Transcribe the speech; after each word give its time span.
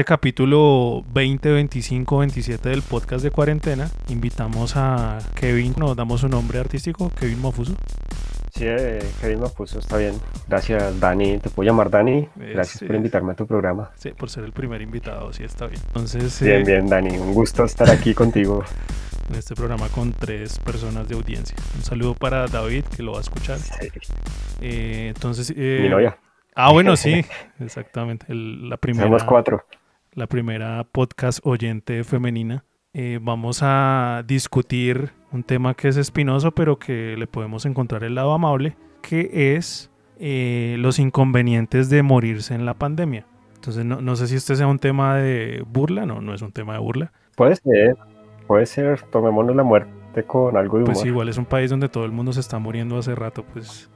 este 0.00 0.08
capítulo 0.08 1.04
20, 1.12 1.52
25, 1.52 2.18
27 2.20 2.70
del 2.70 2.80
podcast 2.80 3.22
de 3.22 3.30
cuarentena, 3.30 3.90
invitamos 4.08 4.74
a 4.74 5.18
Kevin, 5.34 5.74
nos 5.76 5.94
damos 5.94 6.22
su 6.22 6.28
nombre 6.30 6.58
artístico, 6.58 7.12
Kevin 7.20 7.42
Mafuso. 7.42 7.74
Sí, 8.50 8.64
eh, 8.66 8.98
Kevin 9.20 9.40
Mafuso, 9.40 9.78
está 9.78 9.98
bien. 9.98 10.14
Gracias, 10.48 10.98
Dani. 10.98 11.36
¿Te 11.36 11.50
puedo 11.50 11.70
llamar 11.70 11.90
Dani? 11.90 12.26
Gracias 12.34 12.82
por 12.82 12.96
invitarme 12.96 13.32
a 13.32 13.34
tu 13.34 13.46
programa. 13.46 13.90
Sí, 13.96 14.12
por 14.12 14.30
ser 14.30 14.44
el 14.44 14.52
primer 14.52 14.80
invitado, 14.80 15.34
sí, 15.34 15.44
está 15.44 15.66
bien. 15.66 15.82
Entonces, 15.88 16.40
bien, 16.40 16.62
eh, 16.62 16.64
bien, 16.64 16.86
Dani. 16.86 17.18
Un 17.18 17.34
gusto 17.34 17.64
estar 17.64 17.90
aquí 17.90 18.14
contigo. 18.14 18.64
En 19.28 19.34
este 19.34 19.54
programa 19.54 19.88
con 19.88 20.14
tres 20.14 20.58
personas 20.60 21.10
de 21.10 21.14
audiencia. 21.14 21.58
Un 21.76 21.82
saludo 21.82 22.14
para 22.14 22.46
David, 22.46 22.84
que 22.84 23.02
lo 23.02 23.12
va 23.12 23.18
a 23.18 23.20
escuchar. 23.20 23.58
Sí. 23.58 23.88
Eh, 24.62 25.12
entonces... 25.14 25.54
Mi 25.54 25.90
novia. 25.90 26.16
Ah, 26.54 26.72
bueno, 26.72 26.96
sí, 26.96 27.22
exactamente. 27.60 28.24
la 28.30 28.78
primera. 28.78 29.04
Somos 29.04 29.24
cuatro 29.24 29.62
la 30.14 30.26
primera 30.26 30.84
podcast 30.90 31.40
oyente 31.44 32.02
femenina. 32.04 32.64
Eh, 32.92 33.20
vamos 33.22 33.60
a 33.62 34.24
discutir 34.26 35.12
un 35.30 35.44
tema 35.44 35.74
que 35.74 35.88
es 35.88 35.96
espinoso, 35.96 36.52
pero 36.52 36.78
que 36.78 37.16
le 37.16 37.26
podemos 37.26 37.64
encontrar 37.66 38.02
el 38.02 38.16
lado 38.16 38.32
amable, 38.32 38.76
que 39.02 39.54
es 39.54 39.90
eh, 40.18 40.76
los 40.78 40.98
inconvenientes 40.98 41.88
de 41.90 42.02
morirse 42.02 42.54
en 42.54 42.66
la 42.66 42.74
pandemia. 42.74 43.26
Entonces, 43.54 43.84
no, 43.84 44.16
sé 44.16 44.26
si 44.26 44.36
este 44.36 44.56
sea 44.56 44.66
un 44.66 44.78
tema 44.78 45.16
de 45.16 45.62
burla, 45.66 46.06
no, 46.06 46.20
no 46.20 46.34
es 46.34 46.42
un 46.42 46.50
tema 46.50 46.72
de 46.72 46.78
burla. 46.78 47.12
Puede 47.36 47.56
ser, 47.56 47.96
puede 48.46 48.66
ser, 48.66 49.02
tomémonos 49.02 49.54
la 49.54 49.62
muerte 49.62 50.24
con 50.26 50.56
algo 50.56 50.78
de 50.78 50.84
pues 50.86 50.96
humor. 50.96 51.02
Pues 51.02 51.06
igual 51.06 51.28
es 51.28 51.36
un 51.36 51.44
país 51.44 51.70
donde 51.70 51.88
todo 51.88 52.06
el 52.06 52.12
mundo 52.12 52.32
se 52.32 52.40
está 52.40 52.58
muriendo 52.58 52.98
hace 52.98 53.14
rato, 53.14 53.44
pues 53.52 53.90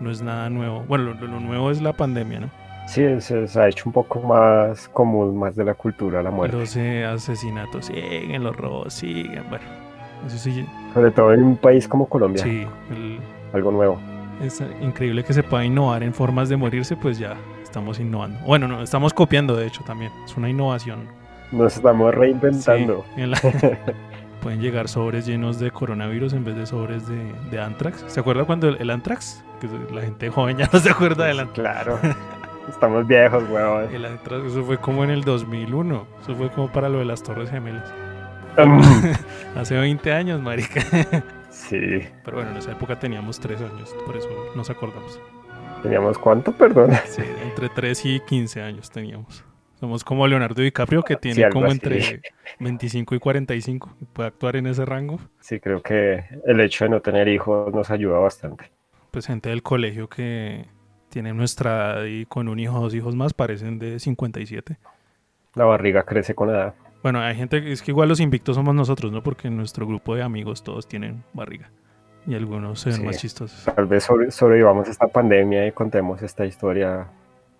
no 0.00 0.10
es 0.10 0.22
nada 0.22 0.48
nuevo. 0.48 0.84
Bueno, 0.88 1.12
lo 1.12 1.40
nuevo 1.40 1.70
es 1.70 1.82
la 1.82 1.92
pandemia, 1.92 2.40
¿no? 2.40 2.59
Sí, 2.86 3.04
se, 3.20 3.60
ha 3.60 3.68
hecho 3.68 3.84
un 3.86 3.92
poco 3.92 4.20
más 4.20 4.88
común, 4.88 5.38
más 5.38 5.54
de 5.54 5.64
la 5.64 5.74
cultura 5.74 6.22
la 6.22 6.30
muerte. 6.30 6.56
Los 6.56 6.76
eh, 6.76 7.04
asesinatos 7.04 7.86
siguen, 7.86 8.42
los 8.42 8.56
robos 8.56 8.92
siguen, 8.94 9.44
bueno, 9.48 9.64
eso 10.26 10.36
sí. 10.36 10.66
Sobre 10.92 11.10
todo 11.12 11.32
en 11.32 11.42
un 11.42 11.56
país 11.56 11.86
como 11.86 12.08
Colombia. 12.08 12.42
Sí. 12.42 12.66
algo 13.52 13.70
nuevo. 13.70 14.00
Es 14.42 14.62
increíble 14.80 15.22
que 15.22 15.32
se 15.32 15.42
pueda 15.42 15.64
innovar 15.64 16.02
en 16.02 16.14
formas 16.14 16.48
de 16.48 16.56
morirse, 16.56 16.96
pues 16.96 17.18
ya 17.18 17.36
estamos 17.62 18.00
innovando. 18.00 18.40
Bueno, 18.40 18.66
no, 18.66 18.82
estamos 18.82 19.12
copiando 19.12 19.54
de 19.54 19.66
hecho 19.66 19.84
también, 19.84 20.10
es 20.24 20.36
una 20.36 20.48
innovación. 20.48 21.06
Nos 21.52 21.76
estamos 21.76 22.14
reinventando. 22.14 23.04
pueden 24.40 24.60
llegar 24.60 24.88
sobres 24.88 25.26
llenos 25.26 25.60
de 25.60 25.70
coronavirus 25.70 26.32
en 26.32 26.44
vez 26.44 26.56
de 26.56 26.66
sobres 26.66 27.06
de, 27.06 27.32
de 27.50 27.60
Antrax. 27.60 28.04
¿Se 28.06 28.20
acuerda 28.20 28.44
cuando 28.44 28.68
el, 28.68 28.76
el 28.80 28.90
Antrax? 28.90 29.44
Que 29.60 29.68
la 29.94 30.00
gente 30.00 30.30
joven 30.30 30.56
ya 30.56 30.68
no 30.72 30.78
se 30.78 30.90
acuerda 30.90 31.26
del 31.26 31.40
Antrax. 31.40 31.84
Claro. 31.84 31.98
Estamos 32.68 33.06
viejos, 33.06 33.42
weón. 33.50 33.88
eso 34.46 34.64
fue 34.64 34.78
como 34.78 35.04
en 35.04 35.10
el 35.10 35.22
2001. 35.22 36.06
Eso 36.22 36.34
fue 36.34 36.50
como 36.50 36.70
para 36.70 36.88
lo 36.88 36.98
de 36.98 37.04
las 37.04 37.22
Torres 37.22 37.50
Gemelas. 37.50 37.92
Hace 39.56 39.76
20 39.76 40.12
años, 40.12 40.40
marica. 40.40 40.80
sí. 41.50 42.00
Pero 42.24 42.36
bueno, 42.36 42.50
en 42.50 42.56
esa 42.56 42.72
época 42.72 42.98
teníamos 42.98 43.40
3 43.40 43.60
años, 43.60 43.94
por 44.06 44.16
eso 44.16 44.28
nos 44.54 44.70
acordamos. 44.70 45.20
¿Teníamos 45.82 46.18
cuánto, 46.18 46.52
perdón? 46.52 46.90
Sí, 47.06 47.22
entre 47.42 47.68
3 47.68 48.04
y 48.06 48.20
15 48.20 48.62
años 48.62 48.90
teníamos. 48.90 49.44
Somos 49.80 50.04
como 50.04 50.26
Leonardo 50.28 50.60
DiCaprio, 50.60 51.02
que 51.02 51.16
tiene 51.16 51.48
como 51.48 51.68
entre 51.68 52.20
25 52.58 53.14
y 53.14 53.18
45. 53.18 53.96
Puede 54.12 54.28
actuar 54.28 54.56
en 54.56 54.66
ese 54.66 54.84
rango. 54.84 55.18
Sí, 55.40 55.58
creo 55.58 55.80
que 55.80 56.22
el 56.44 56.60
hecho 56.60 56.84
de 56.84 56.90
no 56.90 57.00
tener 57.00 57.28
hijos 57.28 57.72
nos 57.72 57.90
ayuda 57.90 58.18
bastante. 58.18 58.70
Pues 59.10 59.26
gente 59.26 59.48
del 59.48 59.62
colegio 59.62 60.06
que 60.08 60.66
tiene 61.10 61.34
nuestra 61.34 61.94
edad 61.94 62.04
y 62.04 62.24
con 62.24 62.48
un 62.48 62.58
hijo 62.58 62.78
o 62.78 62.82
dos 62.82 62.94
hijos 62.94 63.14
más 63.14 63.34
parecen 63.34 63.78
de 63.78 63.98
57. 63.98 64.78
La 65.54 65.64
barriga 65.64 66.04
crece 66.04 66.34
con 66.34 66.52
la 66.52 66.54
edad. 66.54 66.74
Bueno, 67.02 67.20
hay 67.20 67.34
gente 67.34 67.72
es 67.72 67.82
que 67.82 67.90
igual 67.90 68.08
los 68.08 68.20
invictos 68.20 68.56
somos 68.56 68.74
nosotros, 68.74 69.10
¿no? 69.10 69.22
Porque 69.22 69.48
en 69.48 69.56
nuestro 69.56 69.86
grupo 69.86 70.14
de 70.14 70.22
amigos 70.22 70.62
todos 70.62 70.86
tienen 70.86 71.24
barriga 71.32 71.70
y 72.26 72.34
algunos 72.34 72.80
se 72.80 72.90
ven 72.90 73.06
más 73.06 73.18
chistosos. 73.18 73.64
Tal 73.74 73.86
vez 73.86 74.08
sobrevivamos 74.28 74.88
esta 74.88 75.08
pandemia 75.08 75.66
y 75.66 75.72
contemos 75.72 76.22
esta 76.22 76.44
historia 76.44 77.08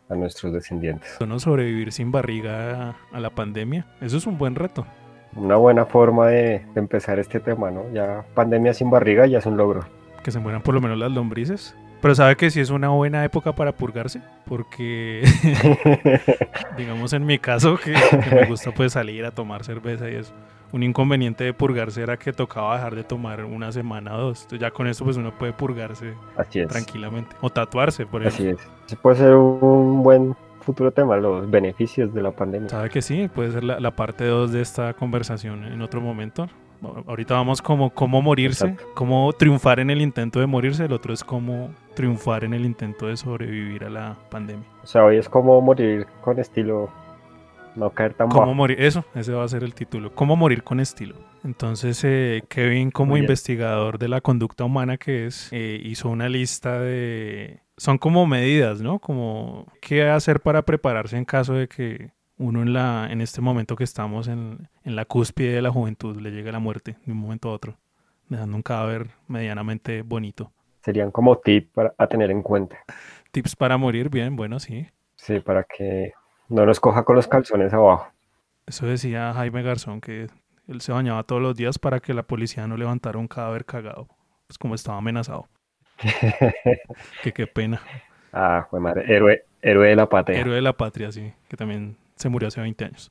a 0.08 0.14
nuestros 0.14 0.52
descendientes. 0.52 1.18
¿No 1.26 1.38
sobrevivir 1.38 1.92
sin 1.92 2.12
barriga 2.12 2.96
a 3.12 3.20
la 3.20 3.30
pandemia? 3.30 3.86
Eso 4.00 4.18
es 4.18 4.26
un 4.26 4.36
buen 4.36 4.54
reto. 4.54 4.86
Una 5.34 5.56
buena 5.56 5.86
forma 5.86 6.26
de, 6.26 6.66
de 6.74 6.80
empezar 6.80 7.18
este 7.18 7.40
tema, 7.40 7.70
¿no? 7.70 7.90
Ya 7.92 8.24
pandemia 8.34 8.74
sin 8.74 8.90
barriga 8.90 9.26
ya 9.26 9.38
es 9.38 9.46
un 9.46 9.56
logro. 9.56 9.84
Que 10.22 10.30
se 10.30 10.40
mueran 10.40 10.62
por 10.62 10.74
lo 10.74 10.80
menos 10.80 10.98
las 10.98 11.10
lombrices. 11.10 11.74
Pero 12.00 12.14
sabe 12.14 12.36
que 12.36 12.50
sí 12.50 12.60
es 12.60 12.70
una 12.70 12.88
buena 12.88 13.24
época 13.24 13.52
para 13.52 13.72
purgarse, 13.72 14.22
porque 14.46 15.22
digamos 16.76 17.12
en 17.12 17.26
mi 17.26 17.38
caso 17.38 17.76
que, 17.76 17.94
me 18.34 18.46
gusta 18.46 18.72
pues 18.72 18.92
salir 18.92 19.24
a 19.24 19.30
tomar 19.30 19.64
cerveza 19.64 20.10
y 20.10 20.14
eso. 20.14 20.32
Un 20.72 20.82
inconveniente 20.82 21.44
de 21.44 21.52
purgarse 21.52 22.00
era 22.00 22.16
que 22.16 22.32
tocaba 22.32 22.76
dejar 22.76 22.94
de 22.94 23.02
tomar 23.02 23.44
una 23.44 23.72
semana 23.72 24.16
o 24.16 24.20
dos. 24.20 24.42
Entonces 24.42 24.60
ya 24.60 24.70
con 24.70 24.86
esto 24.86 25.04
pues 25.04 25.16
uno 25.16 25.36
puede 25.36 25.52
purgarse 25.52 26.14
tranquilamente. 26.68 27.36
O 27.40 27.50
tatuarse, 27.50 28.06
por 28.06 28.24
ejemplo. 28.24 28.56
Así 28.56 28.66
es. 28.86 28.96
puede 28.96 29.16
ser 29.16 29.34
un 29.34 30.02
buen 30.02 30.36
futuro 30.60 30.92
tema, 30.92 31.16
los 31.16 31.50
beneficios 31.50 32.14
de 32.14 32.22
la 32.22 32.30
pandemia. 32.30 32.68
Sabe 32.68 32.88
que 32.88 33.02
sí, 33.02 33.28
puede 33.34 33.50
ser 33.50 33.64
la, 33.64 33.80
la 33.80 33.90
parte 33.90 34.24
2 34.24 34.52
de 34.52 34.62
esta 34.62 34.94
conversación 34.94 35.64
en 35.64 35.82
otro 35.82 36.00
momento. 36.00 36.48
Ahorita 37.06 37.34
vamos 37.34 37.60
como 37.60 37.90
cómo 37.90 38.22
morirse, 38.22 38.76
cómo 38.94 39.32
triunfar 39.32 39.80
en 39.80 39.90
el 39.90 40.00
intento 40.00 40.40
de 40.40 40.46
morirse, 40.46 40.86
el 40.86 40.92
otro 40.92 41.12
es 41.12 41.22
cómo 41.22 41.70
triunfar 41.94 42.44
en 42.44 42.54
el 42.54 42.64
intento 42.64 43.06
de 43.06 43.16
sobrevivir 43.16 43.84
a 43.84 43.90
la 43.90 44.16
pandemia. 44.30 44.66
O 44.82 44.86
sea, 44.86 45.04
hoy 45.04 45.16
es 45.16 45.28
como 45.28 45.60
morir 45.60 46.06
con 46.22 46.38
estilo, 46.38 46.90
no 47.76 47.90
caer 47.90 48.14
tan 48.14 48.28
¿Cómo 48.28 48.54
morir? 48.54 48.80
Eso, 48.80 49.04
ese 49.14 49.32
va 49.32 49.44
a 49.44 49.48
ser 49.48 49.62
el 49.62 49.74
título. 49.74 50.14
¿Cómo 50.14 50.36
morir 50.36 50.62
con 50.62 50.80
estilo? 50.80 51.16
Entonces, 51.44 52.02
eh, 52.04 52.42
Kevin, 52.48 52.90
como 52.90 53.16
investigador 53.16 53.98
de 53.98 54.08
la 54.08 54.20
conducta 54.20 54.64
humana 54.64 54.96
que 54.96 55.26
es, 55.26 55.48
eh, 55.52 55.80
hizo 55.82 56.08
una 56.08 56.28
lista 56.28 56.80
de... 56.80 57.60
Son 57.76 57.96
como 57.96 58.26
medidas, 58.26 58.82
¿no? 58.82 58.98
Como 58.98 59.66
qué 59.80 60.08
hacer 60.08 60.40
para 60.40 60.62
prepararse 60.62 61.16
en 61.16 61.24
caso 61.24 61.54
de 61.54 61.66
que 61.66 62.12
uno 62.40 62.62
en, 62.62 62.72
la, 62.72 63.08
en 63.10 63.20
este 63.20 63.42
momento 63.42 63.76
que 63.76 63.84
estamos 63.84 64.26
en, 64.26 64.68
la 64.84 65.04
cúspide 65.04 65.52
de 65.52 65.62
la 65.62 65.70
juventud 65.70 66.16
le 66.16 66.30
llega 66.30 66.50
la 66.50 66.58
muerte 66.58 66.96
de 67.04 67.12
un 67.12 67.18
momento 67.18 67.50
a 67.50 67.52
otro, 67.52 67.76
dejando 68.28 68.56
un 68.56 68.62
cadáver 68.62 69.10
medianamente 69.28 70.00
bonito. 70.00 70.50
Serían 70.82 71.10
como 71.10 71.36
tips 71.36 71.68
para, 71.68 71.94
a 71.98 72.06
tener 72.06 72.30
en 72.30 72.42
cuenta. 72.42 72.78
Tips 73.30 73.54
para 73.54 73.76
morir, 73.76 74.08
bien, 74.08 74.36
bueno, 74.36 74.58
sí. 74.58 74.88
Sí, 75.16 75.40
para 75.40 75.64
que 75.64 76.14
no 76.48 76.64
los 76.64 76.80
coja 76.80 77.04
con 77.04 77.14
los 77.16 77.28
calzones 77.28 77.74
abajo. 77.74 78.08
Eso 78.66 78.86
decía 78.86 79.34
Jaime 79.34 79.62
Garzón, 79.62 80.00
que 80.00 80.28
él 80.66 80.80
se 80.80 80.92
bañaba 80.92 81.24
todos 81.24 81.42
los 81.42 81.54
días 81.54 81.78
para 81.78 82.00
que 82.00 82.14
la 82.14 82.22
policía 82.22 82.66
no 82.66 82.78
levantara 82.78 83.18
un 83.18 83.28
cadáver 83.28 83.66
cagado, 83.66 84.08
pues 84.46 84.56
como 84.56 84.74
estaba 84.74 84.96
amenazado. 84.96 85.46
que 87.22 87.32
qué 87.34 87.46
pena. 87.46 87.82
Ah, 88.32 88.66
fue 88.70 88.80
madre, 88.80 89.04
héroe, 89.14 89.44
héroe 89.60 89.88
de 89.88 89.96
la 89.96 90.08
patria. 90.08 90.40
Héroe 90.40 90.54
de 90.54 90.62
la 90.62 90.72
patria, 90.72 91.12
sí, 91.12 91.34
que 91.46 91.58
también 91.58 91.98
se 92.20 92.28
murió 92.28 92.48
hace 92.48 92.60
20 92.60 92.84
años. 92.84 93.10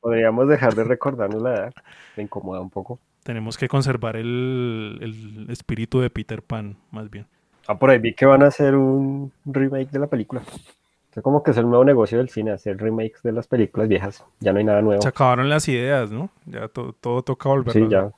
Podríamos 0.00 0.48
dejar 0.48 0.74
de 0.74 0.84
recordarnos 0.84 1.42
la 1.42 1.54
edad, 1.54 1.72
me 2.16 2.22
incomoda 2.22 2.60
un 2.60 2.70
poco. 2.70 2.98
Tenemos 3.22 3.58
que 3.58 3.68
conservar 3.68 4.16
el, 4.16 4.98
el 5.00 5.50
espíritu 5.50 6.00
de 6.00 6.10
Peter 6.10 6.42
Pan, 6.42 6.76
más 6.90 7.10
bien. 7.10 7.26
Ah, 7.66 7.78
por 7.78 7.90
ahí 7.90 7.98
vi 7.98 8.14
que 8.14 8.26
van 8.26 8.42
a 8.42 8.46
hacer 8.46 8.76
un 8.76 9.32
remake 9.44 9.90
de 9.90 9.98
la 9.98 10.06
película. 10.06 10.42
Es 11.14 11.22
como 11.22 11.42
que 11.42 11.50
es 11.50 11.56
el 11.56 11.68
nuevo 11.68 11.84
negocio 11.84 12.18
del 12.18 12.28
cine, 12.28 12.52
hacer 12.52 12.76
remakes 12.76 13.22
de 13.22 13.32
las 13.32 13.48
películas 13.48 13.88
viejas. 13.88 14.24
Ya 14.38 14.52
no 14.52 14.58
hay 14.58 14.64
nada 14.64 14.82
nuevo. 14.82 15.00
Se 15.00 15.08
acabaron 15.08 15.48
las 15.48 15.66
ideas, 15.66 16.12
¿no? 16.12 16.30
Ya 16.44 16.68
todo, 16.68 16.92
todo 16.92 17.22
toca 17.22 17.48
volver. 17.48 17.72
Sí, 17.72 17.88
ya. 17.88 18.10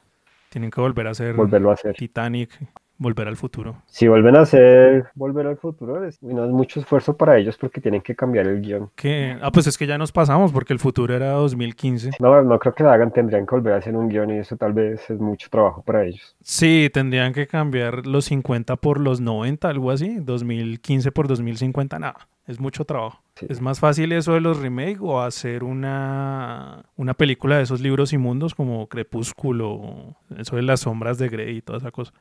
Tienen 0.51 0.71
que 0.71 0.81
volver 0.81 1.07
a 1.07 1.11
hacer, 1.11 1.35
Volverlo 1.35 1.71
a 1.71 1.75
hacer. 1.75 1.95
Titanic, 1.95 2.51
Volver 2.99 3.29
al 3.29 3.37
futuro. 3.37 3.83
Si 3.87 4.09
vuelven 4.09 4.37
a 4.37 4.41
hacer 4.41 5.07
Volver 5.15 5.47
al 5.47 5.57
futuro, 5.57 6.05
es, 6.05 6.21
no 6.21 6.45
es 6.45 6.51
mucho 6.51 6.81
esfuerzo 6.81 7.17
para 7.17 7.39
ellos 7.39 7.57
porque 7.57 7.81
tienen 7.81 8.01
que 8.01 8.17
cambiar 8.17 8.49
el 8.49 8.61
guion. 8.61 8.91
¿Qué? 8.97 9.37
Ah, 9.41 9.53
pues 9.53 9.69
es 9.69 9.79
que 9.79 9.87
ya 9.87 9.97
nos 9.99 10.11
pasamos 10.11 10.51
porque 10.51 10.73
el 10.73 10.81
futuro 10.81 11.15
era 11.15 11.31
2015. 11.31 12.11
No, 12.19 12.43
no 12.43 12.59
creo 12.59 12.75
que 12.75 12.83
lo 12.83 12.91
hagan, 12.91 13.13
tendrían 13.13 13.47
que 13.47 13.55
volver 13.55 13.75
a 13.75 13.77
hacer 13.77 13.95
un 13.95 14.09
guion 14.09 14.31
y 14.31 14.39
eso 14.39 14.57
tal 14.57 14.73
vez 14.73 15.09
es 15.09 15.21
mucho 15.21 15.49
trabajo 15.49 15.83
para 15.83 16.05
ellos. 16.05 16.37
Sí, 16.43 16.91
tendrían 16.93 17.33
que 17.33 17.47
cambiar 17.47 18.07
los 18.07 18.25
50 18.27 18.77
por 18.77 18.99
los 18.99 19.21
90, 19.21 19.69
algo 19.69 19.93
así, 19.93 20.17
2015 20.19 21.13
por 21.13 21.29
2050, 21.29 21.99
nada. 22.01 22.29
Es 22.49 22.59
mucho 22.59 22.85
trabajo. 22.85 23.23
Es 23.47 23.61
más 23.61 23.79
fácil 23.79 24.11
eso 24.13 24.35
de 24.35 24.41
los 24.41 24.59
remakes 24.59 24.99
o 25.01 25.21
hacer 25.21 25.63
una, 25.63 26.85
una 26.97 27.15
película 27.15 27.59
de 27.59 27.63
esos 27.63 27.81
libros 27.81 28.13
inmundos 28.13 28.55
como 28.55 28.89
Crepúsculo, 28.89 30.17
eso 30.37 30.57
de 30.57 30.63
las 30.63 30.81
sombras 30.81 31.19
de 31.19 31.29
Grey 31.29 31.59
y 31.59 31.63
toda 31.63 31.79
esa 31.79 31.91
cosa. 31.91 32.13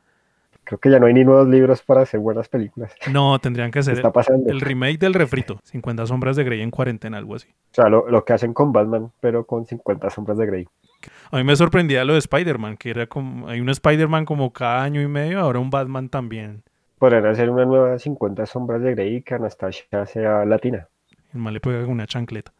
Creo 0.68 0.80
que 0.80 0.92
ya 0.92 1.00
no 1.00 1.06
hay 1.06 1.14
ni 1.14 1.24
nuevos 1.24 1.48
libros 1.48 1.82
para 1.82 2.02
hacer 2.02 2.20
buenas 2.20 2.50
películas. 2.50 2.94
No, 3.10 3.40
tendrían 3.40 3.72
que 3.72 3.80
hacer 3.80 4.02
el, 4.48 4.60
remake 4.60 5.00
del 5.00 5.14
refrito. 5.14 5.62
50 5.64 6.06
sombras 6.08 6.36
de 6.36 6.44
Grey 6.44 6.62
en 6.62 6.72
cuarentena, 6.72 7.18
algo 7.18 7.36
así. 7.36 7.48
O 7.72 7.74
sea, 7.74 7.88
lo, 7.88 8.26
que 8.26 8.34
hacen 8.34 8.54
con 8.54 8.74
Batman, 8.74 9.10
pero 9.22 9.46
con 9.46 9.66
50 9.66 10.10
sombras 10.10 10.38
de 10.38 10.46
Grey. 10.46 10.68
A 11.32 11.38
mí 11.38 11.46
me 11.46 11.56
sorprendía 11.56 12.04
lo 12.04 12.14
de 12.14 12.20
Spider-Man, 12.20 12.76
que 12.76 12.90
era 12.90 13.08
como... 13.08 13.48
Hay 13.48 13.62
un 13.62 13.70
Spider-Man 13.70 14.26
como 14.26 14.52
cada 14.52 14.84
año 14.84 15.02
y 15.02 15.08
medio, 15.08 15.40
ahora 15.40 15.60
un 15.60 15.70
Batman 15.70 16.10
también. 16.10 16.64
Podrían 17.00 17.26
hacer 17.28 17.50
una 17.50 17.64
nueva 17.64 17.98
50 17.98 18.46
sombras 18.46 18.82
de 18.82 18.94
Grey 18.94 19.16
y 19.16 19.22
que 19.22 19.36
Anastasia 19.36 20.06
sea 20.06 20.44
latina. 20.44 20.90
El 21.34 21.40
mal 21.40 21.54
le 21.54 21.62
pega 21.62 21.80
con 21.82 21.92
una 21.92 22.08
chancleta. 22.08 22.52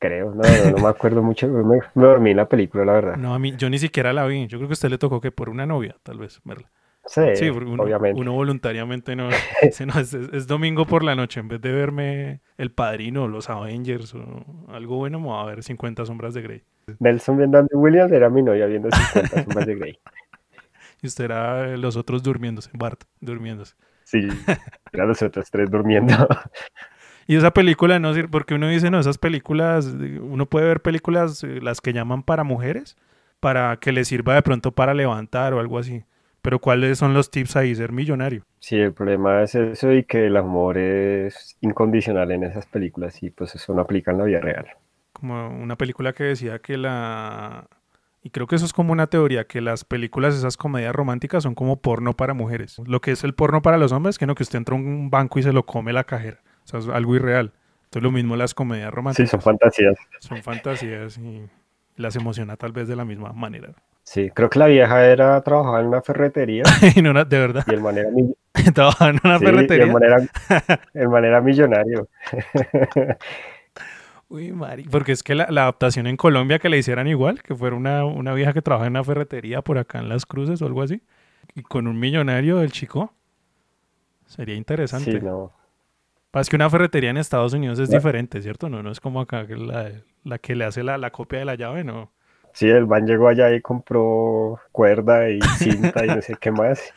Creo, 0.00 0.34
no, 0.34 0.42
no, 0.42 0.70
no 0.76 0.82
me 0.82 0.88
acuerdo 0.88 1.22
mucho, 1.22 1.46
me, 1.48 1.62
me, 1.62 1.80
dormí 1.94 2.30
en 2.30 2.36
la 2.36 2.48
película, 2.48 2.84
la 2.84 2.92
verdad. 2.92 3.16
No, 3.16 3.34
a 3.34 3.38
mí, 3.38 3.54
yo 3.56 3.68
ni 3.68 3.78
siquiera 3.78 4.12
la 4.12 4.26
vi, 4.26 4.46
yo 4.46 4.58
creo 4.58 4.68
que 4.68 4.72
a 4.72 4.74
usted 4.74 4.90
le 4.90 4.98
tocó 4.98 5.20
que 5.20 5.32
por 5.32 5.48
una 5.48 5.66
novia, 5.66 5.96
tal 6.04 6.18
vez, 6.18 6.40
verla. 6.44 6.68
Sí, 7.08 7.48
uno, 7.48 7.82
obviamente. 7.82 8.20
Uno 8.20 8.34
voluntariamente 8.34 9.16
no, 9.16 9.30
no 9.86 10.00
es, 10.00 10.46
domingo 10.46 10.86
por 10.86 11.02
la 11.02 11.14
noche, 11.14 11.40
en 11.40 11.48
vez 11.48 11.60
de 11.60 11.72
verme 11.72 12.40
El 12.58 12.70
Padrino, 12.70 13.28
Los 13.28 13.48
Avengers 13.48 14.14
o 14.14 14.44
algo 14.68 14.96
bueno, 14.96 15.18
me 15.18 15.26
voy 15.26 15.42
a 15.42 15.46
ver 15.46 15.62
50 15.62 16.04
Sombras 16.04 16.34
de 16.34 16.42
Grey. 16.42 16.62
Nelson 16.98 17.38
viendo 17.38 17.58
a 17.58 17.66
Williams 17.72 18.12
era 18.12 18.28
mi 18.30 18.42
novia 18.42 18.66
viendo 18.66 18.90
50 18.90 19.44
Sombras 19.44 19.66
de 19.66 19.74
Grey. 19.74 19.98
y 21.02 21.06
usted 21.06 21.24
era 21.24 21.76
los 21.76 21.96
otros 21.96 22.22
durmiéndose, 22.22 22.70
Bart, 22.74 23.04
durmiéndose. 23.20 23.74
Sí, 24.04 24.28
eran 24.92 25.08
los 25.08 25.22
otros 25.22 25.50
tres 25.50 25.70
durmiendo. 25.70 26.14
Y 27.26 27.36
esa 27.36 27.52
película 27.52 27.98
no 27.98 28.14
sirve, 28.14 28.28
porque 28.28 28.54
uno 28.54 28.68
dice, 28.68 28.90
no, 28.90 28.98
esas 28.98 29.18
películas, 29.18 29.86
uno 29.86 30.46
puede 30.46 30.66
ver 30.66 30.80
películas, 30.80 31.44
eh, 31.44 31.60
las 31.62 31.80
que 31.82 31.92
llaman 31.92 32.22
para 32.22 32.42
mujeres, 32.42 32.96
para 33.38 33.76
que 33.76 33.92
le 33.92 34.04
sirva 34.04 34.34
de 34.34 34.42
pronto 34.42 34.72
para 34.72 34.94
levantar 34.94 35.52
o 35.52 35.60
algo 35.60 35.78
así. 35.78 36.04
Pero 36.42 36.58
¿cuáles 36.58 36.98
son 36.98 37.14
los 37.14 37.30
tips 37.30 37.56
ahí? 37.56 37.74
Ser 37.74 37.92
millonario. 37.92 38.44
Sí, 38.60 38.76
el 38.76 38.92
problema 38.92 39.42
es 39.42 39.54
eso 39.54 39.92
y 39.92 40.04
que 40.04 40.26
el 40.26 40.36
amor 40.36 40.78
es 40.78 41.56
incondicional 41.60 42.30
en 42.30 42.44
esas 42.44 42.66
películas 42.66 43.22
y 43.22 43.30
pues 43.30 43.54
eso 43.54 43.74
no 43.74 43.82
aplica 43.82 44.10
en 44.10 44.18
la 44.18 44.24
vida 44.24 44.40
real. 44.40 44.66
Como 45.12 45.48
una 45.48 45.76
película 45.76 46.12
que 46.12 46.24
decía 46.24 46.58
que 46.60 46.76
la... 46.76 47.66
Y 48.22 48.30
creo 48.30 48.46
que 48.46 48.56
eso 48.56 48.66
es 48.66 48.72
como 48.72 48.92
una 48.92 49.06
teoría, 49.06 49.46
que 49.46 49.60
las 49.60 49.84
películas, 49.84 50.34
esas 50.34 50.56
comedias 50.56 50.94
románticas 50.94 51.44
son 51.44 51.54
como 51.54 51.80
porno 51.80 52.14
para 52.14 52.34
mujeres. 52.34 52.78
Lo 52.84 53.00
que 53.00 53.12
es 53.12 53.24
el 53.24 53.34
porno 53.34 53.62
para 53.62 53.78
los 53.78 53.92
hombres, 53.92 54.18
que 54.18 54.26
no 54.26 54.34
que 54.34 54.42
usted 54.42 54.58
entra 54.58 54.74
a 54.74 54.78
un 54.78 55.08
banco 55.08 55.38
y 55.38 55.44
se 55.44 55.52
lo 55.52 55.64
come 55.64 55.92
la 55.92 56.04
cajera. 56.04 56.40
O 56.64 56.66
sea, 56.66 56.80
es 56.80 56.88
algo 56.88 57.14
irreal. 57.14 57.52
Entonces 57.84 58.02
lo 58.02 58.10
mismo 58.10 58.36
las 58.36 58.54
comedias 58.54 58.92
románticas. 58.92 59.28
Sí, 59.28 59.30
son 59.30 59.40
fantasías. 59.40 59.96
Son 60.18 60.42
fantasías 60.42 61.16
y 61.16 61.48
las 61.98 62.16
emociona 62.16 62.56
tal 62.56 62.72
vez 62.72 62.88
de 62.88 62.96
la 62.96 63.04
misma 63.04 63.32
manera. 63.32 63.74
Sí, 64.02 64.30
creo 64.32 64.48
que 64.48 64.58
la 64.58 64.66
vieja 64.66 65.04
era 65.04 65.40
trabajaba 65.42 65.80
en 65.80 65.86
una 65.88 66.00
ferretería. 66.00 66.62
de 66.94 67.38
verdad. 67.38 67.64
Y 67.66 67.74
el 67.74 67.80
manera 67.82 68.08
trabajaba 68.74 69.10
en 69.10 69.20
una 69.22 69.38
ferretería. 69.38 69.84
Y 69.84 69.88
el 69.88 69.92
manera, 69.92 70.16
el 70.94 71.08
manera 71.08 71.40
millonario. 71.40 72.08
Uy, 74.30 74.52
Mari, 74.52 74.84
porque 74.84 75.12
es 75.12 75.22
que 75.22 75.34
la, 75.34 75.44
adaptación 75.44 76.06
en 76.06 76.16
Colombia 76.16 76.58
que 76.58 76.68
le 76.68 76.78
hicieran 76.78 77.06
igual, 77.06 77.42
que 77.42 77.54
fuera 77.54 77.76
una, 77.76 78.04
una 78.04 78.34
vieja 78.34 78.52
que 78.52 78.62
trabaja 78.62 78.86
en 78.86 78.92
una 78.92 79.04
ferretería 79.04 79.62
por 79.62 79.78
acá 79.78 79.98
en 79.98 80.08
Las 80.08 80.26
Cruces 80.26 80.60
o 80.60 80.66
algo 80.66 80.82
así, 80.82 81.02
y 81.54 81.62
con 81.62 81.86
un 81.86 81.98
millonario 81.98 82.58
del 82.58 82.72
chico, 82.72 83.12
sería 84.26 84.54
interesante. 84.54 85.12
Sí, 85.12 85.20
no. 85.20 85.52
Es 86.34 86.48
que 86.48 86.56
una 86.56 86.68
ferretería 86.68 87.10
en 87.10 87.16
Estados 87.16 87.54
Unidos 87.54 87.78
es 87.78 87.90
diferente, 87.90 88.42
¿cierto? 88.42 88.68
No, 88.68 88.82
no 88.82 88.90
es 88.90 89.00
como 89.00 89.20
acá 89.20 89.46
la, 89.48 89.92
la 90.24 90.38
que 90.38 90.54
le 90.54 90.66
hace 90.66 90.82
la, 90.82 90.98
la, 90.98 91.10
copia 91.10 91.38
de 91.38 91.44
la 91.46 91.54
llave, 91.54 91.84
¿no? 91.84 92.12
Sí, 92.52 92.68
el 92.68 92.84
van 92.84 93.06
llegó 93.06 93.28
allá 93.28 93.54
y 93.54 93.60
compró 93.60 94.60
cuerda 94.70 95.30
y 95.30 95.40
cinta 95.56 96.04
y 96.04 96.08
no 96.08 96.20
sé 96.20 96.36
qué 96.40 96.50
más. 96.50 96.92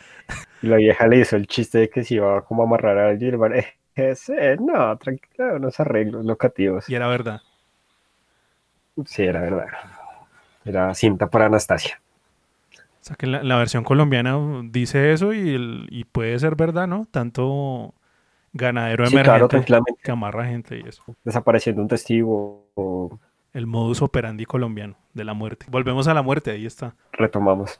Y 0.61 0.67
la 0.67 0.77
vieja 0.77 1.07
le 1.07 1.19
hizo 1.19 1.37
el 1.37 1.47
chiste 1.47 1.79
de 1.79 1.89
que 1.89 2.03
se 2.03 2.15
iba 2.15 2.41
como 2.41 2.63
a 2.63 2.65
amarrar 2.65 2.97
a 2.97 3.09
alguien. 3.09 3.41
El 3.41 3.53
eh, 3.53 3.67
ese, 3.95 4.57
no, 4.57 4.97
tranquilo, 4.97 5.55
unos 5.55 5.79
arreglos 5.79 6.25
locativos. 6.25 6.89
Y 6.89 6.95
era 6.95 7.07
verdad. 7.07 7.41
Sí, 9.05 9.23
era 9.23 9.41
verdad. 9.41 9.67
Era 10.65 10.93
cinta 10.93 11.27
para 11.27 11.45
Anastasia. 11.45 12.01
O 12.73 13.03
sea 13.03 13.15
que 13.15 13.27
la, 13.27 13.41
la 13.43 13.57
versión 13.57 13.83
colombiana 13.83 14.37
dice 14.65 15.11
eso 15.13 15.33
y, 15.33 15.87
y 15.89 16.03
puede 16.03 16.37
ser 16.37 16.55
verdad, 16.55 16.87
¿no? 16.87 17.07
Tanto 17.09 17.95
ganadero 18.53 19.05
emergente 19.05 19.63
que 20.03 20.11
amarra 20.11 20.45
gente 20.45 20.79
y 20.79 20.87
eso. 20.87 21.03
Desapareciendo 21.23 21.81
un 21.81 21.87
testigo. 21.87 23.19
El 23.53 23.67
modus 23.67 24.01
operandi 24.01 24.45
colombiano 24.45 24.95
de 25.13 25.23
la 25.23 25.33
muerte. 25.33 25.65
Volvemos 25.69 26.07
a 26.07 26.13
la 26.13 26.21
muerte, 26.21 26.51
ahí 26.51 26.65
está. 26.65 26.95
Retomamos. 27.11 27.79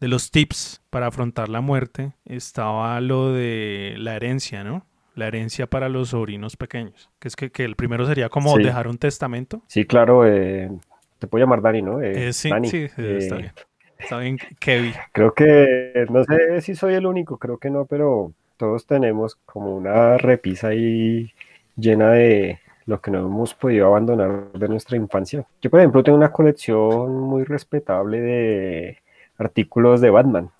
De 0.00 0.08
los 0.08 0.30
tips 0.30 0.82
para 0.90 1.06
afrontar 1.06 1.48
la 1.48 1.60
muerte 1.60 2.12
estaba 2.24 3.00
lo 3.00 3.32
de 3.32 3.94
la 3.98 4.16
herencia, 4.16 4.64
¿no? 4.64 4.86
La 5.14 5.28
herencia 5.28 5.68
para 5.68 5.88
los 5.88 6.10
sobrinos 6.10 6.56
pequeños. 6.56 7.10
Que 7.18 7.28
es 7.28 7.36
que, 7.36 7.64
el 7.64 7.76
primero 7.76 8.04
sería 8.06 8.28
como 8.28 8.56
dejar 8.56 8.88
un 8.88 8.98
testamento. 8.98 9.62
Sí, 9.68 9.84
claro. 9.84 10.26
Eh, 10.26 10.70
te 11.18 11.26
puedo 11.26 11.44
llamar 11.44 11.62
Dani, 11.62 11.82
¿no? 11.82 12.02
Eh, 12.02 12.32
sí, 12.32 12.50
sí, 12.64 12.88
está 12.96 13.36
bien. 13.36 13.52
Está 13.98 14.18
bien, 14.18 14.38
Kevin. 14.58 14.92
Creo 15.12 15.32
que, 15.32 16.06
no 16.10 16.24
sé 16.24 16.60
si 16.60 16.74
soy 16.74 16.94
el 16.94 17.06
único, 17.06 17.38
creo 17.38 17.58
que 17.58 17.70
no, 17.70 17.86
pero 17.86 18.32
todos 18.64 18.86
tenemos 18.86 19.36
como 19.44 19.76
una 19.76 20.16
repisa 20.16 20.68
ahí 20.68 21.30
llena 21.76 22.12
de 22.12 22.60
lo 22.86 22.98
que 23.02 23.10
no 23.10 23.18
hemos 23.18 23.52
podido 23.52 23.86
abandonar 23.88 24.52
de 24.52 24.68
nuestra 24.68 24.96
infancia. 24.96 25.46
Yo, 25.60 25.68
por 25.68 25.80
ejemplo, 25.80 26.02
tengo 26.02 26.16
una 26.16 26.32
colección 26.32 27.14
muy 27.14 27.44
respetable 27.44 28.20
de 28.20 28.98
artículos 29.36 30.00
de 30.00 30.08
Batman. 30.08 30.50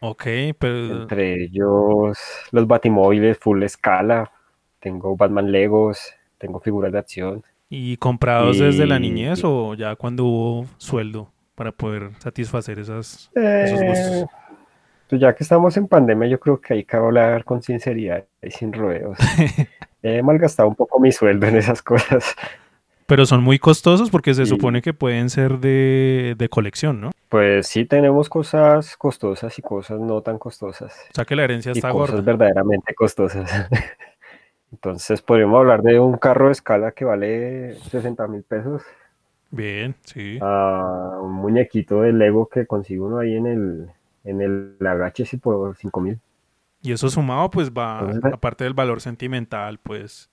Ok, 0.00 0.24
pero... 0.58 1.02
Entre 1.02 1.44
ellos 1.44 2.18
los 2.52 2.66
batimóviles 2.66 3.38
full 3.38 3.62
escala, 3.62 4.30
tengo 4.78 5.16
Batman 5.16 5.50
Legos, 5.50 6.12
tengo 6.36 6.60
figuras 6.60 6.92
de 6.92 6.98
acción. 6.98 7.42
¿Y 7.70 7.96
comprados 7.96 8.58
desde 8.58 8.86
la 8.86 8.98
niñez 8.98 9.42
o 9.42 9.74
ya 9.74 9.96
cuando 9.96 10.26
hubo 10.26 10.66
sueldo 10.76 11.30
para 11.54 11.72
poder 11.72 12.10
satisfacer 12.18 12.78
esas, 12.78 13.30
esos 13.34 13.80
gustos? 13.80 14.26
Pues 15.08 15.20
ya 15.20 15.34
que 15.34 15.44
estamos 15.44 15.76
en 15.76 15.86
pandemia, 15.86 16.28
yo 16.28 16.40
creo 16.40 16.60
que 16.60 16.74
hay 16.74 16.84
que 16.84 16.96
hablar 16.96 17.44
con 17.44 17.62
sinceridad 17.62 18.24
y 18.42 18.50
sin 18.50 18.72
rodeos. 18.72 19.18
He 20.02 20.22
malgastado 20.22 20.68
un 20.68 20.74
poco 20.74 21.00
mi 21.00 21.12
sueldo 21.12 21.46
en 21.46 21.56
esas 21.56 21.82
cosas. 21.82 22.34
Pero 23.06 23.26
son 23.26 23.42
muy 23.42 23.58
costosos 23.58 24.10
porque 24.10 24.32
se 24.32 24.46
supone 24.46 24.80
que 24.80 24.94
pueden 24.94 25.28
ser 25.28 25.58
de, 25.58 26.34
de, 26.38 26.48
colección, 26.48 27.02
¿no? 27.02 27.10
Pues 27.28 27.66
sí 27.66 27.84
tenemos 27.84 28.30
cosas 28.30 28.96
costosas 28.96 29.58
y 29.58 29.62
cosas 29.62 30.00
no 30.00 30.22
tan 30.22 30.38
costosas. 30.38 30.94
O 31.10 31.14
sea 31.14 31.24
que 31.26 31.36
la 31.36 31.44
herencia 31.44 31.72
está 31.72 31.90
y 31.90 31.92
cosas 31.92 32.24
verdaderamente 32.24 32.94
costosas. 32.94 33.68
Entonces 34.72 35.20
podríamos 35.20 35.58
hablar 35.58 35.82
de 35.82 36.00
un 36.00 36.16
carro 36.16 36.46
de 36.46 36.52
escala 36.52 36.92
que 36.92 37.04
vale 37.04 37.74
60 37.90 38.26
mil 38.26 38.42
pesos. 38.42 38.82
Bien, 39.50 39.94
sí. 40.04 40.38
A 40.40 41.18
un 41.20 41.32
muñequito 41.32 42.00
de 42.00 42.12
Lego 42.12 42.48
que 42.48 42.66
consigue 42.66 43.00
uno 43.00 43.18
ahí 43.18 43.36
en 43.36 43.46
el, 43.46 43.88
en 44.24 44.40
el 44.40 44.76
sí 45.24 45.36
por 45.36 45.76
5 45.76 46.00
mil. 46.00 46.18
Y 46.82 46.92
eso 46.92 47.08
sumado 47.08 47.50
pues 47.50 47.70
va, 47.70 48.00
aparte 48.32 48.64
del 48.64 48.74
valor 48.74 49.00
sentimental, 49.00 49.78
pues... 49.78 50.30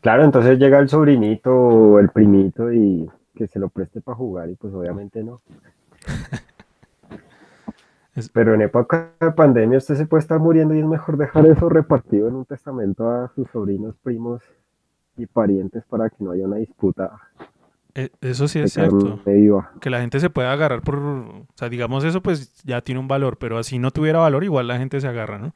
Claro, 0.00 0.24
entonces 0.24 0.58
llega 0.58 0.78
el 0.78 0.88
sobrinito 0.88 1.54
o 1.54 1.98
el 1.98 2.08
primito 2.08 2.72
y 2.72 3.08
que 3.34 3.46
se 3.46 3.58
lo 3.58 3.68
preste 3.68 4.00
para 4.00 4.16
jugar 4.16 4.50
y 4.50 4.54
pues 4.54 4.72
obviamente 4.74 5.22
no. 5.22 5.40
Pero 8.32 8.54
en 8.54 8.62
época 8.62 9.12
de 9.20 9.32
pandemia 9.32 9.78
usted 9.78 9.96
se 9.96 10.06
puede 10.06 10.20
estar 10.20 10.38
muriendo 10.38 10.74
y 10.74 10.80
es 10.80 10.86
mejor 10.86 11.16
dejar 11.16 11.46
eso 11.46 11.68
repartido 11.68 12.28
en 12.28 12.34
un 12.34 12.44
testamento 12.44 13.08
a 13.08 13.32
sus 13.34 13.48
sobrinos, 13.50 13.94
primos 14.02 14.42
y 15.16 15.26
parientes 15.26 15.84
para 15.84 16.10
que 16.10 16.24
no 16.24 16.32
haya 16.32 16.46
una 16.46 16.56
disputa 16.56 17.12
eso 17.94 18.48
sí 18.48 18.58
es 18.58 18.72
cierto. 18.72 19.20
Que 19.80 19.90
la 19.90 20.00
gente 20.00 20.20
se 20.20 20.30
pueda 20.30 20.52
agarrar 20.52 20.82
por... 20.82 20.98
O 20.98 21.46
sea, 21.54 21.68
digamos 21.68 22.04
eso 22.04 22.22
pues 22.22 22.62
ya 22.64 22.80
tiene 22.80 23.00
un 23.00 23.08
valor, 23.08 23.38
pero 23.38 23.58
así 23.58 23.78
no 23.78 23.90
tuviera 23.90 24.18
valor, 24.18 24.44
igual 24.44 24.68
la 24.68 24.78
gente 24.78 25.00
se 25.00 25.08
agarra, 25.08 25.38
¿no? 25.38 25.52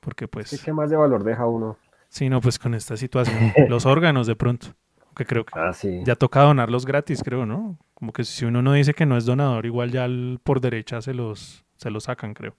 Porque 0.00 0.28
pues... 0.28 0.62
¿Qué 0.64 0.72
más 0.72 0.90
de 0.90 0.96
valor 0.96 1.24
deja 1.24 1.46
uno? 1.46 1.76
Sí, 2.08 2.28
no, 2.28 2.40
pues 2.40 2.58
con 2.58 2.74
esta 2.74 2.96
situación, 2.96 3.36
los 3.68 3.86
órganos 3.86 4.26
de 4.26 4.34
pronto, 4.34 4.68
que 5.14 5.26
creo 5.26 5.44
que 5.44 5.52
ah, 5.58 5.72
sí. 5.72 6.02
ya 6.04 6.16
toca 6.16 6.42
donarlos 6.42 6.86
gratis, 6.86 7.22
creo, 7.22 7.46
¿no? 7.46 7.76
Como 7.94 8.12
que 8.12 8.24
si 8.24 8.46
uno 8.46 8.62
no 8.62 8.72
dice 8.72 8.94
que 8.94 9.06
no 9.06 9.16
es 9.16 9.26
donador, 9.26 9.66
igual 9.66 9.90
ya 9.90 10.08
por 10.42 10.60
derecha 10.60 11.02
se 11.02 11.12
los, 11.12 11.64
se 11.76 11.90
los 11.90 12.04
sacan, 12.04 12.34
creo. 12.34 12.54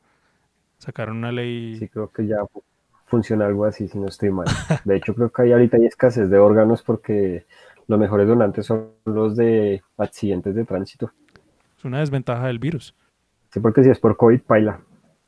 Sacaron 0.77 1.17
una 1.17 1.31
ley... 1.31 1.77
Sí, 1.77 1.89
creo 1.89 2.11
que 2.11 2.27
ya 2.27 2.37
funciona 3.07 3.45
algo 3.45 3.65
así, 3.65 3.87
si 3.87 3.99
no 3.99 4.07
estoy 4.07 4.31
mal. 4.31 4.47
De 4.85 4.95
hecho, 4.95 5.13
creo 5.13 5.29
que 5.31 5.41
ahí 5.41 5.51
ahorita 5.51 5.77
hay 5.77 5.85
escasez 5.85 6.29
de 6.29 6.37
órganos 6.37 6.81
porque 6.81 7.45
los 7.91 7.99
mejores 7.99 8.25
donantes 8.25 8.65
son 8.65 8.87
los 9.05 9.35
de 9.35 9.83
accidentes 9.97 10.55
de 10.55 10.63
tránsito. 10.63 11.11
Es 11.77 11.83
una 11.83 11.99
desventaja 11.99 12.47
del 12.47 12.57
virus. 12.57 12.95
Sí, 13.49 13.59
porque 13.59 13.83
si 13.83 13.89
es 13.89 13.99
por 13.99 14.15
COVID, 14.15 14.41
paila. 14.41 14.79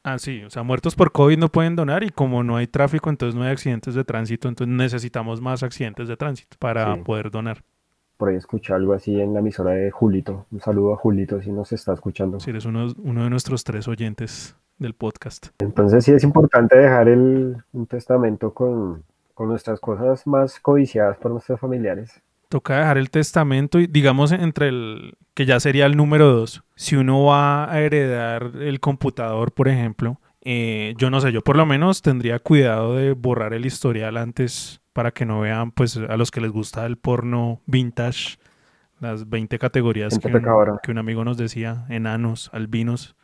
Ah, 0.02 0.18
sí, 0.18 0.44
o 0.44 0.50
sea, 0.50 0.64
muertos 0.64 0.96
por 0.96 1.12
COVID 1.12 1.38
no 1.38 1.50
pueden 1.50 1.76
donar 1.76 2.04
y 2.04 2.10
como 2.10 2.42
no 2.42 2.56
hay 2.56 2.68
tráfico, 2.68 3.10
entonces 3.10 3.36
no 3.36 3.44
hay 3.44 3.52
accidentes 3.52 3.96
de 3.96 4.04
tránsito, 4.06 4.48
entonces 4.48 4.74
necesitamos 4.74 5.42
más 5.42 5.62
accidentes 5.62 6.08
de 6.08 6.16
tránsito 6.16 6.56
para 6.58 6.96
poder 7.04 7.32
donar. 7.32 7.64
Por 8.18 8.30
ahí 8.30 8.36
escuché 8.36 8.74
algo 8.74 8.94
así 8.94 9.20
en 9.20 9.34
la 9.34 9.40
emisora 9.42 9.72
de 9.72 9.92
Julito. 9.92 10.46
Un 10.52 10.62
saludo 10.62 10.94
a 10.94 10.98
Julito 10.98 11.42
si 11.42 11.52
nos 11.52 11.74
está 11.74 11.94
escuchando. 11.94 12.40
Sí, 12.40 12.50
eres 12.50 12.66
uno, 12.66 12.88
uno 12.98 13.24
de 13.26 13.30
nuestros 13.30 13.66
tres 13.66 13.90
oyentes 13.90 14.56
del 14.78 14.94
podcast. 14.94 15.48
Entonces 15.60 16.06
sí 16.06 16.12
es 16.12 16.24
importante 16.24 16.78
dejar 16.78 17.10
el, 17.10 17.58
un 17.74 17.88
testamento 17.88 18.54
con, 18.54 19.04
con 19.34 19.50
nuestras 19.50 19.82
cosas 19.82 20.26
más 20.28 20.60
codiciadas 20.62 21.18
por 21.18 21.32
nuestros 21.32 21.60
familiares 21.60 22.22
toca 22.54 22.78
dejar 22.78 23.00
el 23.00 23.10
testamento 23.10 23.80
y 23.80 23.88
digamos 23.88 24.32
entre 24.32 24.68
el 24.68 25.18
que 25.34 25.48
ya 25.48 25.60
sería 25.60 25.88
el 25.88 25.98
número 25.98 26.32
dos. 26.32 26.64
Si 26.76 26.96
uno 26.96 27.24
va 27.24 27.72
a 27.72 27.82
heredar 27.82 28.52
el 28.60 28.80
computador, 28.80 29.54
por 29.54 29.68
ejemplo, 29.68 30.20
eh, 30.42 30.94
yo 31.00 31.10
no 31.10 31.20
sé, 31.20 31.32
yo 31.32 31.42
por 31.42 31.58
lo 31.58 31.66
menos 31.66 32.04
tendría 32.04 32.38
cuidado 32.38 32.96
de 32.96 33.14
borrar 33.14 33.56
el 33.56 33.66
historial 33.66 34.18
antes 34.18 34.82
para 34.94 35.10
que 35.10 35.26
no 35.26 35.40
vean, 35.40 35.72
pues, 35.72 35.98
a 35.98 36.16
los 36.16 36.30
que 36.30 36.42
les 36.42 36.52
gusta 36.52 36.86
el 36.86 36.96
porno 36.96 37.60
vintage, 37.66 38.38
las 39.00 39.28
20 39.28 39.58
categorías 39.58 40.20
que 40.20 40.28
un, 40.28 40.80
que 40.84 40.92
un, 40.92 41.00
amigo 41.00 41.26
nos 41.26 41.38
decía, 41.38 41.88
enanos, 41.90 42.52
albinos, 42.54 43.16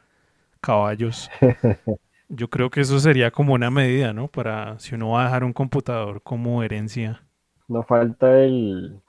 caballos. 0.60 1.30
Yo 2.30 2.50
creo 2.50 2.72
que 2.72 2.82
eso 2.82 3.00
sería 3.00 3.30
como 3.30 3.54
una 3.54 3.70
medida, 3.70 4.12
¿no? 4.12 4.28
Para 4.28 4.80
si 4.80 4.96
uno 4.96 5.12
va 5.12 5.22
a 5.22 5.26
dejar 5.26 5.44
un 5.44 5.54
computador 5.54 6.24
como 6.24 6.64
herencia. 6.64 7.22
No 7.68 7.84
falta 7.84 8.42
el, 8.42 9.04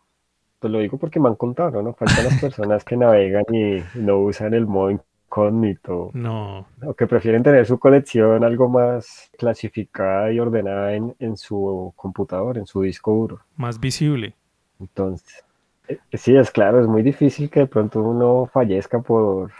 pues 0.60 0.72
lo 0.72 0.78
digo 0.78 0.98
porque 0.98 1.18
me 1.18 1.28
han 1.28 1.36
contado, 1.36 1.82
¿no? 1.82 1.94
Faltan 1.94 2.24
las 2.24 2.40
personas 2.40 2.84
que 2.84 2.96
navegan 2.96 3.44
y 3.52 3.82
no 3.94 4.18
usan 4.18 4.54
el 4.54 4.66
modo 4.66 4.90
incógnito. 4.90 6.10
No. 6.12 6.66
O 6.84 6.94
que 6.94 7.06
prefieren 7.06 7.42
tener 7.42 7.66
su 7.66 7.78
colección 7.78 8.44
algo 8.44 8.68
más 8.68 9.30
clasificada 9.38 10.30
y 10.32 10.38
ordenada 10.38 10.92
en, 10.94 11.16
en 11.18 11.36
su 11.36 11.92
computador, 11.96 12.58
en 12.58 12.66
su 12.66 12.82
disco 12.82 13.12
duro. 13.12 13.40
Más 13.56 13.80
visible. 13.80 14.34
Entonces, 14.78 15.44
eh, 15.88 15.98
sí, 16.12 16.36
es 16.36 16.50
claro, 16.50 16.80
es 16.80 16.86
muy 16.86 17.02
difícil 17.02 17.50
que 17.50 17.60
de 17.60 17.66
pronto 17.66 18.02
uno 18.02 18.48
fallezca 18.52 19.00
por 19.00 19.50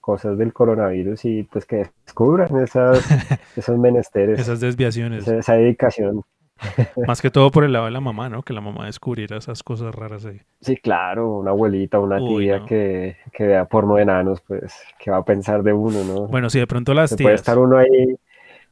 cosas 0.00 0.38
del 0.38 0.52
coronavirus 0.52 1.24
y 1.24 1.42
pues 1.44 1.66
que 1.66 1.90
descubran 2.04 2.56
esas, 2.62 3.04
esos 3.56 3.78
menesteres. 3.78 4.40
Esas 4.40 4.60
desviaciones. 4.60 5.26
Esa, 5.26 5.54
dedicación. 5.54 6.22
Más 7.06 7.22
que 7.22 7.30
todo 7.30 7.50
por 7.50 7.64
el 7.64 7.72
lado 7.72 7.86
de 7.86 7.90
la 7.90 8.00
mamá, 8.00 8.28
¿no? 8.28 8.42
Que 8.42 8.52
la 8.52 8.60
mamá 8.60 8.86
descubriera 8.86 9.36
esas 9.36 9.62
cosas 9.62 9.94
raras 9.94 10.24
ahí. 10.26 10.40
Sí, 10.60 10.76
claro, 10.76 11.38
una 11.38 11.50
abuelita, 11.50 11.98
una 11.98 12.18
tía 12.18 12.64
que, 12.66 13.16
que 13.32 13.46
vea 13.46 13.64
porno 13.64 13.96
de 13.96 14.02
enanos, 14.02 14.40
pues, 14.42 14.74
que 14.98 15.10
va 15.10 15.18
a 15.18 15.24
pensar 15.24 15.62
de 15.62 15.72
uno, 15.72 16.04
no? 16.04 16.26
Bueno, 16.26 16.50
si 16.50 16.58
de 16.58 16.66
pronto 16.66 16.94
las 16.94 17.10
tías... 17.10 17.22
Puede 17.22 17.34
estar 17.36 17.58
uno 17.58 17.78
ahí 17.78 18.16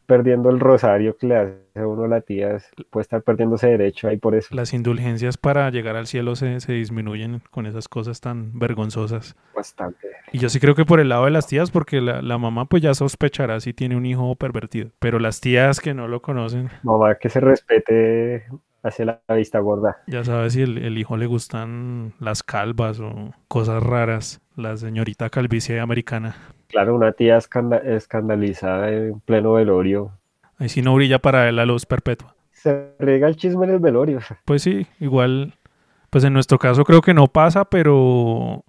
perdiendo 0.09 0.49
el 0.49 0.59
rosario 0.59 1.19
que 1.19 1.27
le 1.27 1.37
hace 1.37 1.85
uno 1.85 2.09
la 2.09 2.23
tía, 2.23 2.57
puede 2.89 3.03
estar 3.03 3.21
perdiéndose 3.21 3.67
derecho 3.67 4.09
ahí 4.09 4.17
por 4.17 4.35
eso. 4.35 4.55
Las 4.55 4.73
indulgencias 4.73 5.37
para 5.37 5.69
llegar 5.69 5.97
al 5.97 6.07
cielo 6.07 6.35
se, 6.35 6.61
se 6.61 6.73
disminuyen 6.73 7.43
con 7.51 7.67
esas 7.67 7.89
cosas 7.89 8.23
tan 8.23 8.59
vergonzosas. 8.59 9.37
Bastante. 9.55 10.09
Y 10.33 10.39
yo 10.39 10.49
sí 10.49 10.61
creo 10.61 10.75
que 10.75 10.87
por 10.87 10.99
el 10.99 11.11
lado 11.11 11.27
de 11.27 11.31
las 11.31 11.47
tías, 11.47 11.71
porque 11.71 12.01
la, 12.01 12.23
la, 12.23 12.39
mamá 12.39 12.65
pues 12.65 12.83
ya 12.83 12.95
sospechará 12.95 13.61
si 13.61 13.75
tiene 13.75 13.97
un 13.97 14.07
hijo 14.07 14.35
pervertido, 14.37 14.93
pero 14.99 15.19
las 15.19 15.43
tías 15.43 15.79
que 15.79 15.93
no 15.93 16.09
lo 16.09 16.23
conocen... 16.23 16.71
Mamá 16.85 17.17
que 17.17 17.29
se 17.29 17.41
respete 17.41 18.47
hacia 18.83 19.05
la 19.05 19.35
vista 19.37 19.59
gorda. 19.59 19.99
Ya 20.07 20.25
sabes 20.25 20.55
si 20.55 20.63
el, 20.63 20.79
el, 20.79 20.97
hijo 20.97 21.19
le 21.19 21.27
gustan 21.27 22.15
las 22.19 22.43
calvas 22.43 22.99
o 22.99 23.35
cosas 23.47 23.83
raras, 23.83 24.41
la 24.57 24.75
señorita 24.79 25.29
calvicie 25.29 25.81
americana. 25.81 26.35
Claro, 26.69 26.95
una 26.95 27.13
tía 27.13 27.39
escandalizada 27.39 28.91
en 28.91 29.21
pleno 29.21 29.55
velorio. 29.55 30.13
Ahí 30.59 30.69
sí 30.69 30.83
no 30.83 30.95
brilla 30.95 31.19
para 31.19 31.49
él 31.49 31.57
la 31.57 31.65
luz 31.65 31.87
perpetua. 31.87 32.35
Se 32.53 32.93
riega 32.99 33.29
el 33.29 33.37
chisme 33.37 33.67
en 33.67 33.73
el 33.73 33.79
velorio. 33.79 34.21
Pues 34.45 34.63
sí, 34.63 34.87
igual, 35.01 35.55
pues 36.11 36.25
en 36.25 36.33
nuestro 36.33 36.59
caso 36.59 36.85
creo 36.85 37.01
que 37.01 37.15
no 37.15 37.29
pasa, 37.29 37.65
pero 37.65 38.65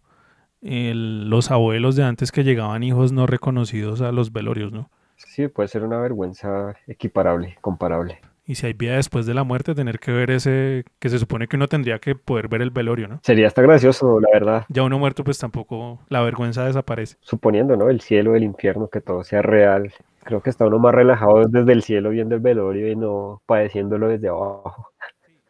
el, 0.61 1.29
los 1.29 1.51
abuelos 1.51 1.95
de 1.95 2.03
antes 2.03 2.31
que 2.31 2.43
llegaban 2.43 2.83
hijos 2.83 3.11
no 3.11 3.27
reconocidos 3.27 4.01
a 4.01 4.11
los 4.11 4.31
velorios, 4.31 4.71
¿no? 4.71 4.89
Sí, 5.17 5.47
puede 5.49 5.67
ser 5.67 5.83
una 5.83 5.99
vergüenza 5.99 6.75
equiparable, 6.87 7.57
comparable. 7.59 8.19
Y 8.49 8.55
si 8.55 8.65
hay 8.65 8.73
vida 8.73 8.95
después 8.95 9.27
de 9.27 9.35
la 9.35 9.43
muerte, 9.43 9.75
tener 9.75 9.99
que 9.99 10.11
ver 10.11 10.31
ese, 10.31 10.83
que 10.97 11.09
se 11.09 11.19
supone 11.19 11.47
que 11.47 11.55
uno 11.55 11.67
tendría 11.67 11.99
que 11.99 12.15
poder 12.15 12.47
ver 12.47 12.63
el 12.63 12.71
velorio, 12.71 13.07
¿no? 13.07 13.19
Sería 13.21 13.45
hasta 13.45 13.61
gracioso, 13.61 14.19
la 14.19 14.29
verdad. 14.33 14.65
Ya 14.69 14.81
uno 14.81 14.97
muerto, 14.97 15.23
pues 15.23 15.37
tampoco 15.37 15.99
la 16.09 16.23
vergüenza 16.23 16.65
desaparece. 16.65 17.17
Suponiendo, 17.21 17.77
¿no? 17.77 17.91
El 17.91 18.01
cielo, 18.01 18.33
el 18.33 18.41
infierno, 18.41 18.87
que 18.87 19.01
todo 19.01 19.23
sea 19.23 19.43
real. 19.43 19.93
Creo 20.23 20.41
que 20.41 20.49
está 20.49 20.65
uno 20.65 20.79
más 20.79 20.95
relajado 20.95 21.43
desde 21.45 21.71
el 21.71 21.83
cielo 21.83 22.09
viendo 22.09 22.33
el 22.33 22.41
velorio 22.41 22.91
y 22.91 22.95
no 22.95 23.43
padeciéndolo 23.45 24.07
desde 24.07 24.29
abajo. 24.29 24.93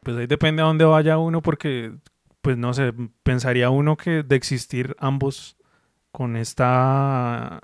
Pues 0.03 0.18
ahí 0.18 0.27
depende 0.27 0.62
a 0.62 0.65
dónde 0.65 0.84
vaya 0.84 1.18
uno, 1.18 1.41
porque, 1.41 1.94
pues 2.41 2.58
no 2.58 2.74
sé, 2.74 2.94
pensaría 3.24 3.70
uno 3.70 3.96
que 3.96 4.24
de 4.24 4.36
existir 4.36 4.98
ambos 5.00 5.56
con 6.12 6.36
esta 6.36 7.62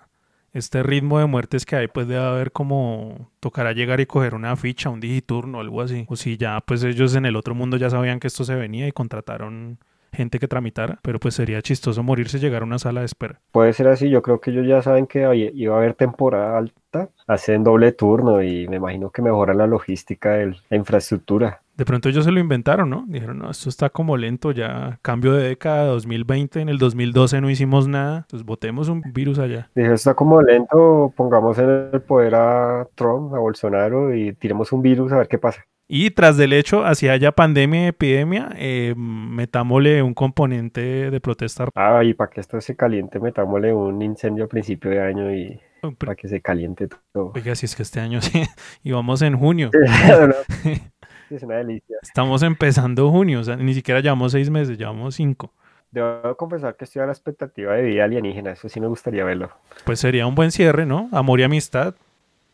este 0.55 0.83
ritmo 0.83 1.19
de 1.19 1.25
muertes 1.25 1.65
que 1.65 1.75
hay, 1.75 1.87
pues 1.87 2.07
debe 2.07 2.23
haber 2.23 2.53
como 2.53 3.29
tocará 3.41 3.73
llegar 3.73 3.99
y 3.99 4.05
coger 4.05 4.33
una 4.33 4.55
ficha, 4.55 4.89
un 4.89 5.01
digiturno 5.01 5.59
algo 5.59 5.81
así. 5.81 6.05
O 6.07 6.15
si 6.15 6.37
ya, 6.37 6.61
pues 6.65 6.81
ellos 6.83 7.13
en 7.15 7.25
el 7.25 7.35
otro 7.35 7.53
mundo 7.53 7.75
ya 7.75 7.89
sabían 7.89 8.21
que 8.21 8.27
esto 8.27 8.45
se 8.45 8.55
venía 8.55 8.87
y 8.87 8.93
contrataron 8.93 9.77
gente 10.13 10.39
que 10.39 10.47
tramitara, 10.47 10.97
pero 11.01 11.19
pues 11.19 11.35
sería 11.35 11.61
chistoso 11.61 12.01
morirse 12.03 12.37
y 12.37 12.39
llegar 12.39 12.61
a 12.61 12.65
una 12.65 12.79
sala 12.79 13.01
de 13.01 13.05
espera. 13.05 13.41
Puede 13.51 13.73
ser 13.73 13.89
así, 13.89 14.09
yo 14.09 14.21
creo 14.21 14.39
que 14.39 14.51
ellos 14.51 14.65
ya 14.65 14.81
saben 14.81 15.07
que 15.07 15.51
iba 15.53 15.75
a 15.75 15.77
haber 15.77 15.93
temporada 15.93 16.57
alta, 16.57 17.09
hacen 17.27 17.65
doble 17.65 17.91
turno 17.91 18.41
y 18.41 18.65
me 18.69 18.77
imagino 18.77 19.09
que 19.09 19.21
mejoran 19.21 19.57
la 19.57 19.67
logística 19.67 20.37
la 20.37 20.77
infraestructura. 20.77 21.61
De 21.77 21.83
pronto 21.83 22.07
ellos 22.07 22.23
se 22.23 22.31
lo 22.31 22.39
inventaron, 22.39 22.89
¿no? 22.89 23.03
Dijeron, 23.07 23.39
no, 23.39 23.51
esto 23.51 23.67
está 23.67 23.89
como 23.89 24.15
lento 24.15 24.51
ya, 24.51 24.97
cambio 25.01 25.33
de 25.33 25.49
década, 25.49 25.85
2020, 25.87 26.61
en 26.61 26.69
el 26.69 26.77
2012 26.77 27.41
no 27.41 27.49
hicimos 27.49 27.87
nada, 27.87 28.19
entonces 28.19 28.45
votemos 28.45 28.87
un 28.87 29.01
virus 29.13 29.39
allá. 29.39 29.69
Dije, 29.75 29.93
está 29.93 30.13
como 30.13 30.41
lento, 30.41 31.13
pongamos 31.17 31.57
en 31.59 31.89
el 31.91 32.01
poder 32.01 32.35
a 32.35 32.87
Trump, 32.95 33.33
a 33.33 33.39
Bolsonaro 33.39 34.15
y 34.15 34.33
tiremos 34.33 34.71
un 34.71 34.81
virus 34.81 35.11
a 35.11 35.17
ver 35.17 35.27
qué 35.27 35.37
pasa. 35.37 35.65
Y 35.87 36.11
tras 36.11 36.35
del 36.37 36.53
hecho, 36.53 36.83
hacia 36.83 37.11
haya 37.11 37.31
pandemia 37.31 37.83
y 37.83 37.87
epidemia, 37.87 38.49
eh, 38.57 38.95
metámosle 38.97 40.01
un 40.01 40.15
componente 40.15 41.11
de 41.11 41.21
protesta. 41.21 41.67
Ah, 41.75 42.03
y 42.03 42.15
para 42.15 42.31
que 42.31 42.41
esto 42.41 42.59
se 42.59 42.75
caliente, 42.75 43.19
metámosle 43.19 43.71
un 43.71 44.01
incendio 44.01 44.45
a 44.45 44.47
principio 44.47 44.89
de 44.89 45.01
año 45.01 45.31
y 45.35 45.59
para 45.93 46.15
que 46.15 46.27
se 46.27 46.41
caliente 46.41 46.87
todo. 47.11 47.31
Oiga, 47.35 47.53
si 47.53 47.67
es 47.67 47.75
que 47.75 47.83
este 47.83 47.99
año 47.99 48.19
sí, 48.21 48.43
y 48.83 48.91
vamos 48.91 49.21
en 49.21 49.37
junio. 49.37 49.69
es 51.29 51.43
una 51.43 51.55
delicia. 51.55 51.97
Estamos 52.01 52.43
empezando 52.43 53.09
junio, 53.09 53.39
o 53.39 53.43
sea, 53.43 53.55
ni 53.55 53.73
siquiera 53.73 53.99
llevamos 53.99 54.31
seis 54.31 54.49
meses, 54.49 54.77
llevamos 54.77 55.15
cinco. 55.15 55.51
Debo 55.91 56.35
confesar 56.35 56.75
que 56.75 56.83
estoy 56.83 57.01
a 57.01 57.05
la 57.05 57.13
expectativa 57.13 57.73
de 57.73 57.83
vida 57.83 58.03
alienígena, 58.03 58.51
eso 58.51 58.67
sí 58.67 58.81
me 58.81 58.87
gustaría 58.87 59.23
verlo. 59.23 59.49
Pues 59.85 59.99
sería 59.99 60.27
un 60.27 60.35
buen 60.35 60.51
cierre, 60.51 60.85
¿no? 60.85 61.07
Amor 61.13 61.39
y 61.39 61.43
amistad. 61.43 61.95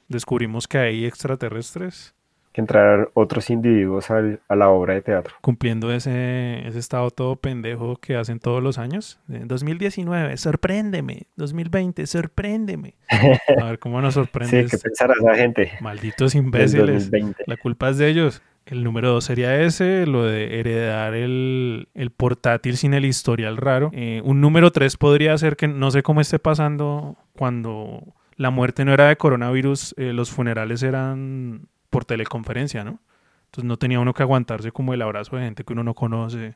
Descubrimos 0.07 0.67
que 0.67 0.77
hay 0.77 1.05
extraterrestres. 1.05 2.13
Que 2.53 2.59
entraran 2.59 3.07
otros 3.13 3.49
individuos 3.49 4.11
al, 4.11 4.41
a 4.49 4.55
la 4.57 4.69
obra 4.69 4.93
de 4.93 5.01
teatro. 5.01 5.33
Cumpliendo 5.41 5.91
ese, 5.91 6.67
ese 6.67 6.77
estado 6.77 7.09
todo 7.09 7.37
pendejo 7.37 7.95
que 7.95 8.17
hacen 8.17 8.39
todos 8.39 8.61
los 8.61 8.77
años. 8.77 9.19
En 9.29 9.47
2019, 9.47 10.35
sorpréndeme. 10.35 11.23
2020, 11.37 12.05
sorpréndeme. 12.05 12.95
A 13.59 13.63
ver 13.63 13.79
cómo 13.79 14.01
nos 14.01 14.15
sorprende. 14.15 14.65
sí, 14.65 14.69
¿qué 14.69 14.77
pensará 14.77 15.13
esa 15.17 15.33
gente? 15.33 15.71
Malditos 15.79 16.35
imbéciles. 16.35 17.09
La 17.47 17.55
culpa 17.55 17.89
es 17.89 17.97
de 17.97 18.09
ellos. 18.09 18.43
El 18.65 18.83
número 18.83 19.09
dos 19.09 19.25
sería 19.25 19.59
ese, 19.61 20.05
lo 20.05 20.23
de 20.23 20.59
heredar 20.59 21.13
el, 21.13 21.89
el 21.93 22.11
portátil 22.11 22.77
sin 22.77 22.93
el 22.93 23.05
historial 23.05 23.57
raro. 23.57 23.89
Eh, 23.93 24.21
un 24.23 24.39
número 24.39 24.71
tres 24.71 24.97
podría 24.97 25.37
ser 25.37 25.57
que 25.57 25.67
no 25.67 25.91
sé 25.91 26.03
cómo 26.03 26.21
esté 26.21 26.39
pasando 26.39 27.17
cuando 27.35 28.03
la 28.37 28.49
muerte 28.49 28.85
no 28.85 28.93
era 28.93 29.07
de 29.07 29.17
coronavirus, 29.17 29.95
eh, 29.97 30.13
los 30.13 30.31
funerales 30.31 30.83
eran 30.83 31.67
por 31.89 32.05
teleconferencia, 32.05 32.83
¿no? 32.83 32.99
Entonces 33.45 33.65
no 33.65 33.77
tenía 33.77 33.99
uno 33.99 34.13
que 34.13 34.23
aguantarse 34.23 34.71
como 34.71 34.93
el 34.93 35.01
abrazo 35.01 35.35
de 35.35 35.43
gente 35.43 35.63
que 35.63 35.73
uno 35.73 35.83
no 35.83 35.93
conoce, 35.93 36.55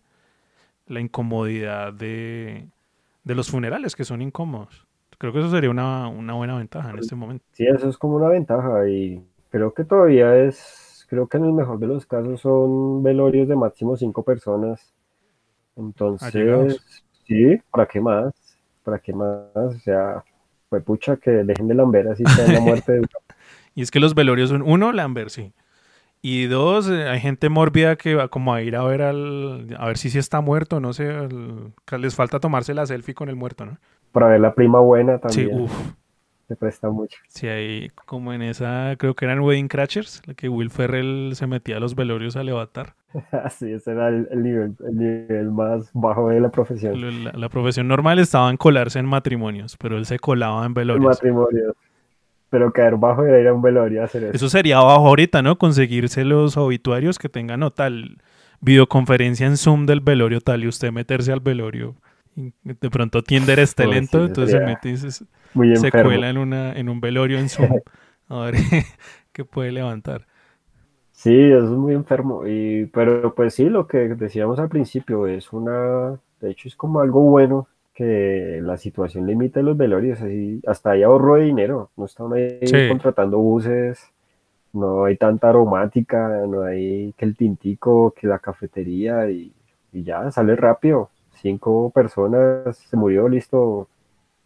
la 0.88 1.01
incomodidad 1.01 1.91
de, 1.91 2.67
de 3.24 3.35
los 3.35 3.50
funerales 3.50 3.95
que 3.95 4.05
son 4.05 4.21
incómodos. 4.21 4.88
Creo 5.17 5.33
que 5.33 5.39
eso 5.39 5.50
sería 5.50 5.69
una, 5.69 6.07
una 6.07 6.33
buena 6.33 6.57
ventaja 6.57 6.91
en 6.91 7.00
este 7.00 7.15
momento. 7.15 7.43
Sí, 7.51 7.65
eso 7.65 7.89
es 7.89 7.97
como 7.97 8.15
una 8.15 8.29
ventaja 8.29 8.88
y 8.88 9.21
creo 9.50 9.74
que 9.74 9.83
todavía 9.83 10.35
es 10.38 10.85
creo 11.05 11.27
que 11.27 11.38
en 11.38 11.45
el 11.45 11.53
mejor 11.53 11.79
de 11.79 11.88
los 11.88 12.05
casos 12.05 12.41
son 12.41 13.03
velorios 13.03 13.47
de 13.47 13.55
máximo 13.55 13.95
cinco 13.95 14.24
personas. 14.24 14.93
Entonces, 15.75 16.81
sí, 17.25 17.57
¿para 17.71 17.85
qué 17.85 18.00
más? 18.00 18.33
¿Para 18.83 19.00
qué 19.00 19.13
más? 19.13 19.45
O 19.55 19.79
sea, 19.79 20.24
fue 20.69 20.81
pucha 20.81 21.17
que 21.17 21.31
dejen 21.31 21.67
de 21.67 21.75
lamber 21.75 22.07
así 22.07 22.24
sea 22.25 22.51
la 22.51 22.59
muerte 22.59 22.93
de 22.93 23.01
Y 23.75 23.81
es 23.81 23.91
que 23.91 24.00
los 24.00 24.15
velorios 24.15 24.50
son, 24.50 24.62
uno, 24.62 24.91
lamber, 24.93 25.29
sí. 25.29 25.51
Y 26.21 26.45
dos, 26.45 26.89
eh, 26.89 27.07
hay 27.09 27.19
gente 27.19 27.50
mórbida 27.50 27.97
que 27.97 28.15
va 28.15 28.29
como 28.29 28.53
a 28.53 28.62
ir 28.62 28.75
a 28.75 28.83
ver 28.83 29.01
al, 29.01 29.75
a 29.77 29.88
ver 29.88 29.97
si 29.97 30.09
sí 30.09 30.17
está 30.17 30.39
muerto, 30.41 30.79
no 30.79 30.93
sé, 30.93 31.12
les 32.00 32.15
falta 32.15 32.39
tomarse 32.39 32.74
la 32.74 32.85
selfie 32.85 33.13
con 33.13 33.29
el 33.29 33.35
muerto, 33.35 33.65
¿no? 33.65 33.77
Para 34.12 34.29
ver 34.29 34.39
la 34.39 34.55
prima 34.55 34.79
buena 34.79 35.19
también. 35.19 35.50
Sí, 35.50 35.55
uff 35.55 35.93
se 36.48 36.56
presta 36.56 36.90
mucho. 36.90 37.18
Sí, 37.28 37.48
ahí 37.48 37.90
como 38.06 38.34
en 38.34 38.42
esa, 38.42 38.96
creo 38.98 39.16
que 39.16 39.25
eran 39.25 39.40
Wedding 39.40 39.68
Crashers, 39.68 40.22
la 40.25 40.34
que 40.34 40.50
Will 40.50 40.70
Ferrell 40.70 41.32
se 41.36 41.48
metía 41.48 41.78
a 41.78 41.80
los 41.80 41.96
velorios 41.96 42.36
a 42.36 42.44
levantar. 42.44 42.94
sí, 43.50 43.72
ese 43.72 43.92
era 43.92 44.10
el, 44.10 44.28
nivel, 44.44 44.75
el, 44.88 44.98
nivel, 44.98 45.52
más 45.52 45.90
bajo 45.94 46.30
de 46.30 46.40
la 46.40 46.50
profesión. 46.50 47.24
La, 47.34 47.50
profesión 47.50 47.88
normal 47.88 48.20
estaba 48.20 48.50
en 48.50 48.58
colarse 48.58 49.00
en 49.00 49.06
matrimonios, 49.06 49.78
pero 49.78 49.98
él 49.98 50.06
se 50.06 50.20
colaba 50.20 50.66
en 50.66 50.74
velorios. 50.74 51.04
En 51.04 51.10
matrimonios. 51.10 51.74
Pero 52.50 52.72
caer 52.72 52.96
bajo 52.96 53.25
era 53.25 53.40
ir 53.40 53.48
a 53.48 53.54
un 53.54 53.62
velorio 53.62 54.02
a 54.02 54.06
hacer 54.06 54.25
eso. 54.25 54.34
Eso 54.34 54.50
sería 54.50 54.78
bajo 54.78 55.08
ahorita, 55.08 55.42
¿no? 55.42 55.58
Conseguirse 55.58 56.24
los 56.24 56.58
obituarios 56.58 57.18
que 57.18 57.28
tengan 57.28 57.64
o 57.64 57.72
tal 57.72 58.18
videoconferencia 58.62 59.48
en 59.48 59.58
Zoom 59.58 59.86
del 59.86 60.00
velorio 60.00 60.42
tal 60.42 60.64
y 60.64 60.68
usted 60.68 60.92
meterse 60.92 61.32
al 61.32 61.40
velorio 61.40 61.96
de 62.36 62.89
pronto 62.89 63.24
Tinder 63.24 63.60
esté 63.60 63.88
lento, 63.88 64.25
entonces 64.25 64.51
se 64.51 64.65
mete 64.65 64.89
y 64.89 64.98
se, 64.98 65.92
cuela 65.92 66.30
en, 66.30 66.38
una, 66.38 66.74
en 66.74 66.89
un 66.89 67.00
velorio 67.00 67.39
en 67.39 67.50
Zoom 67.50 67.80
a 68.30 68.39
ver 68.46 68.56
qué 69.32 69.46
puede 69.46 69.72
levantar. 69.72 70.25
Sí, 71.12 71.34
eso 71.34 71.63
es 71.63 71.70
muy 71.72 71.94
enfermo. 71.94 72.46
Y, 72.46 72.88
pero 72.88 73.34
pues 73.34 73.56
sí, 73.56 73.70
lo 73.70 73.88
que 73.88 74.00
decíamos 74.10 74.60
al 74.60 74.70
principio 74.70 75.27
es 75.27 75.54
una, 75.54 76.20
de 76.42 76.51
hecho 76.51 76.68
es 76.68 76.75
como 76.75 77.00
algo 77.00 77.22
bueno 77.22 77.68
que 77.94 78.60
la 78.62 78.77
situación 78.77 79.25
limite 79.25 79.63
los 79.63 79.77
velorios, 79.77 80.22
así, 80.22 80.62
hasta 80.68 80.92
ahí 80.92 81.04
ahorro 81.04 81.36
de 81.36 81.46
dinero, 81.46 81.92
no 81.96 82.06
están 82.06 82.34
ahí 82.34 82.89
contratando 82.89 83.38
buses, 83.38 84.12
no 84.74 85.06
hay 85.06 85.15
tanta 85.15 85.48
aromática, 85.48 86.27
no 86.46 86.63
hay 86.63 87.13
que 87.18 87.24
el 87.24 87.38
tintico, 87.38 88.12
que 88.12 88.27
la 88.27 88.39
cafetería 88.39 89.30
y, 89.30 89.54
y 89.94 90.04
ya 90.04 90.30
sale 90.30 90.58
rápido. 90.58 91.10
Cinco 91.42 91.92
personas, 91.92 92.77
se 92.77 92.98
murió, 92.98 93.27
listo, 93.27 93.88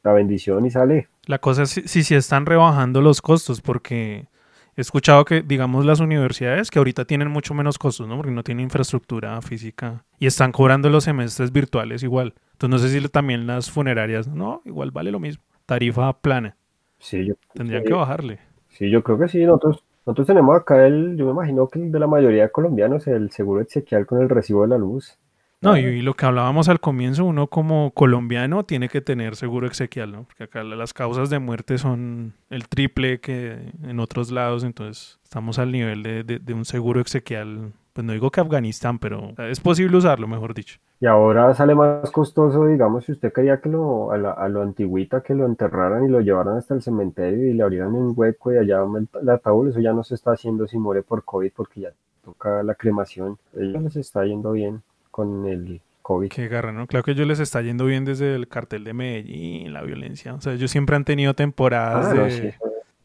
la 0.03 0.13
bendición 0.13 0.65
y 0.65 0.71
sale. 0.71 1.07
La 1.25 1.39
cosa 1.39 1.63
es 1.63 1.69
si, 1.69 2.03
si 2.03 2.15
están 2.15 2.45
rebajando 2.45 3.01
los 3.01 3.21
costos, 3.21 3.61
porque 3.61 4.27
he 4.75 4.81
escuchado 4.81 5.25
que, 5.25 5.41
digamos, 5.41 5.85
las 5.85 5.99
universidades 5.99 6.71
que 6.71 6.79
ahorita 6.79 7.05
tienen 7.05 7.29
mucho 7.29 7.53
menos 7.53 7.77
costos, 7.77 8.07
¿no? 8.07 8.15
Porque 8.15 8.31
no 8.31 8.43
tienen 8.43 8.63
infraestructura 8.63 9.41
física 9.41 10.05
y 10.19 10.25
están 10.25 10.51
cobrando 10.51 10.89
los 10.89 11.03
semestres 11.03 11.51
virtuales 11.51 12.01
igual. 12.03 12.33
Entonces 12.53 12.69
no 12.69 12.87
sé 12.87 12.99
si 12.99 13.07
también 13.09 13.45
las 13.45 13.69
funerarias, 13.69 14.27
no, 14.27 14.61
igual 14.65 14.91
vale 14.91 15.11
lo 15.11 15.19
mismo. 15.19 15.43
Tarifa 15.65 16.13
plana. 16.13 16.55
Sí, 16.97 17.25
yo 17.25 17.35
Tendrían 17.53 17.83
que 17.83 17.93
bajarle. 17.93 18.39
Sí, 18.69 18.89
yo 18.89 19.03
creo 19.03 19.17
que 19.19 19.27
sí. 19.27 19.43
Nosotros, 19.45 19.83
nosotros 20.05 20.27
tenemos 20.27 20.55
acá 20.55 20.85
el, 20.85 21.15
yo 21.17 21.25
me 21.25 21.31
imagino 21.31 21.67
que 21.67 21.79
el 21.79 21.91
de 21.91 21.99
la 21.99 22.07
mayoría 22.07 22.43
de 22.43 22.51
colombianos, 22.51 23.07
el 23.07 23.31
seguro 23.31 23.61
exequial 23.61 24.05
con 24.05 24.21
el 24.21 24.29
recibo 24.29 24.63
de 24.63 24.69
la 24.69 24.77
luz. 24.77 25.17
No, 25.61 25.75
y, 25.75 26.01
lo 26.01 26.13
que 26.13 26.25
hablábamos 26.25 26.69
al 26.69 26.79
comienzo, 26.79 27.25
uno 27.25 27.47
como 27.47 27.91
colombiano 27.91 28.63
tiene 28.63 28.87
que 28.87 29.01
tener 29.01 29.35
seguro 29.35 29.67
exequial, 29.67 30.11
¿no? 30.11 30.23
Porque 30.23 30.45
acá 30.45 30.63
las 30.63 30.93
causas 30.93 31.29
de 31.29 31.39
muerte 31.39 31.77
son 31.77 32.33
el 32.49 32.69
triple 32.69 33.19
que 33.19 33.73
en 33.83 33.99
otros 33.99 34.31
lados, 34.31 34.63
entonces 34.63 35.19
estamos 35.21 35.59
al 35.59 35.73
nivel 35.73 36.01
de, 36.01 36.23
de, 36.23 36.53
un 36.53 36.63
seguro 36.63 37.01
exequial. 37.01 37.73
Pues 37.91 38.05
no 38.05 38.13
digo 38.13 38.31
que 38.31 38.39
Afganistán, 38.39 38.99
pero 38.99 39.33
es 39.49 39.59
posible 39.59 39.97
usarlo, 39.97 40.29
mejor 40.29 40.53
dicho. 40.53 40.79
Y 41.01 41.07
ahora 41.07 41.53
sale 41.53 41.75
más 41.75 42.09
costoso, 42.11 42.65
digamos, 42.65 43.03
si 43.05 43.11
usted 43.11 43.33
quería 43.33 43.59
que 43.59 43.67
lo, 43.67 44.11
a, 44.11 44.47
lo 44.47 44.61
antiguita, 44.61 45.21
que 45.21 45.35
lo 45.35 45.45
enterraran 45.45 46.05
y 46.05 46.07
lo 46.07 46.21
llevaran 46.21 46.55
hasta 46.55 46.73
el 46.73 46.81
cementerio 46.81 47.49
y 47.49 47.53
le 47.53 47.63
abrieran 47.63 47.93
un 47.93 48.13
hueco 48.15 48.53
y 48.53 48.57
allá 48.57 48.79
el 49.21 49.29
ataúd, 49.29 49.69
eso 49.69 49.81
ya 49.81 49.91
no 49.91 50.03
se 50.03 50.15
está 50.15 50.31
haciendo 50.31 50.67
si 50.67 50.77
muere 50.77 51.01
por 51.01 51.25
COVID 51.25 51.51
porque 51.53 51.81
ya 51.81 51.89
toca 52.23 52.63
la 52.63 52.75
cremación. 52.75 53.37
Ellos 53.57 53.83
les 53.83 53.95
está 53.97 54.23
yendo 54.23 54.53
bien 54.53 54.81
con 55.19 55.45
el 55.45 55.81
COVID. 56.01 56.29
Qué 56.29 56.47
garra, 56.47 56.71
¿no? 56.71 56.87
Claro 56.87 57.03
que 57.03 57.11
ellos 57.11 57.27
les 57.27 57.41
está 57.41 57.61
yendo 57.61 57.83
bien 57.85 58.05
desde 58.05 58.35
el 58.35 58.47
cartel 58.47 58.85
de 58.85 58.93
Medellín, 58.93 59.73
la 59.73 59.81
violencia. 59.81 60.33
O 60.33 60.39
sea, 60.39 60.53
ellos 60.53 60.71
siempre 60.71 60.95
han 60.95 61.03
tenido 61.03 61.33
temporadas 61.33 62.07
ah, 62.07 62.13
de... 62.13 62.55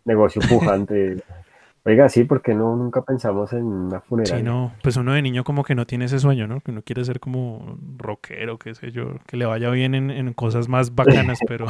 negocio 0.05 0.41
pujante. 0.49 1.17
Oiga, 1.85 2.09
sí, 2.09 2.23
porque 2.23 2.55
no 2.55 2.77
nunca 2.77 3.03
pensamos 3.03 3.53
en 3.53 3.65
una 3.65 4.01
funeraria. 4.01 4.39
Sí, 4.39 4.43
no, 4.45 4.73
pues 4.81 4.97
uno 4.97 5.13
de 5.13 5.23
niño 5.23 5.43
como 5.43 5.65
que 5.65 5.75
no 5.75 5.87
tiene 5.87 6.05
ese 6.05 6.21
sueño, 6.21 6.47
¿no? 6.47 6.61
Que 6.61 6.71
uno 6.71 6.83
quiere 6.83 7.05
ser 7.05 7.19
como 7.19 7.79
rockero, 7.99 8.59
qué 8.59 8.77
sé 8.77 8.93
yo, 8.93 9.17
que 9.27 9.37
le 9.37 9.45
vaya 9.45 9.69
bien 9.71 9.97
en, 9.97 10.11
en 10.13 10.33
cosas 10.33 10.69
más 10.69 10.95
bacanas, 10.95 11.41
pero 11.49 11.67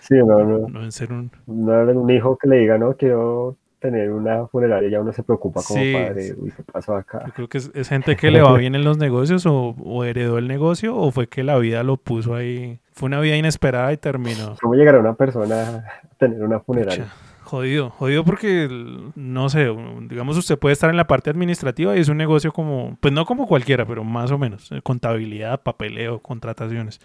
sí, 0.00 0.14
no, 0.14 0.44
no. 0.44 0.68
no 0.68 0.84
en 0.84 0.92
ser 0.92 1.12
un... 1.12 1.32
No 1.48 1.82
un 1.82 2.10
hijo 2.10 2.38
que 2.38 2.48
le 2.48 2.58
diga, 2.60 2.78
no, 2.78 2.94
quiero 2.94 3.56
tener 3.78 4.10
una 4.10 4.46
funeraria, 4.46 4.88
ya 4.88 5.00
uno 5.00 5.12
se 5.12 5.22
preocupa 5.22 5.60
como 5.66 5.80
padre, 5.80 6.34
uy, 6.36 6.52
¿qué 6.56 6.62
pasó 6.64 6.96
acá? 6.96 7.24
Yo 7.26 7.32
creo 7.32 7.48
que 7.48 7.58
es, 7.58 7.88
gente 7.88 8.16
que 8.16 8.30
le 8.30 8.40
va 8.42 8.56
bien 8.56 8.74
en 8.74 8.84
los 8.84 8.98
negocios 8.98 9.44
o, 9.46 10.04
heredó 10.04 10.38
el 10.38 10.48
negocio 10.48 10.96
o 10.96 11.10
fue 11.10 11.28
que 11.28 11.44
la 11.44 11.58
vida 11.58 11.82
lo 11.82 11.96
puso 11.96 12.34
ahí. 12.34 12.80
Fue 12.92 13.06
una 13.06 13.20
vida 13.20 13.36
inesperada 13.36 13.92
y 13.92 13.96
terminó. 13.96 14.56
¿Cómo 14.60 14.74
llegará 14.74 14.98
una 14.98 15.14
persona 15.14 15.62
a 15.62 16.16
tener 16.18 16.42
una 16.42 16.60
funeraria? 16.60 17.06
Jodido, 17.48 17.88
jodido 17.88 18.24
porque, 18.24 18.68
no 19.14 19.48
sé, 19.48 19.74
digamos 20.02 20.36
usted 20.36 20.58
puede 20.58 20.74
estar 20.74 20.90
en 20.90 20.98
la 20.98 21.06
parte 21.06 21.30
administrativa 21.30 21.96
y 21.96 22.00
es 22.00 22.10
un 22.10 22.18
negocio 22.18 22.52
como, 22.52 22.98
pues 23.00 23.14
no 23.14 23.24
como 23.24 23.46
cualquiera, 23.46 23.86
pero 23.86 24.04
más 24.04 24.30
o 24.32 24.36
menos, 24.36 24.70
eh, 24.70 24.82
contabilidad, 24.82 25.62
papeleo, 25.62 26.20
contrataciones. 26.20 27.00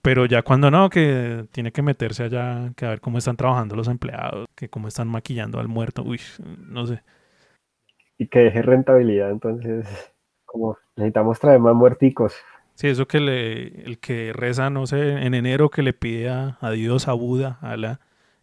Pero 0.00 0.26
ya 0.26 0.42
cuando 0.42 0.70
no, 0.70 0.88
que 0.88 1.46
tiene 1.50 1.72
que 1.72 1.82
meterse 1.82 2.22
allá, 2.22 2.72
que 2.76 2.86
a 2.86 2.90
ver 2.90 3.00
cómo 3.00 3.18
están 3.18 3.36
trabajando 3.36 3.74
los 3.74 3.88
empleados, 3.88 4.46
que 4.54 4.68
cómo 4.68 4.86
están 4.86 5.08
maquillando 5.08 5.58
al 5.58 5.66
muerto, 5.66 6.04
uy, 6.04 6.20
no 6.58 6.86
sé. 6.86 7.02
Y 8.18 8.28
que 8.28 8.38
deje 8.38 8.62
rentabilidad, 8.62 9.32
entonces, 9.32 10.14
como 10.44 10.78
necesitamos 10.94 11.40
traer 11.40 11.58
más 11.58 11.74
muerticos. 11.74 12.36
Sí, 12.74 12.86
eso 12.86 13.08
que 13.08 13.18
le, 13.18 13.82
el 13.82 13.98
que 13.98 14.32
reza, 14.32 14.70
no 14.70 14.86
sé, 14.86 15.24
en 15.24 15.34
enero 15.34 15.70
que 15.70 15.82
le 15.82 15.92
pide 15.92 16.30
a, 16.30 16.56
a 16.60 16.70
Dios, 16.70 17.08
a 17.08 17.14
Buda, 17.14 17.58
a 17.62 17.76
la 17.76 17.98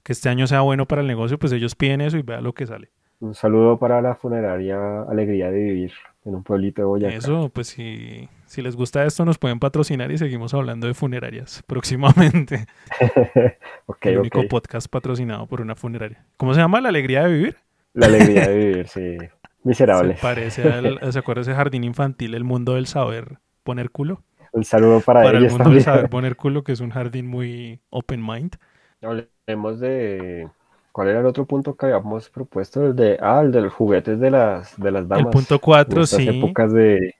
que 0.09 0.13
este 0.13 0.27
año 0.27 0.47
sea 0.47 0.61
bueno 0.61 0.87
para 0.87 1.01
el 1.01 1.07
negocio, 1.07 1.37
pues 1.37 1.51
ellos 1.51 1.75
piden 1.75 2.01
eso 2.01 2.17
y 2.17 2.23
vean 2.23 2.43
lo 2.43 2.53
que 2.53 2.65
sale. 2.65 2.89
Un 3.19 3.35
saludo 3.35 3.77
para 3.77 4.01
la 4.01 4.15
funeraria 4.15 5.03
Alegría 5.03 5.51
de 5.51 5.59
Vivir 5.59 5.93
en 6.25 6.33
un 6.33 6.41
pueblito 6.41 6.81
de 6.81 6.87
Boyacá. 6.87 7.15
Eso, 7.15 7.49
pues 7.49 7.67
si, 7.67 8.27
si 8.47 8.63
les 8.63 8.75
gusta 8.75 9.05
esto, 9.05 9.23
nos 9.23 9.37
pueden 9.37 9.59
patrocinar 9.59 10.11
y 10.11 10.17
seguimos 10.17 10.55
hablando 10.55 10.87
de 10.87 10.95
funerarias 10.95 11.61
próximamente. 11.67 12.65
okay, 13.85 14.13
el 14.13 14.21
único 14.21 14.47
podcast 14.47 14.89
patrocinado 14.89 15.45
por 15.45 15.61
una 15.61 15.75
funeraria. 15.75 16.25
¿Cómo 16.37 16.55
se 16.55 16.59
llama? 16.59 16.81
¿La 16.81 16.89
Alegría 16.89 17.25
de 17.25 17.31
Vivir? 17.31 17.57
La 17.93 18.07
Alegría 18.07 18.47
de 18.47 18.57
Vivir, 18.65 18.87
sí. 18.87 19.15
Miserable. 19.63 20.15
Se 20.15 20.21
parece 20.23 20.73
al, 20.73 21.13
¿se 21.13 21.19
acuerda 21.19 21.43
ese 21.43 21.53
jardín 21.53 21.83
infantil, 21.83 22.33
el 22.33 22.45
mundo 22.45 22.73
del 22.73 22.87
saber 22.87 23.37
poner 23.61 23.91
culo? 23.91 24.23
Un 24.53 24.63
saludo 24.63 25.01
para, 25.01 25.21
para 25.21 25.37
el 25.37 25.51
mundo 25.51 25.69
del 25.69 25.83
saber 25.83 26.09
poner 26.09 26.35
culo, 26.35 26.63
que 26.63 26.71
es 26.71 26.79
un 26.79 26.89
jardín 26.89 27.27
muy 27.27 27.79
open 27.91 28.25
mind. 28.25 28.57
Hablemos 29.01 29.79
de. 29.79 30.47
¿Cuál 30.91 31.09
era 31.09 31.19
el 31.19 31.25
otro 31.25 31.45
punto 31.45 31.75
que 31.75 31.85
habíamos 31.85 32.29
propuesto? 32.29 32.85
El 32.85 32.95
de. 32.95 33.17
Ah, 33.21 33.41
el 33.41 33.51
de 33.51 33.61
los 33.61 33.73
juguetes 33.73 34.19
de 34.19 34.31
las, 34.31 34.79
de 34.79 34.91
las 34.91 35.07
damas. 35.07 35.25
El 35.25 35.31
punto 35.31 35.59
4, 35.59 36.05
sí. 36.05 36.27
épocas 36.27 36.73
de, 36.73 37.15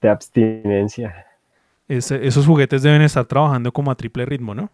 de 0.00 0.08
abstinencia. 0.08 1.26
esos 1.88 2.46
juguetes 2.46 2.82
deben 2.82 3.02
estar 3.02 3.24
trabajando 3.24 3.72
como 3.72 3.90
a 3.90 3.94
triple 3.94 4.26
ritmo, 4.26 4.54
¿no? 4.54 4.70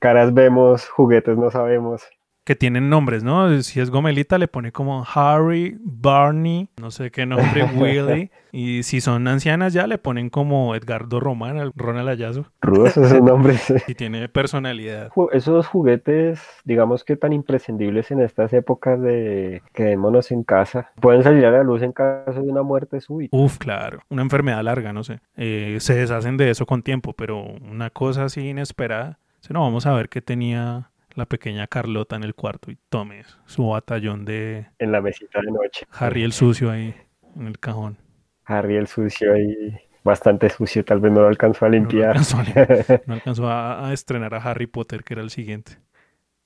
Caras 0.00 0.34
vemos, 0.34 0.88
juguetes 0.88 1.36
no 1.38 1.50
sabemos 1.50 2.02
que 2.46 2.54
tienen 2.54 2.88
nombres, 2.88 3.24
¿no? 3.24 3.60
Si 3.62 3.80
es 3.80 3.90
Gomelita 3.90 4.38
le 4.38 4.46
pone 4.46 4.70
como 4.70 5.04
Harry, 5.12 5.76
Barney, 5.80 6.68
no 6.80 6.92
sé 6.92 7.10
qué 7.10 7.26
nombre, 7.26 7.64
Willy. 7.74 8.30
Y 8.52 8.84
si 8.84 9.00
son 9.00 9.26
ancianas 9.26 9.72
ya 9.72 9.88
le 9.88 9.98
ponen 9.98 10.30
como 10.30 10.76
Edgardo 10.76 11.18
Román, 11.18 11.72
Ronald 11.74 12.08
Ayazo. 12.08 12.46
Rudos 12.62 12.96
esos 12.96 13.20
nombres. 13.22 13.74
y 13.88 13.94
tiene 13.96 14.28
personalidad. 14.28 15.10
Esos 15.32 15.66
juguetes, 15.66 16.40
digamos 16.64 17.02
que 17.02 17.16
tan 17.16 17.32
imprescindibles 17.32 18.12
en 18.12 18.20
estas 18.20 18.52
épocas 18.52 19.02
de 19.02 19.60
quedémonos 19.74 20.30
en 20.30 20.44
casa, 20.44 20.92
pueden 21.00 21.24
salir 21.24 21.44
a 21.46 21.50
la 21.50 21.64
luz 21.64 21.82
en 21.82 21.90
caso 21.90 22.40
de 22.40 22.48
una 22.48 22.62
muerte 22.62 23.00
súbita. 23.00 23.36
Uf, 23.36 23.58
claro. 23.58 23.98
Una 24.08 24.22
enfermedad 24.22 24.62
larga, 24.62 24.92
no 24.92 25.02
sé. 25.02 25.18
Eh, 25.36 25.78
se 25.80 25.96
deshacen 25.96 26.36
de 26.36 26.50
eso 26.50 26.64
con 26.64 26.82
tiempo, 26.84 27.12
pero 27.12 27.42
una 27.42 27.90
cosa 27.90 28.26
así 28.26 28.50
inesperada. 28.50 29.18
no, 29.50 29.62
vamos 29.62 29.84
a 29.86 29.92
ver 29.94 30.08
qué 30.08 30.22
tenía 30.22 30.90
la 31.16 31.26
pequeña 31.26 31.66
Carlota 31.66 32.14
en 32.14 32.22
el 32.22 32.34
cuarto 32.34 32.70
y 32.70 32.78
tome 32.88 33.24
su 33.46 33.66
batallón 33.68 34.24
de... 34.24 34.66
En 34.78 34.92
la 34.92 35.00
mesita 35.00 35.40
de 35.40 35.50
noche. 35.50 35.86
Harry 35.90 36.22
el 36.22 36.32
sucio 36.32 36.70
ahí 36.70 36.94
en 37.34 37.46
el 37.46 37.58
cajón. 37.58 37.96
Harry 38.44 38.76
el 38.76 38.86
sucio 38.86 39.32
ahí, 39.32 39.76
bastante 40.04 40.48
sucio, 40.50 40.84
tal 40.84 41.00
vez 41.00 41.12
no 41.12 41.22
lo 41.22 41.28
alcanzó 41.28 41.66
a 41.66 41.68
limpiar. 41.68 42.16
No, 43.06 43.14
alcanzó 43.14 43.50
a, 43.50 43.92
estrenar 43.92 44.34
a 44.34 44.38
Harry 44.38 44.66
Potter, 44.66 45.02
que 45.02 45.14
era 45.14 45.22
el 45.22 45.30
siguiente, 45.30 45.78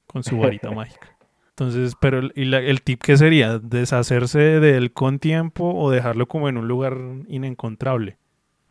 con 0.07 0.23
su 0.23 0.39
varita 0.39 0.71
mágica. 0.71 1.17
Entonces, 1.51 1.95
pero 2.01 2.23
¿y 2.35 2.55
el 2.55 2.83
tip 2.83 3.03
qué 3.03 3.19
sería? 3.19 3.59
¿Deshacerse 3.59 4.39
de 4.39 4.79
él 4.79 4.93
con 4.93 5.19
tiempo 5.19 5.75
o 5.75 5.91
dejarlo 5.91 6.27
como 6.27 6.49
en 6.49 6.57
un 6.57 6.69
lugar 6.69 6.97
inencontrable? 7.29 8.17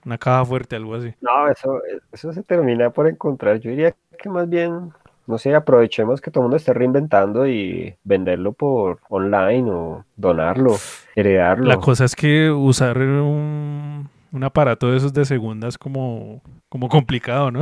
Una 0.06 0.18
caja 0.18 0.44
fuerte, 0.46 0.76
algo 0.76 0.96
así. 0.96 1.14
No, 1.22 1.48
eso, 1.50 1.82
eso 2.12 2.34
se 2.34 2.42
termina 2.42 2.90
por 2.90 3.08
encontrar. 3.08 3.60
Yo 3.60 3.70
diría 3.70 3.94
que 4.18 4.30
más 4.30 4.50
bien 4.50 4.92
no 5.30 5.38
sé, 5.38 5.54
aprovechemos 5.54 6.22
que 6.22 6.32
todo 6.32 6.42
el 6.42 6.46
mundo 6.46 6.58
esté 6.58 6.74
reinventando 6.74 7.48
y 7.48 7.96
venderlo 8.04 8.52
por 8.54 9.00
online 9.10 9.70
o 9.70 10.04
donarlo, 10.16 10.76
heredarlo. 11.16 11.66
La 11.66 11.78
cosa 11.78 12.06
es 12.06 12.16
que 12.16 12.50
usar 12.50 12.98
un, 12.98 14.10
aparato 14.42 14.90
de 14.90 14.98
esos 14.98 15.14
de 15.14 15.26
segunda 15.26 15.68
es 15.68 15.78
como, 15.78 16.42
como 16.68 16.90
complicado, 16.90 17.52
¿no? 17.52 17.60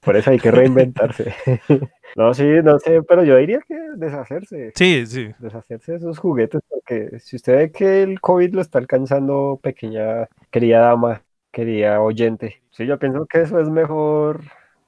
Por 0.00 0.16
eso 0.16 0.30
hay 0.30 0.38
que 0.38 0.50
reinventarse. 0.50 1.34
no, 2.16 2.32
sí, 2.32 2.46
no 2.64 2.78
sé, 2.78 3.02
pero 3.02 3.24
yo 3.24 3.36
diría 3.36 3.60
que 3.60 3.76
deshacerse. 3.96 4.72
Sí, 4.74 5.04
sí. 5.04 5.34
Deshacerse 5.38 5.92
de 5.92 5.98
esos 5.98 6.18
juguetes, 6.18 6.62
porque 6.66 7.18
si 7.20 7.36
usted 7.36 7.56
ve 7.56 7.72
que 7.72 8.02
el 8.02 8.22
COVID 8.22 8.54
lo 8.54 8.62
está 8.62 8.78
alcanzando, 8.78 9.60
pequeña, 9.62 10.28
querida 10.50 10.80
dama, 10.80 11.20
querida 11.50 12.00
oyente, 12.00 12.62
sí, 12.70 12.86
yo 12.86 12.98
pienso 12.98 13.26
que 13.26 13.42
eso 13.42 13.60
es 13.60 13.68
mejor 13.68 14.40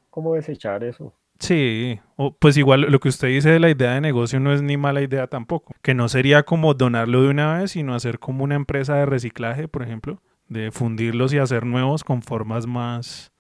como 0.09 0.37
desechar 0.37 0.85
eso. 0.85 1.13
Sí, 1.43 2.01
o 2.17 2.33
pues 2.33 2.57
igual 2.57 2.83
lo 2.83 3.01
que 3.01 3.09
usted 3.09 3.29
dice 3.29 3.51
de 3.51 3.59
la 3.59 3.69
idea 3.69 3.95
de 3.95 4.01
negocio 4.01 4.39
no 4.39 4.53
es 4.53 4.63
ni 4.63 4.77
mala 4.77 5.01
idea 5.03 5.27
tampoco, 5.27 5.75
que 5.83 5.93
no 5.93 6.09
sería 6.09 6.45
como 6.45 6.75
donarlo 6.75 7.23
de 7.23 7.29
una 7.29 7.59
vez, 7.59 7.73
sino 7.73 7.95
hacer 7.95 8.21
como 8.21 8.45
una 8.45 8.55
empresa 8.55 8.95
de 8.95 9.07
reciclaje, 9.07 9.67
por 9.67 9.83
ejemplo, 9.83 10.21
de 10.49 10.71
fundirlos 10.71 11.35
y 11.35 11.39
hacer 11.39 11.67
nuevos 11.67 12.05
con 12.05 12.23
formas 12.23 12.67
más, 12.67 13.33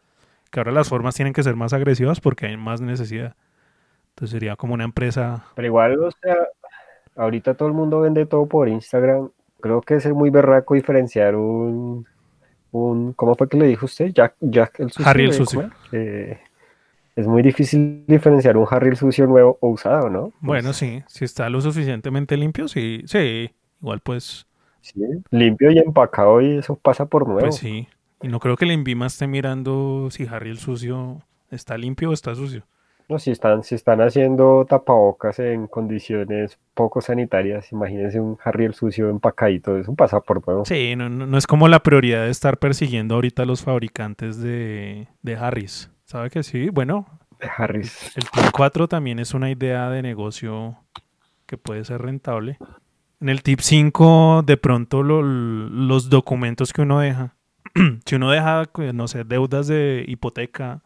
que 0.50 0.58
ahora 0.58 0.72
las 0.72 0.88
formas 0.88 1.14
tienen 1.14 1.32
que 1.32 1.44
ser 1.44 1.54
más 1.54 1.72
agresivas 1.72 2.20
porque 2.20 2.46
hay 2.46 2.56
más 2.56 2.80
necesidad. 2.80 3.36
Entonces 4.10 4.32
sería 4.32 4.56
como 4.56 4.74
una 4.74 4.84
empresa. 4.84 5.44
Pero 5.54 5.66
igual, 5.66 5.98
o 6.00 6.10
sea, 6.10 6.36
ahorita 7.14 7.54
todo 7.54 7.68
el 7.68 7.74
mundo 7.74 8.00
vende 8.00 8.26
todo 8.26 8.46
por 8.46 8.68
Instagram 8.68 9.30
creo 9.62 9.80
que 9.80 9.94
es 9.94 10.06
muy 10.08 10.28
berraco 10.28 10.74
diferenciar 10.74 11.34
un, 11.36 12.04
un 12.72 13.14
¿cómo 13.14 13.34
fue 13.34 13.48
que 13.48 13.56
le 13.56 13.66
dijo 13.66 13.86
usted? 13.86 14.12
Jack, 14.12 14.34
Jack 14.40 14.80
el 14.80 14.90
sucio. 14.90 15.08
Harry 15.08 15.24
el 15.24 15.30
¿eh? 15.30 15.34
sucio. 15.34 15.70
Eh, 15.92 16.38
es 17.16 17.26
muy 17.26 17.42
difícil 17.42 18.04
diferenciar 18.06 18.56
un 18.56 18.66
Harry 18.70 18.88
el 18.90 18.96
sucio 18.96 19.26
nuevo 19.26 19.58
o 19.60 19.68
usado, 19.70 20.10
¿no? 20.10 20.32
Bueno, 20.40 20.72
Pues, 20.72 20.76
sí, 20.76 21.02
si 21.06 21.24
está 21.24 21.48
lo 21.50 21.60
suficientemente 21.60 22.36
limpio, 22.36 22.68
sí, 22.68 23.02
sí, 23.06 23.50
igual 23.80 24.00
pues, 24.00 24.46
sí, 24.80 25.00
limpio 25.30 25.70
y 25.70 25.78
empacado 25.78 26.40
y 26.40 26.58
eso 26.58 26.76
pasa 26.76 27.06
por 27.06 27.28
nuevo. 27.28 27.40
pues 27.40 27.56
sí. 27.56 27.88
Y 28.22 28.28
no 28.28 28.40
creo 28.40 28.56
que 28.56 28.64
el 28.64 28.70
Envima 28.72 29.06
esté 29.06 29.26
mirando 29.26 30.08
si 30.10 30.26
Harry 30.26 30.50
el 30.50 30.58
sucio 30.58 31.22
está 31.50 31.76
limpio 31.76 32.10
o 32.10 32.12
está 32.14 32.34
sucio. 32.34 32.66
No, 33.08 33.18
si 33.18 33.30
están, 33.30 33.62
si 33.62 33.74
están 33.74 34.00
haciendo 34.00 34.64
tapabocas 34.66 35.38
en 35.38 35.66
condiciones 35.66 36.58
poco 36.74 37.00
sanitarias, 37.02 37.70
imagínense 37.72 38.20
un 38.20 38.38
Harry 38.42 38.64
el 38.64 38.74
sucio 38.74 39.10
empacadito, 39.10 39.76
eso 39.76 39.94
pasa 39.94 40.20
por 40.20 40.46
nuevo. 40.46 40.64
Sí, 40.64 40.96
no, 40.96 41.08
no, 41.10 41.26
no 41.26 41.38
es 41.38 41.46
como 41.46 41.68
la 41.68 41.82
prioridad 41.82 42.24
de 42.24 42.30
estar 42.30 42.58
persiguiendo 42.58 43.14
ahorita 43.16 43.42
a 43.42 43.46
los 43.46 43.62
fabricantes 43.62 44.38
de, 44.40 45.08
de 45.22 45.36
Harris. 45.36 45.91
¿Sabe 46.12 46.28
que 46.28 46.42
sí? 46.42 46.68
Bueno, 46.68 47.06
De 47.40 47.48
Harris. 47.56 48.12
el 48.16 48.24
tip 48.28 48.44
4 48.52 48.86
también 48.86 49.18
es 49.18 49.32
una 49.32 49.50
idea 49.50 49.88
de 49.88 50.02
negocio 50.02 50.76
que 51.46 51.56
puede 51.56 51.86
ser 51.86 52.02
rentable. 52.02 52.58
En 53.20 53.30
el 53.30 53.42
tip 53.42 53.60
5, 53.60 54.42
de 54.44 54.58
pronto 54.58 55.02
lo- 55.02 55.22
los 55.22 56.10
documentos 56.10 56.74
que 56.74 56.82
uno 56.82 57.00
deja. 57.00 57.34
si 58.04 58.16
uno 58.16 58.30
deja, 58.30 58.64
pues, 58.74 58.92
no 58.92 59.08
sé, 59.08 59.24
deudas 59.24 59.68
de 59.68 60.04
hipoteca, 60.06 60.82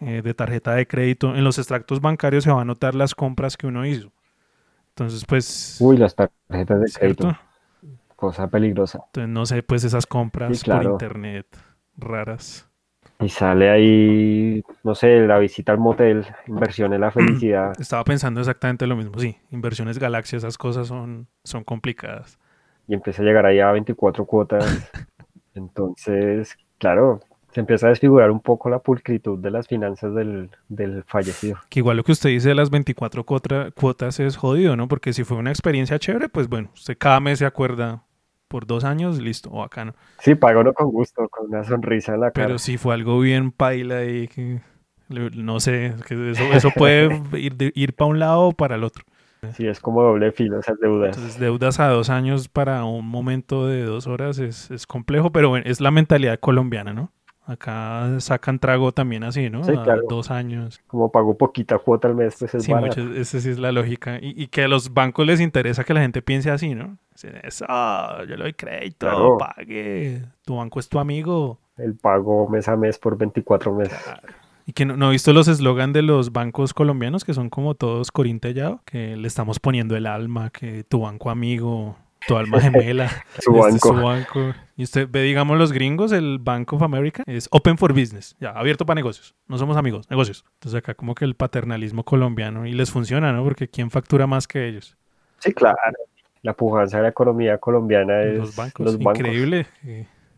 eh, 0.00 0.20
de 0.22 0.34
tarjeta 0.34 0.74
de 0.74 0.86
crédito, 0.86 1.34
en 1.34 1.44
los 1.44 1.58
extractos 1.58 2.02
bancarios 2.02 2.44
se 2.44 2.52
va 2.52 2.60
a 2.62 2.66
notar 2.66 2.94
las 2.94 3.14
compras 3.14 3.56
que 3.56 3.66
uno 3.66 3.86
hizo. 3.86 4.12
Entonces, 4.90 5.24
pues, 5.26 5.78
Uy, 5.80 5.96
las 5.96 6.14
tarjetas 6.14 6.80
de 6.82 6.88
¿cierto? 6.88 7.24
crédito, 7.28 7.38
cosa 8.16 8.48
peligrosa. 8.48 9.00
Entonces, 9.06 9.28
no 9.30 9.46
sé, 9.46 9.62
pues 9.62 9.84
esas 9.84 10.06
compras 10.06 10.58
Sí, 10.58 10.64
claro. 10.64 10.82
por 10.82 10.92
internet 10.92 11.46
raras. 11.96 12.68
Y 13.20 13.28
sale 13.28 13.70
ahí, 13.70 14.62
no 14.82 14.94
sé, 14.94 15.20
la 15.26 15.38
visita 15.38 15.72
al 15.72 15.78
motel, 15.78 16.26
inversión 16.46 16.92
en 16.92 17.00
la 17.00 17.10
felicidad. 17.12 17.72
Estaba 17.80 18.04
pensando 18.04 18.40
exactamente 18.40 18.86
lo 18.86 18.96
mismo. 18.96 19.18
Sí, 19.18 19.36
inversiones 19.50 19.98
galaxia, 19.98 20.36
esas 20.38 20.58
cosas 20.58 20.88
son, 20.88 21.28
son 21.44 21.64
complicadas. 21.64 22.38
y 22.88 22.94
empieza 22.94 23.22
a 23.22 23.24
llegar 23.24 23.46
ahí 23.46 23.60
a 23.60 23.70
24 23.72 24.24
cuotas. 24.26 24.90
Entonces, 25.54 26.56
claro, 26.78 27.20
se 27.52 27.60
empieza 27.60 27.86
a 27.86 27.90
desfigurar 27.90 28.30
un 28.32 28.40
poco 28.40 28.68
la 28.68 28.80
pulcritud 28.80 29.38
de 29.38 29.50
las 29.52 29.68
finanzas 29.68 30.12
del, 30.14 30.50
del 30.68 31.04
fallecido. 31.04 31.58
Que 31.68 31.78
igual 31.80 31.96
lo 31.96 32.02
que 32.04 32.12
usted 32.12 32.30
dice 32.30 32.48
de 32.48 32.54
las 32.56 32.70
24 32.70 33.24
cuota- 33.24 33.70
cuotas 33.70 34.18
es 34.20 34.36
jodido, 34.36 34.76
¿no? 34.76 34.88
Porque 34.88 35.12
si 35.12 35.22
fue 35.24 35.36
una 35.36 35.50
experiencia 35.50 35.98
chévere, 35.98 36.28
pues 36.28 36.48
bueno, 36.48 36.70
usted 36.74 36.96
cada 36.98 37.20
mes 37.20 37.38
se 37.38 37.46
acuerda 37.46 38.02
por 38.54 38.68
dos 38.68 38.84
años, 38.84 39.18
listo, 39.18 39.50
o 39.50 39.64
acá 39.64 39.84
no. 39.84 39.94
Sí, 40.20 40.36
paga 40.36 40.60
uno 40.60 40.72
con 40.74 40.88
gusto, 40.92 41.28
con 41.28 41.48
una 41.48 41.64
sonrisa 41.64 42.14
en 42.14 42.20
la 42.20 42.30
cara. 42.30 42.46
Pero 42.46 42.58
si 42.60 42.78
fue 42.78 42.94
algo 42.94 43.18
bien 43.18 43.50
paila 43.50 44.04
y 44.04 44.28
que, 44.28 44.60
no 45.08 45.58
sé, 45.58 45.92
que 46.06 46.30
eso, 46.30 46.44
eso 46.52 46.70
puede 46.70 47.08
ir, 47.36 47.72
ir 47.74 47.94
para 47.94 48.10
un 48.10 48.20
lado 48.20 48.42
o 48.42 48.52
para 48.52 48.76
el 48.76 48.84
otro. 48.84 49.02
Sí, 49.54 49.66
es 49.66 49.80
como 49.80 50.04
doble 50.04 50.30
filo 50.30 50.60
esas 50.60 50.78
deudas. 50.78 51.16
Entonces, 51.16 51.40
deudas 51.40 51.80
a 51.80 51.88
dos 51.88 52.10
años 52.10 52.46
para 52.48 52.84
un 52.84 53.08
momento 53.08 53.66
de 53.66 53.82
dos 53.82 54.06
horas 54.06 54.38
es, 54.38 54.70
es 54.70 54.86
complejo, 54.86 55.32
pero 55.32 55.56
es 55.56 55.80
la 55.80 55.90
mentalidad 55.90 56.38
colombiana, 56.38 56.92
¿no? 56.92 57.10
Acá 57.46 58.20
sacan 58.20 58.58
trago 58.58 58.92
también 58.92 59.22
así, 59.24 59.50
¿no? 59.50 59.64
Sí, 59.64 59.72
claro. 59.72 60.02
dos 60.08 60.30
años. 60.30 60.80
Como 60.86 61.10
pago 61.12 61.36
poquita 61.36 61.78
cuota 61.78 62.08
al 62.08 62.14
mes, 62.14 62.36
pues 62.38 62.54
es 62.54 62.64
Sí, 62.64 62.74
muchas- 62.74 63.04
esa 63.16 63.40
sí 63.40 63.50
es 63.50 63.58
la 63.58 63.70
lógica. 63.70 64.18
Y, 64.20 64.34
y 64.42 64.46
que 64.46 64.64
a 64.64 64.68
los 64.68 64.94
bancos 64.94 65.26
les 65.26 65.40
interesa 65.40 65.84
que 65.84 65.92
la 65.94 66.00
gente 66.00 66.22
piense 66.22 66.50
así, 66.50 66.74
¿no? 66.74 66.96
Dicen, 67.12 67.36
Eso, 67.42 67.66
yo 68.26 68.36
le 68.36 68.44
doy 68.44 68.52
crédito, 68.54 69.06
Claro. 69.06 69.36
pague. 69.38 70.22
Tu 70.44 70.56
banco 70.56 70.80
es 70.80 70.88
tu 70.88 70.98
amigo. 70.98 71.58
El 71.76 71.94
pago 71.96 72.48
mes 72.48 72.66
a 72.68 72.76
mes 72.76 72.98
por 72.98 73.18
24 73.18 73.74
meses. 73.74 73.98
Y 74.66 74.72
que 74.72 74.86
no, 74.86 74.96
no 74.96 75.08
he 75.08 75.12
visto 75.12 75.32
los 75.34 75.46
eslogan 75.46 75.92
de 75.92 76.00
los 76.00 76.32
bancos 76.32 76.72
colombianos 76.72 77.24
que 77.24 77.34
son 77.34 77.50
como 77.50 77.74
todos 77.74 78.10
corintellado, 78.10 78.80
que 78.86 79.16
le 79.16 79.28
estamos 79.28 79.60
poniendo 79.60 79.94
el 79.96 80.06
alma, 80.06 80.48
que 80.48 80.84
tu 80.84 81.00
banco 81.00 81.28
amigo, 81.28 81.96
tu 82.26 82.36
alma 82.36 82.60
gemela. 82.60 83.08
Su 83.38 83.56
este 83.56 83.68
es 83.76 83.82
banco. 83.82 83.88
su 83.88 83.94
banco. 84.02 84.54
Y 84.76 84.82
usted 84.84 85.08
ve, 85.10 85.22
digamos, 85.22 85.56
los 85.58 85.72
gringos, 85.72 86.12
el 86.12 86.38
Bank 86.40 86.72
of 86.72 86.82
America 86.82 87.22
es 87.26 87.48
open 87.52 87.78
for 87.78 87.92
business, 87.92 88.36
ya, 88.40 88.50
abierto 88.50 88.84
para 88.86 88.96
negocios. 88.96 89.34
No 89.46 89.56
somos 89.58 89.76
amigos, 89.76 90.10
negocios. 90.10 90.44
Entonces 90.54 90.78
acá 90.78 90.94
como 90.94 91.14
que 91.14 91.24
el 91.24 91.34
paternalismo 91.36 92.04
colombiano 92.04 92.66
y 92.66 92.72
les 92.72 92.90
funciona, 92.90 93.32
¿no? 93.32 93.44
Porque 93.44 93.68
¿quién 93.68 93.90
factura 93.90 94.26
más 94.26 94.48
que 94.48 94.66
ellos? 94.68 94.96
Sí, 95.38 95.52
claro. 95.52 95.76
La 96.42 96.52
pujanza 96.54 96.98
de 96.98 97.04
la 97.04 97.08
economía 97.10 97.58
colombiana 97.58 98.22
es 98.22 98.36
Los 98.38 98.56
bancos. 98.56 98.84
los 98.84 98.98
bancos. 98.98 99.18
Increíble. 99.20 99.66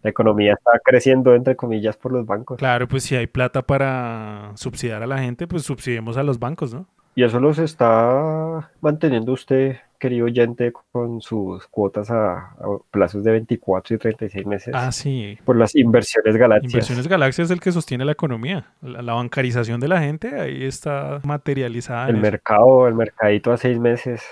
La 0.02 0.10
economía 0.10 0.52
está 0.52 0.78
creciendo, 0.84 1.34
entre 1.34 1.56
comillas, 1.56 1.96
por 1.96 2.12
los 2.12 2.24
bancos. 2.26 2.58
Claro, 2.58 2.86
pues 2.86 3.02
si 3.02 3.16
hay 3.16 3.26
plata 3.26 3.62
para 3.62 4.52
subsidiar 4.54 5.02
a 5.02 5.06
la 5.06 5.18
gente, 5.18 5.48
pues 5.48 5.64
subsidiemos 5.64 6.16
a 6.16 6.22
los 6.22 6.38
bancos, 6.38 6.72
¿no? 6.72 6.86
Y 7.16 7.24
eso 7.24 7.40
los 7.40 7.58
está 7.58 8.70
manteniendo 8.82 9.32
usted, 9.32 9.76
querido 9.98 10.26
oyente, 10.26 10.72
con 10.92 11.20
sus 11.22 11.66
cuotas 11.66 12.10
a, 12.10 12.34
a 12.36 12.56
plazos 12.90 13.24
de 13.24 13.30
24 13.32 13.96
y 13.96 13.98
36 13.98 14.46
meses 14.46 14.74
Ah, 14.76 14.92
sí. 14.92 15.38
por 15.44 15.56
las 15.56 15.74
inversiones 15.74 16.36
galácticas. 16.36 16.74
Inversiones 16.74 17.08
Galaxia 17.08 17.44
es 17.44 17.50
el 17.50 17.60
que 17.60 17.72
sostiene 17.72 18.04
la 18.04 18.12
economía. 18.12 18.66
La, 18.82 19.00
la 19.00 19.14
bancarización 19.14 19.80
de 19.80 19.88
la 19.88 20.00
gente 20.00 20.38
ahí 20.38 20.62
está 20.64 21.20
materializada. 21.24 22.08
El 22.10 22.16
eso. 22.16 22.22
mercado, 22.22 22.86
el 22.86 22.94
mercadito 22.94 23.50
a 23.50 23.56
6 23.56 23.80
meses. 23.80 24.22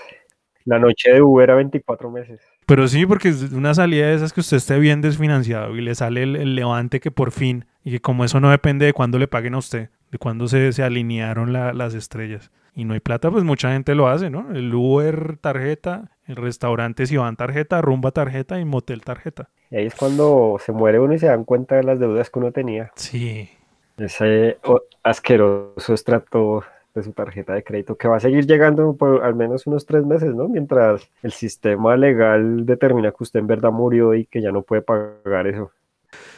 La 0.63 0.77
noche 0.79 1.11
de 1.11 1.21
Uber 1.23 1.49
a 1.51 1.55
24 1.55 2.09
meses. 2.11 2.39
Pero 2.67 2.87
sí, 2.87 3.05
porque 3.07 3.33
una 3.53 3.73
salida 3.73 4.07
de 4.07 4.15
esas 4.15 4.31
que 4.33 4.39
usted 4.41 4.57
esté 4.57 4.77
bien 4.79 5.01
desfinanciado 5.01 5.75
y 5.75 5.81
le 5.81 5.93
sale 5.95 6.21
el, 6.23 6.35
el 6.35 6.55
levante 6.55 6.99
que 6.99 7.11
por 7.11 7.31
fin, 7.31 7.65
y 7.83 7.91
que 7.91 7.99
como 8.01 8.25
eso 8.25 8.39
no 8.39 8.49
depende 8.51 8.85
de 8.85 8.93
cuándo 8.93 9.17
le 9.19 9.27
paguen 9.27 9.53
a 9.55 9.59
usted, 9.59 9.89
de 10.11 10.17
cuándo 10.19 10.47
se, 10.47 10.71
se 10.71 10.83
alinearon 10.83 11.51
la- 11.53 11.73
las 11.73 11.93
estrellas. 11.95 12.51
Y 12.75 12.83
no 12.83 12.93
hay 12.93 12.99
plata, 12.99 13.31
pues 13.31 13.43
mucha 13.45 13.71
gente 13.71 13.95
lo 13.95 14.07
hace, 14.09 14.29
¿no? 14.29 14.51
El 14.51 14.73
Uber 14.75 15.37
tarjeta, 15.37 16.11
el 16.27 16.35
restaurante 16.35 17.07
si 17.07 17.15
van 17.15 17.37
tarjeta, 17.37 17.81
rumba 17.81 18.11
tarjeta 18.11 18.59
y 18.59 18.65
motel 18.65 19.01
tarjeta. 19.01 19.49
Y 19.69 19.77
ahí 19.77 19.85
es 19.85 19.95
cuando 19.95 20.57
se 20.63 20.73
muere 20.73 20.99
uno 20.99 21.13
y 21.13 21.19
se 21.19 21.27
dan 21.27 21.45
cuenta 21.45 21.75
de 21.75 21.83
las 21.83 21.99
deudas 21.99 22.29
que 22.29 22.39
uno 22.39 22.51
tenía. 22.51 22.91
Sí, 22.95 23.49
Ese 23.97 24.59
asqueroso 25.03 25.93
extracto 25.93 26.63
de 26.93 27.03
su 27.03 27.13
tarjeta 27.13 27.53
de 27.53 27.63
crédito 27.63 27.97
que 27.97 28.07
va 28.07 28.17
a 28.17 28.19
seguir 28.19 28.45
llegando 28.45 28.95
por 28.95 29.23
al 29.23 29.35
menos 29.35 29.67
unos 29.67 29.85
tres 29.85 30.05
meses, 30.05 30.33
¿no? 30.35 30.47
Mientras 30.49 31.09
el 31.21 31.31
sistema 31.31 31.95
legal 31.97 32.65
determina 32.65 33.11
que 33.11 33.23
usted 33.23 33.39
en 33.41 33.47
verdad 33.47 33.71
murió 33.71 34.13
y 34.15 34.25
que 34.25 34.41
ya 34.41 34.51
no 34.51 34.63
puede 34.63 34.81
pagar 34.81 35.47
eso. 35.47 35.71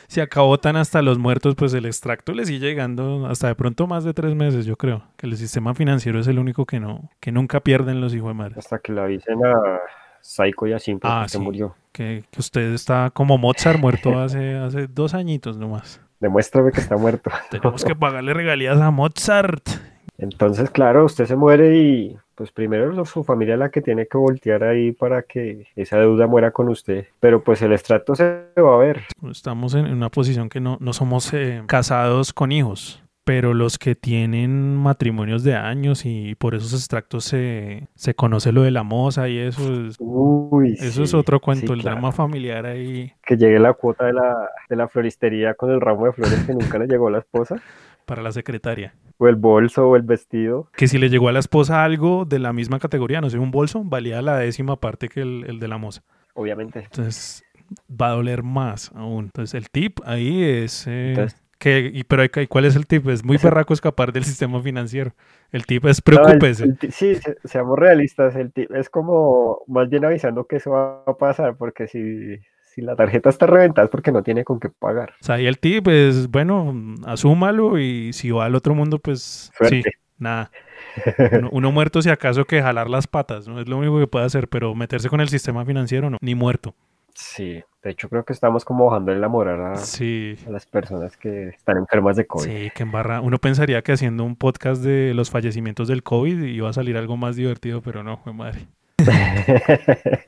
Si 0.08 0.22
acabotan 0.22 0.76
hasta 0.76 1.02
los 1.02 1.17
muertos, 1.17 1.56
pues 1.56 1.74
el 1.74 1.86
extracto 1.86 2.34
le 2.34 2.46
sigue 2.46 2.67
llegando 2.67 3.28
hasta 3.28 3.48
de 3.48 3.56
pronto 3.56 3.88
más 3.88 4.04
de 4.04 4.13
tres 4.13 4.36
meses, 4.36 4.65
yo 4.65 4.76
creo. 4.78 5.04
Que 5.17 5.28
el 5.28 5.38
sistema 5.38 5.74
financiero 5.74 6.20
es 6.20 6.28
el 6.28 6.39
único 6.39 6.65
que 6.65 6.80
no, 6.80 7.10
que 7.20 7.32
nunca 7.32 7.60
pierden 7.60 8.02
los 8.02 8.13
hijos 8.13 8.30
de 8.30 8.34
madre. 8.34 8.56
Hasta 8.58 8.80
que 8.80 8.93
le 8.93 9.02
avisen 9.02 9.46
a 9.46 9.80
Psycho 10.22 10.67
y 10.67 10.74
a 10.74 10.80
Simple 10.80 11.10
Ah, 11.12 11.24
que 11.24 11.30
se 11.30 11.39
murió. 11.39 11.76
Que, 11.91 12.24
que 12.32 12.39
usted 12.39 12.74
está 12.74 13.10
como 13.12 13.38
Mozart 13.38 13.80
muerto 13.80 14.20
hace, 14.20 14.56
hace 14.56 14.88
dos 14.88 15.13
añitos 15.13 15.58
nomás. 15.58 16.02
Demuéstrame 16.20 16.72
que 16.72 16.80
está 16.80 16.98
muerto. 16.98 17.30
Tenemos 17.52 17.84
que 17.84 17.96
pagarle 17.96 18.34
regalías 18.34 18.80
a 18.80 18.89
Mozart. 18.91 19.70
Entonces, 20.17 20.69
claro, 20.69 21.06
usted 21.06 21.25
se 21.25 21.36
muere 21.36 21.77
y 21.77 22.17
pues 22.36 22.51
primero 22.51 23.03
su 23.06 23.23
familia 23.23 23.56
es 23.56 23.60
la 23.60 23.69
que 23.69 23.82
tiene 23.82 24.08
que 24.08 24.17
voltear 24.17 24.63
ahí 24.63 24.91
para 24.91 25.23
que 25.23 25.67
esa 25.75 25.97
deuda 25.97 26.27
muera 26.27 26.51
con 26.51 26.69
usted. 26.69 27.08
Pero 27.19 27.43
pues 27.43 27.62
el 27.62 27.73
extracto 27.73 28.15
se 28.15 28.45
va 28.58 28.75
a 28.75 28.77
ver. 28.77 29.03
Estamos 29.30 29.73
en 29.75 29.86
una 29.86 30.10
posición 30.10 30.49
que 30.49 30.60
no, 30.60 30.77
no 30.80 30.93
somos 30.93 31.34
eh, 31.34 31.63
casados 31.67 32.34
con 32.34 32.51
hijos, 32.51 33.03
pero 33.23 33.53
los 33.53 33.77
que 33.77 33.95
tienen 33.95 34.75
matrimonios 34.75 35.43
de 35.43 35.56
años 35.56 36.06
y 36.06 36.36
por 36.36 36.56
esos 36.56 36.73
extractos 36.73 37.25
se, 37.25 37.88
se 37.95 38.13
conoce 38.13 38.51
lo 38.51 38.62
de 38.62 38.71
la 38.71 38.84
moza 38.84 39.27
y 39.30 39.38
eso 39.38 39.88
es, 39.88 39.97
Uy, 39.99 40.77
eso 40.80 41.03
es 41.03 41.13
otro 41.13 41.39
cuento, 41.39 41.67
sí, 41.67 41.73
el 41.73 41.82
claro. 41.82 41.95
drama 41.95 42.12
familiar 42.12 42.65
ahí 42.65 43.12
Que 43.25 43.36
llegue 43.36 43.60
la 43.60 43.73
cuota 43.73 44.06
de 44.06 44.13
la, 44.13 44.49
de 44.69 44.75
la 44.75 44.88
floristería 44.88 45.56
con 45.56 45.71
el 45.71 45.82
ramo 45.82 46.06
de 46.06 46.13
flores 46.13 46.43
que 46.45 46.53
nunca 46.53 46.80
le 46.80 46.88
llegó 46.88 47.08
a 47.08 47.12
la 47.12 47.19
esposa. 47.19 47.56
para 48.06 48.21
la 48.21 48.32
secretaria. 48.32 48.93
O 49.19 49.27
el 49.27 49.36
bolso 49.36 49.89
o 49.89 49.95
el 49.95 50.03
vestido. 50.03 50.69
Que 50.75 50.88
si 50.88 50.97
le 50.97 51.10
llegó 51.10 51.30
a 51.30 51.32
la 51.32 51.39
esposa 51.39 51.84
algo 51.84 52.25
de 52.25 52.39
la 52.39 52.53
misma 52.53 52.80
categoría, 52.80 53.19
no 53.21 53.30
sé, 53.30 53.39
un 53.39 53.51
bolso, 53.51 53.84
valía 53.84 54.21
la 54.21 54.38
décima 54.38 54.75
parte 54.80 55.10
que 55.10 55.21
el, 55.21 55.45
el 55.47 55.60
de 55.60 55.67
la 55.67 55.77
moza. 55.77 56.03
Obviamente. 56.36 56.80
Entonces 56.84 57.43
va 57.89 58.10
a 58.10 58.12
doler 58.12 58.43
más 58.43 58.91
aún. 58.95 59.25
Entonces 59.25 59.53
el 59.56 59.69
tip 59.69 59.99
ahí 60.06 60.43
es... 60.43 60.86
eh, 60.88 61.10
Entonces- 61.10 61.41
que, 61.60 61.89
y, 61.91 62.03
pero 62.03 62.21
hay- 62.21 62.45
¿cuál 62.47 62.65
es 62.65 62.75
el 62.75 62.86
tip? 62.86 63.08
Es 63.10 63.25
muy 63.25 63.38
berraco 63.38 63.73
escapar 63.73 64.13
del 64.13 64.23
sistema 64.25 64.62
financiero. 64.62 65.13
El 65.51 65.65
tip 65.65 65.86
es 65.88 66.03
No, 66.06 66.12
el- 66.12 66.38
preocúpese. 66.38 66.63
el 66.65 66.77
sí, 66.91 67.15
se- 67.15 67.36
seamos 67.45 67.80
realistas. 67.80 68.36
El 68.36 68.51
ti- 68.53 68.67
es 68.75 68.91
como 68.91 69.63
más 69.65 69.89
bien 69.89 70.06
avisando 70.06 70.45
que 70.45 70.58
eso 70.58 70.69
va 70.69 71.01
a 71.08 71.17
pasar. 71.17 71.58
Porque 71.58 71.88
si, 71.88 72.38
si 72.78 72.84
la 72.84 72.96
tarjeta 72.96 73.32
está 73.32 73.48
reventada 73.48 73.86
es 73.86 73.90
porque 73.90 74.12
no 74.12 74.22
tiene 74.22 74.44
con 74.44 74.60
qué 74.60 74.70
pagar. 74.70 75.13
O 75.20 75.24
sea, 75.24 75.36
ahí 75.36 75.48
el 75.48 75.58
tip 75.58 75.88
es, 75.88 76.30
bueno, 76.30 76.76
asúmalo 77.08 77.80
y 77.80 78.13
si 78.13 78.30
va 78.30 78.46
al 78.46 78.54
otro 78.54 78.76
mundo, 78.76 79.00
pues 79.00 79.52
sí, 79.52 79.82
Suerte. 79.82 79.94
nada. 80.20 80.52
Uno, 81.52 81.72
muerto 81.72 82.04
si 82.04 82.12
acaso 82.12 82.46
que 82.46 82.62
jalar 82.62 82.88
las 82.88 83.08
patas, 83.08 83.48
¿no? 83.48 83.60
Es 83.60 83.68
lo 83.68 83.80
único 83.80 83.98
que 83.98 84.06
puede 84.06 84.26
hacer, 84.26 84.48
pero 84.48 84.76
meterse 84.76 85.10
con 85.10 85.22
el 85.22 85.30
sistema 85.30 85.66
financiero 85.66 86.12
no, 86.12 86.18
ni 86.22 86.36
muerto. 86.36 86.76
Sí, 87.16 87.63
de 87.82 87.90
hecho 87.90 88.10
creo 88.10 88.24
que 88.24 88.34
estamos 88.34 88.63
como 88.63 88.86
bajando 88.86 89.12
la 89.16 89.28
moral 89.28 89.60
a, 89.60 89.72
a 89.74 90.52
las 90.52 90.66
personas 90.68 91.18
que 91.18 91.48
están 91.48 91.78
enfermas 91.78 92.16
de 92.16 92.28
COVID. 92.28 92.46
Sí, 92.46 92.72
que 92.76 92.84
embarra. 92.84 93.22
Uno 93.22 93.40
pensaría 93.40 93.82
que 93.82 93.94
haciendo 93.94 94.24
un 94.24 94.36
podcast 94.36 94.84
de 94.84 95.16
los 95.16 95.32
fallecimientos 95.32 95.88
del 95.88 96.04
COVID 96.04 96.44
iba 96.44 96.70
a 96.70 96.74
salir 96.74 96.96
algo 96.96 97.18
más 97.18 97.36
divertido, 97.36 97.82
pero 97.82 98.04
no, 98.04 98.18
fue 98.18 98.34
madre. 98.34 98.68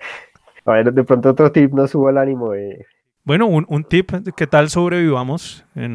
a 0.69 0.75
ver, 0.75 0.93
de 0.93 1.03
pronto 1.03 1.29
otro 1.29 1.51
tip 1.51 1.73
nos 1.73 1.91
subo 1.91 2.09
el 2.09 2.17
ánimo. 2.17 2.51
de... 2.51 2.85
Bueno, 3.29 3.47
un, 3.47 3.83
tip, 3.83 4.11
¿qué 4.35 4.47
tal 4.47 4.69
sobrevivamos? 4.69 5.63
Eh, 5.75 5.87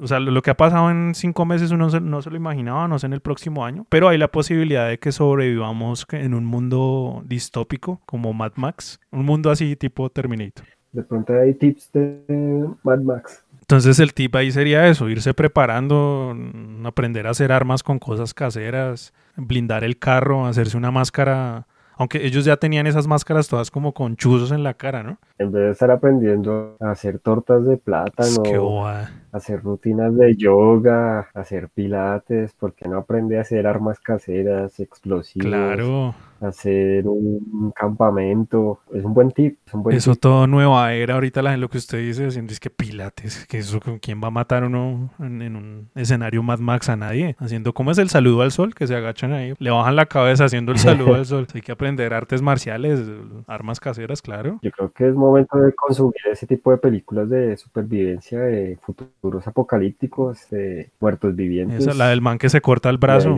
o 0.00 0.06
sea, 0.06 0.20
lo 0.20 0.40
que 0.42 0.50
ha 0.50 0.56
pasado 0.56 0.90
en 0.90 1.14
cinco 1.16 1.44
meses 1.44 1.72
uno 1.72 1.88
no 1.88 2.22
se 2.22 2.30
lo 2.30 2.36
imaginaba, 2.36 2.86
no 2.86 2.98
sé, 2.98 3.06
en 3.06 3.12
el 3.12 3.20
próximo 3.20 3.64
año, 3.64 3.86
pero 3.88 4.08
hay 4.08 4.18
la 4.18 4.28
posibilidad 4.28 4.88
de 4.88 4.98
que 4.98 5.10
sobrevivamos 5.10 6.06
en 6.12 6.32
un 6.32 6.44
mundo 6.44 7.22
distópico 7.26 8.00
como 8.06 8.32
Mad 8.32 8.52
Max, 8.54 9.00
un 9.10 9.24
mundo 9.24 9.50
así 9.50 9.74
tipo 9.74 10.10
Terminator. 10.10 10.64
De 10.92 11.02
pronto 11.02 11.34
hay 11.34 11.54
tips 11.54 11.90
de 11.92 12.68
Mad 12.84 13.00
Max. 13.00 13.44
Entonces 13.62 13.98
el 13.98 14.14
tip 14.14 14.36
ahí 14.36 14.52
sería 14.52 14.86
eso, 14.86 15.08
irse 15.08 15.34
preparando, 15.34 16.36
aprender 16.84 17.26
a 17.26 17.30
hacer 17.30 17.50
armas 17.50 17.82
con 17.82 17.98
cosas 17.98 18.32
caseras, 18.32 19.12
blindar 19.34 19.82
el 19.82 19.98
carro, 19.98 20.46
hacerse 20.46 20.76
una 20.76 20.92
máscara 20.92 21.66
aunque 21.96 22.26
ellos 22.26 22.44
ya 22.44 22.56
tenían 22.56 22.86
esas 22.86 23.06
máscaras 23.06 23.48
todas 23.48 23.70
como 23.70 23.92
con 23.92 24.16
chuzos 24.16 24.52
en 24.52 24.62
la 24.62 24.74
cara, 24.74 25.02
¿no? 25.02 25.18
En 25.38 25.52
vez 25.52 25.64
de 25.64 25.70
estar 25.72 25.90
aprendiendo 25.90 26.76
a 26.80 26.90
hacer 26.90 27.18
tortas 27.18 27.64
de 27.66 27.76
plátano, 27.76 28.86
hacer 29.32 29.62
rutinas 29.62 30.16
de 30.16 30.34
yoga, 30.34 31.28
hacer 31.34 31.68
pilates, 31.68 32.54
¿por 32.54 32.72
qué 32.72 32.88
no 32.88 32.96
aprende 32.98 33.36
a 33.36 33.42
hacer 33.42 33.66
armas 33.66 34.00
caseras, 34.00 34.80
explosivos? 34.80 35.46
Claro 35.46 36.14
hacer 36.40 37.06
un 37.06 37.72
campamento. 37.74 38.80
Es 38.92 39.04
un 39.04 39.14
buen 39.14 39.30
tip. 39.30 39.58
eso 39.90 40.14
todo 40.14 40.46
nueva 40.46 40.92
era 40.92 41.14
ahorita 41.14 41.42
la, 41.42 41.56
lo 41.56 41.68
que 41.68 41.78
usted 41.78 41.98
dice, 41.98 42.26
haciendo 42.26 42.52
es 42.52 42.60
que 42.60 42.70
pilates, 42.70 43.46
que 43.46 43.58
eso 43.58 43.80
con 43.80 43.98
quién 43.98 44.22
va 44.22 44.28
a 44.28 44.30
matar 44.30 44.64
uno 44.64 45.10
en, 45.18 45.56
un 45.56 45.88
escenario 45.94 46.42
Mad 46.42 46.58
Max 46.58 46.88
a 46.88 46.96
nadie. 46.96 47.36
Haciendo 47.38 47.72
como 47.72 47.90
es 47.90 47.98
el 47.98 48.08
saludo 48.08 48.42
al 48.42 48.52
sol, 48.52 48.74
que 48.74 48.86
se 48.86 48.94
agachan 48.94 49.32
ahí, 49.32 49.54
le 49.58 49.70
bajan 49.70 49.96
la 49.96 50.06
cabeza 50.06 50.44
haciendo 50.44 50.72
el 50.72 50.78
saludo 50.78 51.14
al 51.14 51.26
sol. 51.26 51.46
Hay 51.54 51.60
que 51.60 51.72
aprender 51.72 52.12
artes 52.14 52.42
marciales, 52.42 53.00
armas 53.46 53.80
caseras, 53.80 54.22
claro. 54.22 54.58
Yo 54.62 54.70
creo 54.70 54.92
que 54.92 55.08
es 55.08 55.14
momento 55.26 55.58
de 55.58 55.72
consumir 55.74 56.14
ese 56.30 56.46
tipo 56.46 56.70
de 56.70 56.78
películas 56.78 57.28
de 57.28 57.56
supervivencia, 57.56 58.40
de 58.40 58.78
futuros 58.82 59.46
apocalípticos, 59.46 60.48
de 60.50 60.90
muertos 61.00 61.34
vivientes. 61.34 61.80
Esa, 61.80 61.94
la 61.94 62.08
del 62.08 62.20
man 62.20 62.38
que 62.38 62.48
se 62.48 62.60
corta 62.60 62.90
el 62.90 62.98
brazo. 62.98 63.36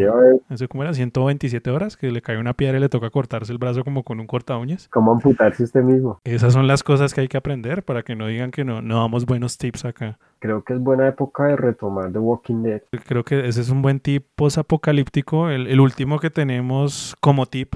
Eso 0.50 0.68
como 0.68 0.82
era 0.82 0.94
127 0.94 1.70
horas, 1.70 1.96
que 1.96 2.10
le 2.10 2.22
cae 2.22 2.38
una 2.38 2.54
piedra 2.54 2.78
y 2.78 2.80
le 2.80 2.88
toca 2.88 3.10
cortarse 3.10 3.52
el 3.52 3.58
brazo 3.58 3.84
como 3.84 4.02
con 4.02 4.20
un 4.20 4.26
corta 4.26 4.56
uñas. 4.56 4.88
¿Cómo 4.88 5.12
amputarse 5.12 5.64
usted 5.64 5.82
mismo? 5.82 6.20
Esas 6.24 6.52
son 6.52 6.66
las 6.66 6.82
cosas 6.82 7.14
que 7.14 7.22
hay 7.22 7.28
que 7.28 7.36
aprender 7.36 7.82
para 7.82 8.02
que 8.02 8.14
no 8.14 8.26
digan 8.26 8.50
que 8.50 8.64
no, 8.64 8.82
no 8.82 9.00
damos 9.00 9.26
buenos 9.26 9.58
tips 9.58 9.84
acá. 9.84 10.18
Creo 10.38 10.62
que 10.62 10.74
es 10.74 10.80
buena 10.80 11.08
época 11.08 11.46
de 11.46 11.56
retomar 11.56 12.12
The 12.12 12.18
Walking 12.18 12.62
Dead. 12.62 12.82
Creo 13.06 13.24
que 13.24 13.48
ese 13.48 13.60
es 13.60 13.70
un 13.70 13.82
buen 13.82 14.00
tip 14.00 14.24
post-apocalíptico. 14.36 15.50
El, 15.50 15.66
el 15.66 15.80
último 15.80 16.18
que 16.20 16.30
tenemos 16.30 17.16
como 17.20 17.46
tip 17.46 17.74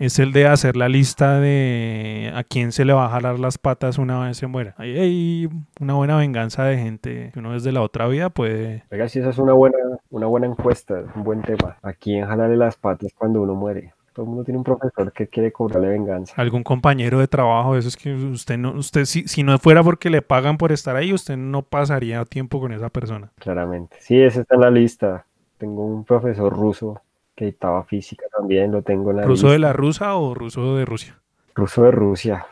es 0.00 0.18
el 0.18 0.32
de 0.32 0.46
hacer 0.46 0.78
la 0.78 0.88
lista 0.88 1.38
de 1.40 2.32
a 2.34 2.42
quién 2.42 2.72
se 2.72 2.86
le 2.86 2.94
va 2.94 3.04
a 3.04 3.10
jalar 3.10 3.38
las 3.38 3.58
patas 3.58 3.98
una 3.98 4.18
vez 4.24 4.38
se 4.38 4.46
muera. 4.46 4.74
Ahí 4.78 4.98
hay 4.98 5.48
una 5.78 5.92
buena 5.92 6.16
venganza 6.16 6.64
de 6.64 6.78
gente 6.78 7.30
que 7.34 7.38
uno 7.38 7.52
desde 7.52 7.70
la 7.70 7.82
otra 7.82 8.08
vida 8.08 8.30
puede... 8.30 8.82
Oiga, 8.90 9.08
si 9.08 9.18
esa 9.18 9.28
es 9.28 9.36
una 9.36 9.52
buena, 9.52 9.76
una 10.08 10.26
buena 10.26 10.46
encuesta, 10.46 11.04
un 11.14 11.22
buen 11.22 11.42
tema. 11.42 11.76
¿A 11.82 11.92
quién 11.92 12.26
jalarle 12.26 12.56
las 12.56 12.76
patas 12.76 13.12
cuando 13.14 13.42
uno 13.42 13.54
muere? 13.54 13.92
Todo 14.14 14.24
el 14.24 14.30
mundo 14.30 14.44
tiene 14.44 14.56
un 14.56 14.64
profesor 14.64 15.12
que 15.12 15.28
quiere 15.28 15.52
cobrarle 15.52 15.88
venganza. 15.88 16.32
Algún 16.38 16.62
compañero 16.62 17.18
de 17.18 17.28
trabajo, 17.28 17.76
eso 17.76 17.88
es 17.88 17.96
que 17.98 18.14
usted 18.14 18.56
no, 18.56 18.72
usted 18.72 19.04
si, 19.04 19.28
si 19.28 19.42
no 19.42 19.58
fuera 19.58 19.82
porque 19.82 20.08
le 20.08 20.22
pagan 20.22 20.56
por 20.56 20.72
estar 20.72 20.96
ahí, 20.96 21.12
usted 21.12 21.36
no 21.36 21.60
pasaría 21.60 22.24
tiempo 22.24 22.58
con 22.58 22.72
esa 22.72 22.88
persona. 22.88 23.32
Claramente. 23.38 23.98
Sí, 24.00 24.18
ese 24.18 24.40
está 24.40 24.54
en 24.54 24.62
la 24.62 24.70
lista. 24.70 25.26
Tengo 25.58 25.84
un 25.84 26.04
profesor 26.04 26.50
ruso 26.50 27.02
que 27.40 27.46
dictaba 27.46 27.82
física 27.84 28.26
también, 28.36 28.70
lo 28.70 28.82
tengo 28.82 29.12
en 29.12 29.16
la 29.16 29.22
¿Ruso 29.22 29.48
de 29.50 29.58
la 29.58 29.72
Rusa 29.72 30.14
o 30.16 30.34
ruso 30.34 30.76
de 30.76 30.84
Rusia? 30.84 31.18
Ruso 31.54 31.84
de 31.84 31.90
Rusia. 31.90 32.44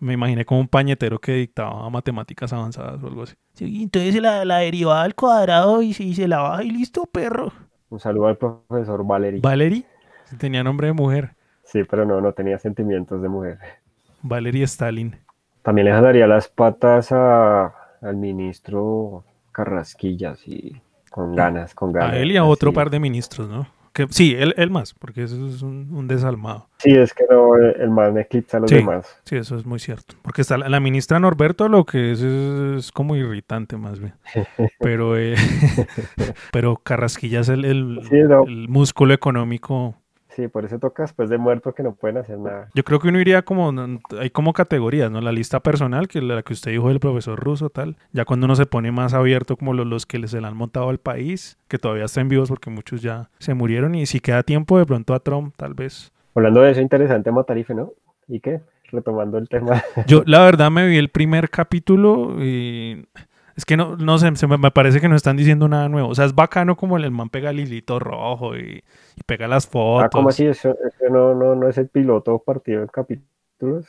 Me 0.00 0.14
imaginé 0.14 0.44
como 0.44 0.58
un 0.58 0.66
pañetero 0.66 1.20
que 1.20 1.34
dictaba 1.34 1.88
matemáticas 1.88 2.52
avanzadas 2.52 3.00
o 3.00 3.06
algo 3.06 3.22
así. 3.22 3.36
Sí, 3.52 3.84
entonces 3.84 4.20
la, 4.20 4.44
la 4.44 4.58
derivada 4.58 5.04
al 5.04 5.14
cuadrado 5.14 5.82
y, 5.82 5.90
y 5.90 6.14
se 6.16 6.26
la 6.26 6.38
baja 6.38 6.64
y 6.64 6.70
listo, 6.72 7.06
perro. 7.06 7.52
Un 7.90 8.00
saludo 8.00 8.26
al 8.26 8.36
profesor 8.36 9.06
Valery. 9.06 9.38
¿Valery? 9.38 9.86
Tenía 10.36 10.64
nombre 10.64 10.88
de 10.88 10.94
mujer. 10.94 11.36
Sí, 11.62 11.84
pero 11.88 12.04
no, 12.04 12.20
no 12.20 12.32
tenía 12.32 12.58
sentimientos 12.58 13.22
de 13.22 13.28
mujer. 13.28 13.58
Valeria 14.22 14.64
Stalin. 14.64 15.14
También 15.62 15.84
le 15.84 15.92
daría 15.92 16.26
las 16.26 16.48
patas 16.48 17.12
al 17.12 18.16
ministro 18.16 19.22
Carrasquillas 19.52 20.40
y 20.44 20.82
con 21.08 21.36
ganas, 21.36 21.72
con 21.72 21.92
ganas. 21.92 22.14
A 22.14 22.18
él 22.18 22.32
y 22.32 22.36
a 22.36 22.44
otro 22.44 22.72
par 22.72 22.90
de 22.90 22.98
ministros, 22.98 23.48
¿no? 23.48 23.77
Que, 23.98 24.06
sí, 24.10 24.32
él, 24.38 24.54
él 24.56 24.70
más, 24.70 24.94
porque 24.94 25.24
eso 25.24 25.48
es 25.48 25.60
un, 25.60 26.06
desalmado. 26.06 26.68
Sí, 26.78 26.92
es 26.92 27.12
que 27.12 27.24
no, 27.28 27.56
el 27.56 27.90
más 27.90 28.16
eclipsa 28.16 28.58
a 28.58 28.60
los 28.60 28.70
demás. 28.70 29.20
Sí, 29.24 29.34
eso 29.34 29.56
es 29.56 29.66
muy 29.66 29.80
cierto. 29.80 30.14
Porque 30.22 30.42
está 30.42 30.56
la, 30.56 30.78
ministra 30.78 31.18
Norberto 31.18 31.68
lo 31.68 31.84
que 31.84 32.12
es, 32.12 32.20
es, 32.20 32.92
como 32.92 33.16
irritante 33.16 33.76
más 33.76 33.98
bien. 33.98 34.14
Pero, 34.78 35.18
eh, 35.18 35.34
pero 36.52 36.76
Carrasquillas 36.76 37.48
el, 37.48 37.64
el, 37.64 38.00
el 38.12 38.68
músculo 38.68 39.14
económico 39.14 39.96
Sí, 40.38 40.46
por 40.46 40.64
eso 40.64 40.78
toca 40.78 41.02
después 41.02 41.28
de 41.30 41.36
muerto 41.36 41.74
que 41.74 41.82
no 41.82 41.96
pueden 41.96 42.18
hacer 42.18 42.38
nada. 42.38 42.68
Yo 42.72 42.84
creo 42.84 43.00
que 43.00 43.08
uno 43.08 43.18
iría 43.18 43.42
como, 43.42 43.74
hay 44.20 44.30
como 44.30 44.52
categorías, 44.52 45.10
¿no? 45.10 45.20
La 45.20 45.32
lista 45.32 45.58
personal, 45.58 46.06
que 46.06 46.22
la 46.22 46.44
que 46.44 46.52
usted 46.52 46.70
dijo 46.70 46.86
del 46.86 47.00
profesor 47.00 47.40
ruso, 47.40 47.70
tal. 47.70 47.96
Ya 48.12 48.24
cuando 48.24 48.44
uno 48.44 48.54
se 48.54 48.64
pone 48.64 48.92
más 48.92 49.14
abierto, 49.14 49.56
como 49.56 49.74
los, 49.74 49.84
los 49.84 50.06
que 50.06 50.24
se 50.28 50.40
le 50.40 50.46
han 50.46 50.56
montado 50.56 50.90
al 50.90 50.98
país, 50.98 51.58
que 51.66 51.76
todavía 51.76 52.04
están 52.04 52.28
vivos 52.28 52.50
porque 52.50 52.70
muchos 52.70 53.02
ya 53.02 53.30
se 53.40 53.52
murieron. 53.54 53.96
Y 53.96 54.06
si 54.06 54.20
queda 54.20 54.44
tiempo, 54.44 54.78
de 54.78 54.86
pronto 54.86 55.12
a 55.12 55.18
Trump, 55.18 55.54
tal 55.56 55.74
vez. 55.74 56.12
Hablando 56.36 56.60
de 56.60 56.70
eso, 56.70 56.80
interesante 56.80 57.32
Matarife, 57.32 57.74
¿no? 57.74 57.90
¿Y 58.28 58.38
qué? 58.38 58.60
Retomando 58.92 59.38
el 59.38 59.48
tema. 59.48 59.82
Yo, 60.06 60.22
la 60.26 60.44
verdad, 60.44 60.70
me 60.70 60.86
vi 60.86 60.98
el 60.98 61.08
primer 61.08 61.50
capítulo 61.50 62.36
y 62.38 63.08
es 63.58 63.64
que 63.64 63.76
no, 63.76 63.96
no 63.96 64.18
sé, 64.18 64.30
me 64.46 64.70
parece 64.70 65.00
que 65.00 65.08
no 65.08 65.16
están 65.16 65.36
diciendo 65.36 65.66
nada 65.66 65.88
nuevo. 65.88 66.10
O 66.10 66.14
sea, 66.14 66.26
es 66.26 66.32
bacano 66.32 66.76
como 66.76 66.96
el, 66.96 67.10
man 67.10 67.28
pega 67.28 67.50
el 67.50 67.58
hilito 67.58 67.98
rojo 67.98 68.56
y, 68.56 68.84
pega 69.26 69.48
las 69.48 69.66
fotos. 69.66 70.04
Ah, 70.04 70.08
¿cómo 70.10 70.28
así? 70.28 70.46
Eso, 70.46 70.76
no, 71.10 71.34
no, 71.34 71.56
no 71.56 71.68
es 71.68 71.76
el 71.76 71.88
piloto 71.88 72.38
partido 72.38 72.82
de 72.82 72.86
capítulos. 72.86 73.84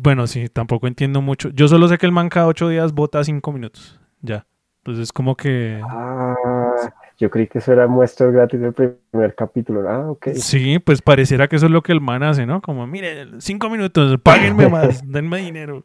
bueno, 0.00 0.26
sí, 0.26 0.48
tampoco 0.48 0.88
entiendo 0.88 1.22
mucho. 1.22 1.50
Yo 1.50 1.68
solo 1.68 1.86
sé 1.86 1.98
que 1.98 2.06
el 2.06 2.10
man 2.10 2.28
cada 2.28 2.48
ocho 2.48 2.68
días 2.68 2.94
vota 2.94 3.22
cinco 3.22 3.52
minutos. 3.52 4.00
Ya. 4.22 4.44
Entonces, 4.78 5.12
como 5.12 5.36
que. 5.36 5.80
Ah, 5.88 6.34
yo 7.16 7.30
creí 7.30 7.46
que 7.46 7.58
eso 7.58 7.72
era 7.72 7.86
muestra 7.86 8.26
gratis 8.32 8.60
del 8.60 8.72
primer 8.72 9.36
capítulo. 9.36 9.88
Ah, 9.88 10.10
ok. 10.10 10.30
Sí, 10.34 10.80
pues 10.80 11.00
pareciera 11.00 11.46
que 11.46 11.54
eso 11.54 11.66
es 11.66 11.72
lo 11.72 11.82
que 11.82 11.92
el 11.92 12.00
man 12.00 12.24
hace, 12.24 12.44
¿no? 12.44 12.60
Como, 12.60 12.84
mire, 12.88 13.28
cinco 13.38 13.70
minutos, 13.70 14.18
páguenme 14.20 14.68
más, 14.68 15.08
denme 15.08 15.36
dinero. 15.36 15.84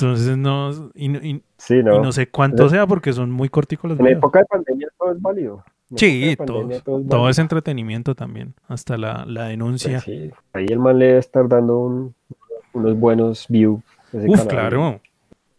Entonces 0.00 0.36
no, 0.36 0.92
y, 0.94 1.08
no. 1.82 2.12
sé 2.12 2.28
cuánto 2.28 2.68
sea 2.68 2.86
porque 2.86 3.12
son 3.12 3.32
muy 3.32 3.48
corticos 3.48 3.90
los 3.90 3.98
En 3.98 4.06
época 4.06 4.38
de 4.38 4.44
pandemia 4.44 4.88
todo 4.96 5.10
es 5.10 5.20
válido. 5.20 5.64
Sí, 5.96 6.36
todo, 7.08 7.28
es 7.28 7.38
entretenimiento 7.40 8.14
también, 8.14 8.54
hasta 8.68 8.96
la, 8.96 9.24
denuncia. 9.48 10.00
Pues 10.04 10.32
ahí 10.52 10.66
el 10.68 10.78
man 10.78 11.00
le 11.00 11.06
debe 11.06 11.18
estar 11.18 11.48
dando 11.48 12.12
unos 12.72 12.96
buenos 12.96 13.46
views. 13.48 13.82
Uf, 14.12 14.46
claro. 14.46 15.00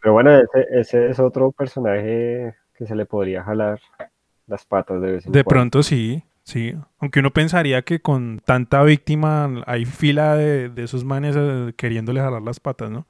Pero 0.00 0.14
bueno, 0.14 0.30
ese, 0.72 1.10
es 1.10 1.18
otro 1.18 1.52
personaje 1.52 2.54
que 2.78 2.86
se 2.86 2.94
le 2.94 3.04
podría 3.04 3.42
jalar 3.42 3.78
las 4.46 4.64
patas 4.64 5.02
de 5.02 5.12
vez 5.12 5.26
en 5.26 5.32
De 5.32 5.44
pronto 5.44 5.82
sí, 5.82 6.22
sí. 6.44 6.74
Aunque 6.98 7.20
uno 7.20 7.30
pensaría 7.30 7.82
que 7.82 8.00
con 8.00 8.40
tanta 8.42 8.82
víctima 8.84 9.62
hay 9.66 9.84
fila 9.84 10.34
de, 10.36 10.70
de 10.70 10.84
esos 10.84 11.04
manes 11.04 11.36
eh, 11.38 11.74
queriéndole 11.76 12.20
jalar 12.20 12.40
las 12.40 12.58
patas, 12.58 12.90
¿no? 12.90 13.06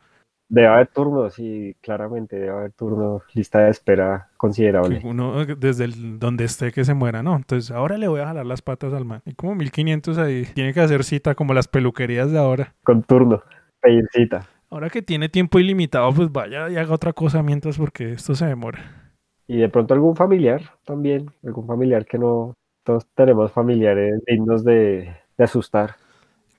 Debe 0.51 0.67
haber 0.67 0.89
turnos, 0.89 1.35
sí, 1.35 1.77
claramente 1.81 2.35
debe 2.35 2.51
haber 2.51 2.73
turnos, 2.73 3.23
lista 3.35 3.61
de 3.61 3.71
espera 3.71 4.31
considerable. 4.37 5.01
Uno 5.05 5.45
desde 5.47 5.85
el, 5.85 6.19
donde 6.19 6.45
esté 6.45 6.73
que 6.73 6.85
se 6.85 6.93
muera, 6.93 7.23
¿no? 7.23 7.37
Entonces 7.37 7.71
ahora 7.71 7.97
le 7.97 8.09
voy 8.09 8.21
a 8.21 8.27
jalar 8.27 8.45
las 8.45 8.61
patas 8.61 8.93
al 8.93 9.05
man. 9.05 9.23
Hay 9.27 9.35
como 9.35 9.55
1500 9.55 10.19
ahí. 10.19 10.47
Tiene 10.53 10.75
que 10.75 10.81
hacer 10.81 11.05
cita 11.05 11.37
como 11.37 11.55
las 11.55 11.69
peluquerías 11.69 12.33
de 12.33 12.39
ahora. 12.39 12.75
Con 12.83 13.05
turno, 13.05 13.45
pedir 13.81 14.09
cita. 14.11 14.49
Ahora 14.71 14.91
que 14.91 15.03
tiene 15.03 15.29
tiempo 15.29 15.61
ilimitado, 15.61 16.13
pues 16.13 16.33
vaya 16.33 16.69
y 16.69 16.77
haga 16.77 16.95
otra 16.95 17.13
cosa 17.13 17.45
mientras 17.45 17.79
porque 17.79 18.11
esto 18.11 18.35
se 18.35 18.47
demora. 18.47 19.13
Y 19.47 19.59
de 19.59 19.69
pronto 19.69 19.95
algún 19.95 20.17
familiar 20.17 20.63
también, 20.85 21.31
algún 21.45 21.67
familiar 21.67 22.05
que 22.05 22.19
no... 22.19 22.55
Todos 22.83 23.07
tenemos 23.15 23.53
familiares 23.53 24.21
dignos 24.27 24.65
de, 24.65 25.15
de 25.37 25.45
asustar 25.45 25.97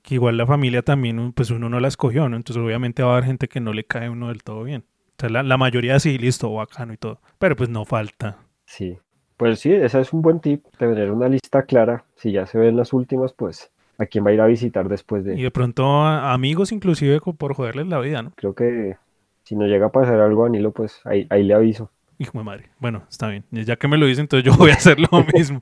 que 0.01 0.15
igual 0.15 0.37
la 0.37 0.45
familia 0.45 0.81
también, 0.81 1.33
pues 1.33 1.51
uno 1.51 1.69
no 1.69 1.79
la 1.79 1.87
escogió, 1.87 2.27
¿no? 2.29 2.35
Entonces 2.35 2.63
obviamente 2.63 3.03
va 3.03 3.09
a 3.09 3.13
haber 3.13 3.25
gente 3.25 3.47
que 3.47 3.59
no 3.59 3.73
le 3.73 3.83
cae 3.83 4.09
uno 4.09 4.29
del 4.29 4.43
todo 4.43 4.63
bien. 4.63 4.83
O 5.17 5.21
sea, 5.21 5.43
la, 5.43 5.57
mayoría 5.57 5.99
sí, 5.99 6.17
listo, 6.17 6.51
bacano 6.51 6.93
y 6.93 6.97
todo. 6.97 7.19
Pero 7.37 7.55
pues 7.55 7.69
no 7.69 7.85
falta. 7.85 8.37
Sí. 8.65 8.97
Pues 9.37 9.59
sí, 9.59 9.71
ese 9.71 9.99
es 9.99 10.13
un 10.13 10.21
buen 10.21 10.39
tip, 10.39 10.65
tener 10.77 11.11
una 11.11 11.27
lista 11.27 11.63
clara. 11.63 12.05
Si 12.15 12.31
ya 12.31 12.45
se 12.45 12.57
ven 12.57 12.75
las 12.75 12.93
últimas, 12.93 13.33
pues 13.33 13.71
a 13.97 14.05
quién 14.05 14.25
va 14.25 14.31
a 14.31 14.33
ir 14.33 14.41
a 14.41 14.47
visitar 14.47 14.89
después 14.89 15.23
de... 15.23 15.39
Y 15.39 15.43
de 15.43 15.51
pronto 15.51 16.03
amigos 16.03 16.71
inclusive 16.71 17.19
por 17.19 17.53
joderles 17.53 17.87
la 17.87 17.99
vida, 17.99 18.23
¿no? 18.23 18.31
Creo 18.35 18.55
que 18.55 18.97
si 19.43 19.55
no 19.55 19.67
llega 19.67 19.87
a 19.87 19.91
pasar 19.91 20.19
algo 20.19 20.45
a 20.45 20.49
Nilo, 20.49 20.71
pues 20.71 21.01
ahí, 21.05 21.27
ahí 21.29 21.43
le 21.43 21.53
aviso. 21.53 21.91
Hijo 22.17 22.37
de 22.37 22.43
madre. 22.43 22.69
Bueno, 22.79 23.03
está 23.09 23.29
bien. 23.29 23.43
Ya 23.51 23.75
que 23.77 23.87
me 23.87 23.97
lo 23.97 24.05
dicen, 24.05 24.23
entonces 24.23 24.45
yo 24.45 24.57
voy 24.57 24.71
a 24.71 24.75
hacer 24.75 24.99
lo 24.99 25.09
mismo. 25.33 25.61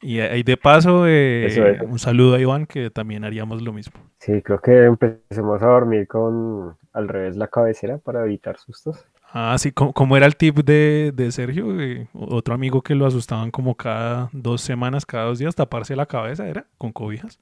Y 0.00 0.20
ahí 0.20 0.42
de 0.42 0.56
paso, 0.56 1.06
eh, 1.06 1.80
un 1.88 1.98
saludo 1.98 2.34
a 2.34 2.40
Iván, 2.40 2.66
que 2.66 2.90
también 2.90 3.24
haríamos 3.24 3.62
lo 3.62 3.72
mismo. 3.72 3.94
Sí, 4.18 4.42
creo 4.42 4.60
que 4.60 4.84
empecemos 4.84 5.62
a 5.62 5.66
dormir 5.66 6.06
con 6.06 6.76
al 6.92 7.08
revés 7.08 7.36
la 7.36 7.48
cabecera 7.48 7.98
para 7.98 8.24
evitar 8.24 8.58
sustos. 8.58 9.06
Ah, 9.32 9.56
sí, 9.58 9.72
como, 9.72 10.16
era 10.16 10.24
el 10.24 10.36
tip 10.36 10.58
de, 10.58 11.28
Sergio, 11.30 11.80
eh, 11.80 12.08
otro 12.14 12.54
amigo 12.54 12.80
que 12.80 12.94
lo 12.94 13.06
asustaban 13.06 13.50
como 13.50 13.74
cada 13.74 14.30
dos 14.32 14.62
semanas, 14.62 15.04
cada 15.04 15.24
dos 15.24 15.38
días, 15.38 15.54
taparse 15.54 15.94
la 15.96 16.06
cabeza, 16.06 16.46
¿era? 16.48 16.64
Con 16.78 16.92
cobijas. 16.92 17.38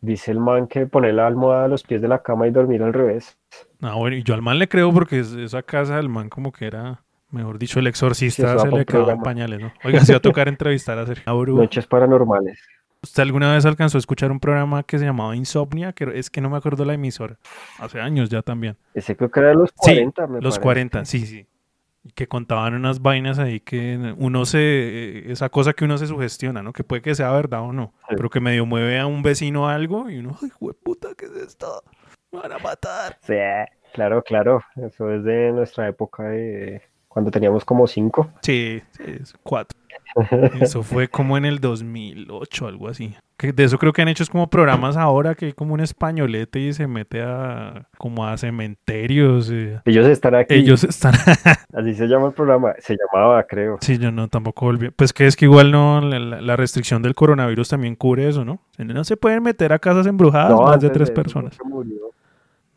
Dice 0.00 0.30
el 0.30 0.38
man 0.38 0.66
que 0.66 0.86
poner 0.86 1.14
la 1.14 1.26
almohada 1.26 1.64
a 1.64 1.68
los 1.68 1.82
pies 1.82 2.02
de 2.02 2.08
la 2.08 2.22
cama 2.22 2.46
y 2.46 2.50
dormir 2.50 2.82
al 2.82 2.92
revés. 2.92 3.38
Ah, 3.80 3.94
bueno, 3.94 4.16
y 4.16 4.22
yo 4.22 4.34
al 4.34 4.42
man 4.42 4.58
le 4.58 4.68
creo 4.68 4.92
porque 4.92 5.20
esa 5.20 5.62
casa 5.62 5.96
del 5.96 6.08
man 6.08 6.28
como 6.28 6.52
que 6.52 6.66
era, 6.66 7.02
mejor 7.32 7.58
dicho, 7.58 7.80
el 7.80 7.86
exorcista 7.86 8.58
se 8.58 8.68
le 8.68 8.84
quedaban 8.84 9.20
pañales, 9.22 9.60
¿no? 9.60 9.72
Oiga, 9.84 10.00
se 10.00 10.12
va 10.12 10.18
a 10.18 10.22
tocar 10.22 10.48
entrevistar 10.48 10.98
a 10.98 11.06
Sergio. 11.06 11.46
Noches 11.46 11.86
paranormales. 11.86 12.58
¿Usted 13.02 13.24
alguna 13.24 13.52
vez 13.52 13.66
alcanzó 13.66 13.98
a 13.98 14.00
escuchar 14.00 14.30
un 14.30 14.38
programa 14.38 14.84
que 14.84 14.96
se 14.96 15.04
llamaba 15.04 15.34
Insomnia? 15.34 15.92
Que 15.92 16.12
es 16.14 16.30
que 16.30 16.40
no 16.40 16.48
me 16.48 16.56
acuerdo 16.56 16.84
la 16.84 16.94
emisora. 16.94 17.36
Hace 17.78 18.00
años 18.00 18.28
ya 18.28 18.42
también. 18.42 18.76
Ese 18.94 19.16
creo 19.16 19.28
que 19.28 19.40
era 19.40 19.48
de 19.48 19.56
los 19.56 19.72
40, 19.72 20.26
sí, 20.26 20.32
Los 20.40 20.58
40, 20.60 21.04
sí, 21.04 21.26
sí. 21.26 21.46
Que 22.14 22.28
contaban 22.28 22.74
unas 22.74 23.02
vainas 23.02 23.40
ahí 23.40 23.58
que 23.58 24.14
uno 24.18 24.44
se. 24.44 25.32
Esa 25.32 25.48
cosa 25.48 25.72
que 25.72 25.84
uno 25.84 25.98
se 25.98 26.06
sugestiona, 26.06 26.62
¿no? 26.62 26.72
Que 26.72 26.84
puede 26.84 27.02
que 27.02 27.14
sea 27.16 27.32
verdad 27.32 27.62
o 27.62 27.72
no. 27.72 27.92
Pero 28.08 28.30
que 28.30 28.40
medio 28.40 28.66
mueve 28.66 29.00
a 29.00 29.06
un 29.06 29.22
vecino 29.22 29.68
algo 29.68 30.08
y 30.08 30.18
uno, 30.18 30.36
ay, 30.40 30.50
puta, 30.82 31.08
¿qué 31.16 31.26
es 31.26 31.32
esto? 31.32 31.82
Me 32.30 32.38
van 32.38 32.52
a 32.52 32.58
matar. 32.58 33.18
Sí, 33.22 33.34
claro, 33.94 34.22
claro. 34.22 34.62
Eso 34.76 35.10
es 35.10 35.24
de 35.24 35.50
nuestra 35.50 35.88
época 35.88 36.24
de 36.24 36.82
cuando 37.12 37.30
teníamos 37.30 37.64
como 37.64 37.86
cinco. 37.86 38.30
Sí, 38.40 38.82
sí 38.92 39.34
cuatro. 39.42 39.78
Eso 40.60 40.82
fue 40.82 41.08
como 41.08 41.36
en 41.36 41.44
el 41.44 41.58
2008, 41.60 42.66
algo 42.66 42.88
así. 42.88 43.14
Que 43.36 43.52
de 43.52 43.64
eso 43.64 43.78
creo 43.78 43.92
que 43.92 44.02
han 44.02 44.08
hecho 44.08 44.22
es 44.22 44.30
como 44.30 44.48
programas 44.48 44.96
ahora 44.96 45.34
que 45.34 45.46
hay 45.46 45.52
como 45.52 45.74
un 45.74 45.80
españolete 45.80 46.60
y 46.60 46.72
se 46.72 46.86
mete 46.86 47.22
a 47.22 47.88
como 47.98 48.26
a 48.26 48.36
cementerios. 48.38 49.50
Eh. 49.50 49.80
Ellos 49.84 50.06
están 50.06 50.34
aquí. 50.34 50.54
Ellos 50.54 50.84
están. 50.84 51.14
así 51.74 51.94
se 51.94 52.06
llama 52.06 52.28
el 52.28 52.32
programa. 52.32 52.74
Se 52.78 52.96
llamaba, 52.96 53.42
creo. 53.44 53.78
Sí, 53.80 53.98
yo 53.98 54.12
no 54.12 54.28
tampoco 54.28 54.66
volví. 54.66 54.90
Pues 54.90 55.12
que 55.12 55.26
es 55.26 55.36
que 55.36 55.46
igual 55.46 55.70
no 55.70 56.00
la, 56.00 56.56
restricción 56.56 57.02
del 57.02 57.14
coronavirus 57.14 57.68
también 57.70 57.96
cubre 57.96 58.28
eso, 58.28 58.44
¿no? 58.44 58.60
No 58.78 59.04
se 59.04 59.16
pueden 59.16 59.42
meter 59.42 59.72
a 59.72 59.78
casas 59.78 60.06
embrujadas 60.06 60.58
más 60.58 60.80
de 60.80 60.90
tres 60.90 61.10
personas. 61.10 61.58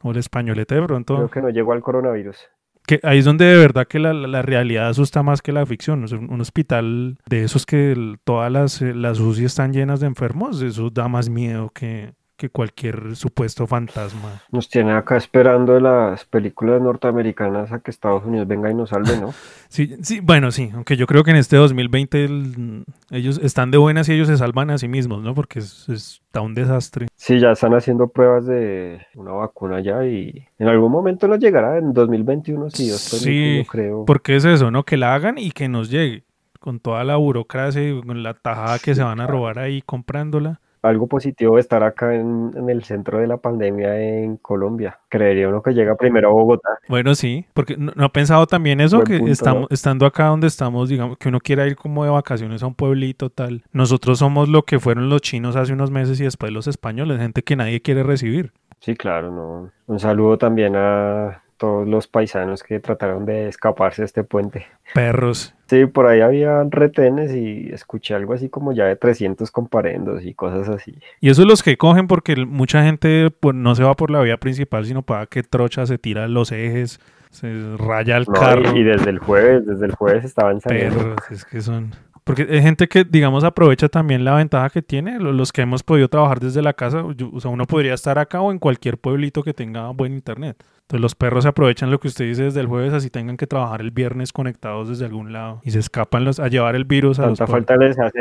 O 0.01 0.11
el 0.11 0.17
españolete 0.17 0.75
de 0.75 0.83
pronto. 0.83 1.15
Creo 1.15 1.29
que 1.29 1.41
no 1.41 1.49
llegó 1.49 1.73
al 1.73 1.81
coronavirus 1.81 2.37
que 2.85 2.99
ahí 3.03 3.19
es 3.19 3.25
donde 3.25 3.45
de 3.45 3.57
verdad 3.57 3.87
que 3.87 3.99
la, 3.99 4.13
la, 4.13 4.41
realidad 4.41 4.89
asusta 4.89 5.23
más 5.23 5.41
que 5.41 5.51
la 5.51 5.65
ficción. 5.65 6.05
un 6.11 6.41
hospital 6.41 7.17
de 7.27 7.43
esos 7.43 7.65
que 7.65 8.15
todas 8.23 8.51
las, 8.51 8.81
eh, 8.81 8.93
las 8.93 9.19
UCI 9.19 9.45
están 9.45 9.73
llenas 9.73 9.99
de 9.99 10.07
enfermos, 10.07 10.61
eso 10.61 10.89
da 10.89 11.07
más 11.07 11.29
miedo 11.29 11.71
que, 11.71 12.13
que 12.37 12.49
cualquier 12.49 13.15
supuesto 13.15 13.65
fantasma. 13.65 14.41
Nos 14.51 14.69
tiene 14.69 14.91
acá 14.91 15.15
esperando 15.17 15.79
las 15.79 16.25
películas 16.25 16.81
norteamericanas 16.81 17.71
a 17.71 17.79
que 17.79 17.91
Estados 17.91 18.25
Unidos 18.25 18.47
venga 18.47 18.69
y 18.69 18.73
nos 18.73 18.89
salve, 18.89 19.17
¿no? 19.17 19.33
sí, 19.69 19.95
sí, 20.01 20.19
bueno, 20.21 20.51
sí, 20.51 20.71
aunque 20.73 20.97
yo 20.97 21.07
creo 21.07 21.23
que 21.23 21.31
en 21.31 21.37
este 21.37 21.55
2020 21.55 22.83
ellos 23.11 23.39
están 23.41 23.71
de 23.71 23.77
buenas 23.77 24.09
y 24.09 24.13
ellos 24.13 24.27
se 24.27 24.37
salvan 24.37 24.69
a 24.69 24.77
sí 24.77 24.87
mismos, 24.87 25.23
¿no? 25.23 25.33
Porque 25.33 25.59
es, 25.59 25.87
está 25.87 26.41
un 26.41 26.53
desastre. 26.53 27.07
Sí, 27.15 27.39
ya 27.39 27.51
están 27.51 27.73
haciendo 27.73 28.09
pruebas 28.09 28.45
de 28.45 29.05
una 29.15 29.31
vacuna 29.31 29.79
ya 29.79 30.05
y 30.05 30.47
en 30.59 30.67
algún 30.67 30.91
momento 30.91 31.27
nos 31.27 31.39
llegará 31.39 31.77
en 31.77 31.93
2021, 31.93 32.69
sí, 32.69 32.89
yo, 32.89 32.95
sí, 32.95 33.57
yo 33.59 33.65
creo. 33.65 34.05
Porque 34.05 34.35
es 34.35 34.45
eso, 34.45 34.71
¿no? 34.71 34.83
Que 34.83 34.97
la 34.97 35.15
hagan 35.15 35.37
y 35.37 35.51
que 35.51 35.69
nos 35.69 35.89
llegue 35.89 36.23
con 36.59 36.79
toda 36.79 37.03
la 37.03 37.15
burocracia 37.15 37.87
y 37.87 38.01
con 38.01 38.23
la 38.23 38.33
tajada 38.33 38.79
que 38.79 38.95
se 38.95 39.03
van 39.03 39.21
a 39.21 39.27
robar 39.27 39.59
ahí 39.59 39.81
comprándola 39.83 40.59
algo 40.85 41.07
positivo 41.07 41.57
estar 41.57 41.83
acá 41.83 42.15
en, 42.15 42.51
el 42.67 42.83
centro 42.83 43.19
de 43.19 43.27
la 43.27 43.37
pandemia 43.37 43.99
en 43.99 44.37
Colombia. 44.37 44.99
Creería 45.09 45.49
uno 45.49 45.61
que 45.61 45.71
llega 45.71 45.95
primero 45.95 46.29
a 46.29 46.33
Bogotá. 46.33 46.69
Bueno, 46.87 47.15
sí, 47.15 47.45
porque 47.53 47.75
no, 47.77 47.91
ha 47.97 48.09
pensado 48.09 48.45
también 48.47 48.79
eso, 48.79 49.01
que 49.01 49.17
estamos, 49.27 49.67
estando 49.71 50.05
acá 50.05 50.27
donde 50.27 50.47
estamos, 50.47 50.89
digamos, 50.89 51.17
que 51.17 51.29
uno 51.29 51.39
quiera 51.39 51.67
ir 51.67 51.75
como 51.75 52.03
de 52.03 52.09
vacaciones 52.11 52.63
a 52.63 52.67
un 52.67 52.75
pueblito 52.75 53.29
tal. 53.29 53.63
Nosotros 53.71 54.19
somos 54.19 54.49
lo 54.49 54.63
que 54.63 54.79
fueron 54.79 55.09
los 55.09 55.21
chinos 55.21 55.55
hace 55.55 55.73
unos 55.73 55.91
meses 55.91 56.19
y 56.19 56.23
después 56.23 56.51
los 56.51 56.67
españoles, 56.67 57.19
gente 57.19 57.43
que 57.43 57.55
nadie 57.55 57.81
quiere 57.81 58.03
recibir. 58.03 58.51
Sí, 58.79 58.95
claro, 58.95 59.31
no. 59.31 59.71
Un 59.87 59.99
saludo 59.99 60.37
también 60.37 60.75
a 60.75 61.41
todos 61.57 61.87
los 61.87 62.07
paisanos 62.07 62.63
que 62.63 62.79
trataron 62.79 63.25
de 63.25 63.47
escaparse 63.47 64.01
de 64.01 64.05
este 64.05 64.23
puente. 64.23 64.65
Perros. 64.93 65.55
Sí, 65.67 65.85
por 65.85 66.05
ahí 66.05 66.21
había 66.21 66.63
retenes 66.69 67.33
y 67.33 67.69
escuché 67.71 68.13
algo 68.13 68.33
así 68.33 68.49
como 68.49 68.71
ya 68.73 68.85
de 68.85 68.95
300 68.95 69.49
comparendos 69.51 70.23
y 70.23 70.33
cosas 70.33 70.69
así. 70.69 70.97
Y 71.21 71.29
eso 71.29 71.41
es 71.41 71.47
los 71.47 71.63
que 71.63 71.77
cogen 71.77 72.07
porque 72.07 72.35
mucha 72.45 72.83
gente 72.83 73.31
pues, 73.31 73.55
no 73.55 73.73
se 73.73 73.83
va 73.83 73.95
por 73.95 74.11
la 74.11 74.21
vía 74.21 74.37
principal, 74.37 74.85
sino 74.85 75.01
para 75.01 75.25
que 75.25 75.43
trocha 75.43 75.85
se 75.85 75.97
tira 75.97 76.27
los 76.27 76.51
ejes, 76.51 76.99
se 77.31 77.77
raya 77.77 78.17
el 78.17 78.27
carro. 78.27 78.77
Y, 78.77 78.83
desde 78.83 79.09
el 79.09 79.19
jueves, 79.19 79.65
desde 79.65 79.85
el 79.85 79.95
jueves 79.95 80.23
estaban 80.23 80.61
saliendo. 80.61 80.99
Perros, 80.99 81.31
es 81.31 81.45
que 81.45 81.61
son... 81.61 81.91
Porque 82.23 82.47
hay 82.49 82.61
gente 82.63 82.87
que, 82.87 83.03
digamos, 83.03 83.43
aprovecha 83.43 83.87
también 83.87 84.25
la 84.25 84.33
ventaja 84.33 84.71
que 84.71 84.81
tiene, 84.81 85.19
los 85.19 85.53
que 85.53 85.61
hemos 85.61 85.83
podido 85.83 86.07
trabajar 86.07 86.39
desde 86.39 86.63
la 86.63 86.73
casa, 86.73 87.03
o 87.03 87.39
sea, 87.39 87.51
uno 87.51 87.67
podría 87.67 87.93
estar 87.93 88.17
acá 88.17 88.41
o 88.41 88.51
en 88.51 88.57
cualquier 88.57 88.97
pueblito 88.97 89.43
que 89.43 89.53
tenga 89.53 89.91
buen 89.91 90.13
internet. 90.13 90.57
Entonces 90.85 91.01
los 91.01 91.15
perros 91.15 91.45
se 91.45 91.49
aprovechan 91.49 91.89
lo 91.89 91.99
que 91.99 92.07
usted 92.07 92.25
dice 92.25 92.43
desde 92.43 92.59
el 92.59 92.67
jueves, 92.67 92.93
así 92.93 93.09
tengan 93.09 93.37
que 93.37 93.47
trabajar 93.47 93.81
el 93.81 93.89
viernes 93.89 94.31
conectados 94.31 94.87
desde 94.87 95.05
algún 95.05 95.33
lado 95.33 95.59
y 95.63 95.71
se 95.71 95.79
escapan 95.79 96.23
los, 96.23 96.39
a 96.39 96.47
llevar 96.47 96.75
el 96.75 96.85
virus 96.85 97.17
a 97.17 97.23
Tanta 97.23 97.47
falta 97.47 97.75
les 97.75 97.97
hace 97.97 98.19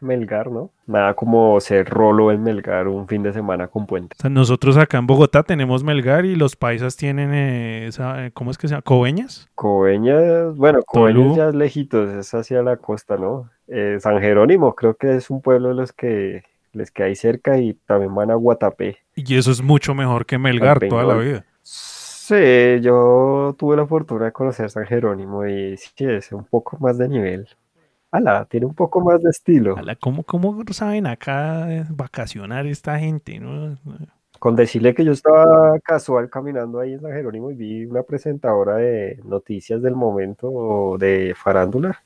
Melgar, 0.00 0.52
¿no? 0.52 0.70
Nada 0.86 1.14
como 1.14 1.58
ser 1.58 1.88
rolo 1.88 2.30
en 2.30 2.44
Melgar 2.44 2.86
un 2.86 3.08
fin 3.08 3.24
de 3.24 3.32
semana 3.32 3.66
con 3.66 3.86
puente. 3.86 4.14
O 4.16 4.22
sea, 4.22 4.30
nosotros 4.30 4.76
acá 4.76 4.98
en 4.98 5.08
Bogotá 5.08 5.42
tenemos 5.42 5.82
Melgar 5.82 6.24
y 6.26 6.36
los 6.36 6.54
paisas 6.54 6.96
tienen 6.96 7.34
eh, 7.34 7.88
esa, 7.88 8.24
eh, 8.24 8.30
¿cómo 8.30 8.52
es 8.52 8.58
que 8.58 8.68
se 8.68 8.74
llama? 8.74 8.82
¿Coveñas? 8.82 9.48
Coveñas, 9.56 10.54
bueno, 10.54 10.82
Coveñas 10.86 11.36
ya 11.36 11.48
es 11.48 11.56
lejitos, 11.56 12.08
es 12.10 12.32
hacia 12.32 12.62
la 12.62 12.76
costa, 12.76 13.16
¿no? 13.16 13.50
Eh, 13.66 13.96
San 13.98 14.20
Jerónimo 14.20 14.76
creo 14.76 14.94
que 14.94 15.16
es 15.16 15.28
un 15.28 15.42
pueblo 15.42 15.70
de 15.70 15.74
los 15.74 15.92
que 15.92 16.44
les 16.72 16.92
queda 16.92 17.08
ahí 17.08 17.16
cerca 17.16 17.58
y 17.58 17.74
también 17.74 18.14
van 18.14 18.30
a 18.30 18.36
Guatapé. 18.36 18.98
Y 19.16 19.36
eso 19.36 19.50
es 19.50 19.60
mucho 19.60 19.92
mejor 19.92 20.24
que 20.24 20.38
Melgar 20.38 20.78
toda 20.88 21.02
la 21.02 21.14
vida. 21.14 21.44
Sí, 22.30 22.80
yo 22.80 23.56
tuve 23.58 23.76
la 23.76 23.88
fortuna 23.88 24.26
de 24.26 24.32
conocer 24.32 24.70
San 24.70 24.86
Jerónimo 24.86 25.44
y 25.48 25.76
sí, 25.76 25.92
es 26.04 26.30
un 26.30 26.44
poco 26.44 26.78
más 26.78 26.96
de 26.96 27.08
nivel. 27.08 27.48
Ala, 28.12 28.44
tiene 28.44 28.66
un 28.66 28.74
poco 28.76 29.00
más 29.00 29.20
de 29.20 29.30
estilo. 29.30 29.76
Ala, 29.76 29.96
¿cómo, 29.96 30.22
cómo 30.22 30.62
saben 30.70 31.08
acá 31.08 31.66
vacacionar 31.88 32.68
esta 32.68 33.00
gente? 33.00 33.40
¿no? 33.40 33.76
Con 34.38 34.54
decirle 34.54 34.94
que 34.94 35.04
yo 35.04 35.10
estaba 35.10 35.76
casual 35.80 36.30
caminando 36.30 36.78
ahí 36.78 36.92
en 36.92 37.00
San 37.00 37.10
Jerónimo 37.10 37.50
y 37.50 37.56
vi 37.56 37.84
una 37.84 38.04
presentadora 38.04 38.76
de 38.76 39.18
noticias 39.24 39.82
del 39.82 39.96
momento 39.96 40.98
de 41.00 41.34
farándula 41.36 42.00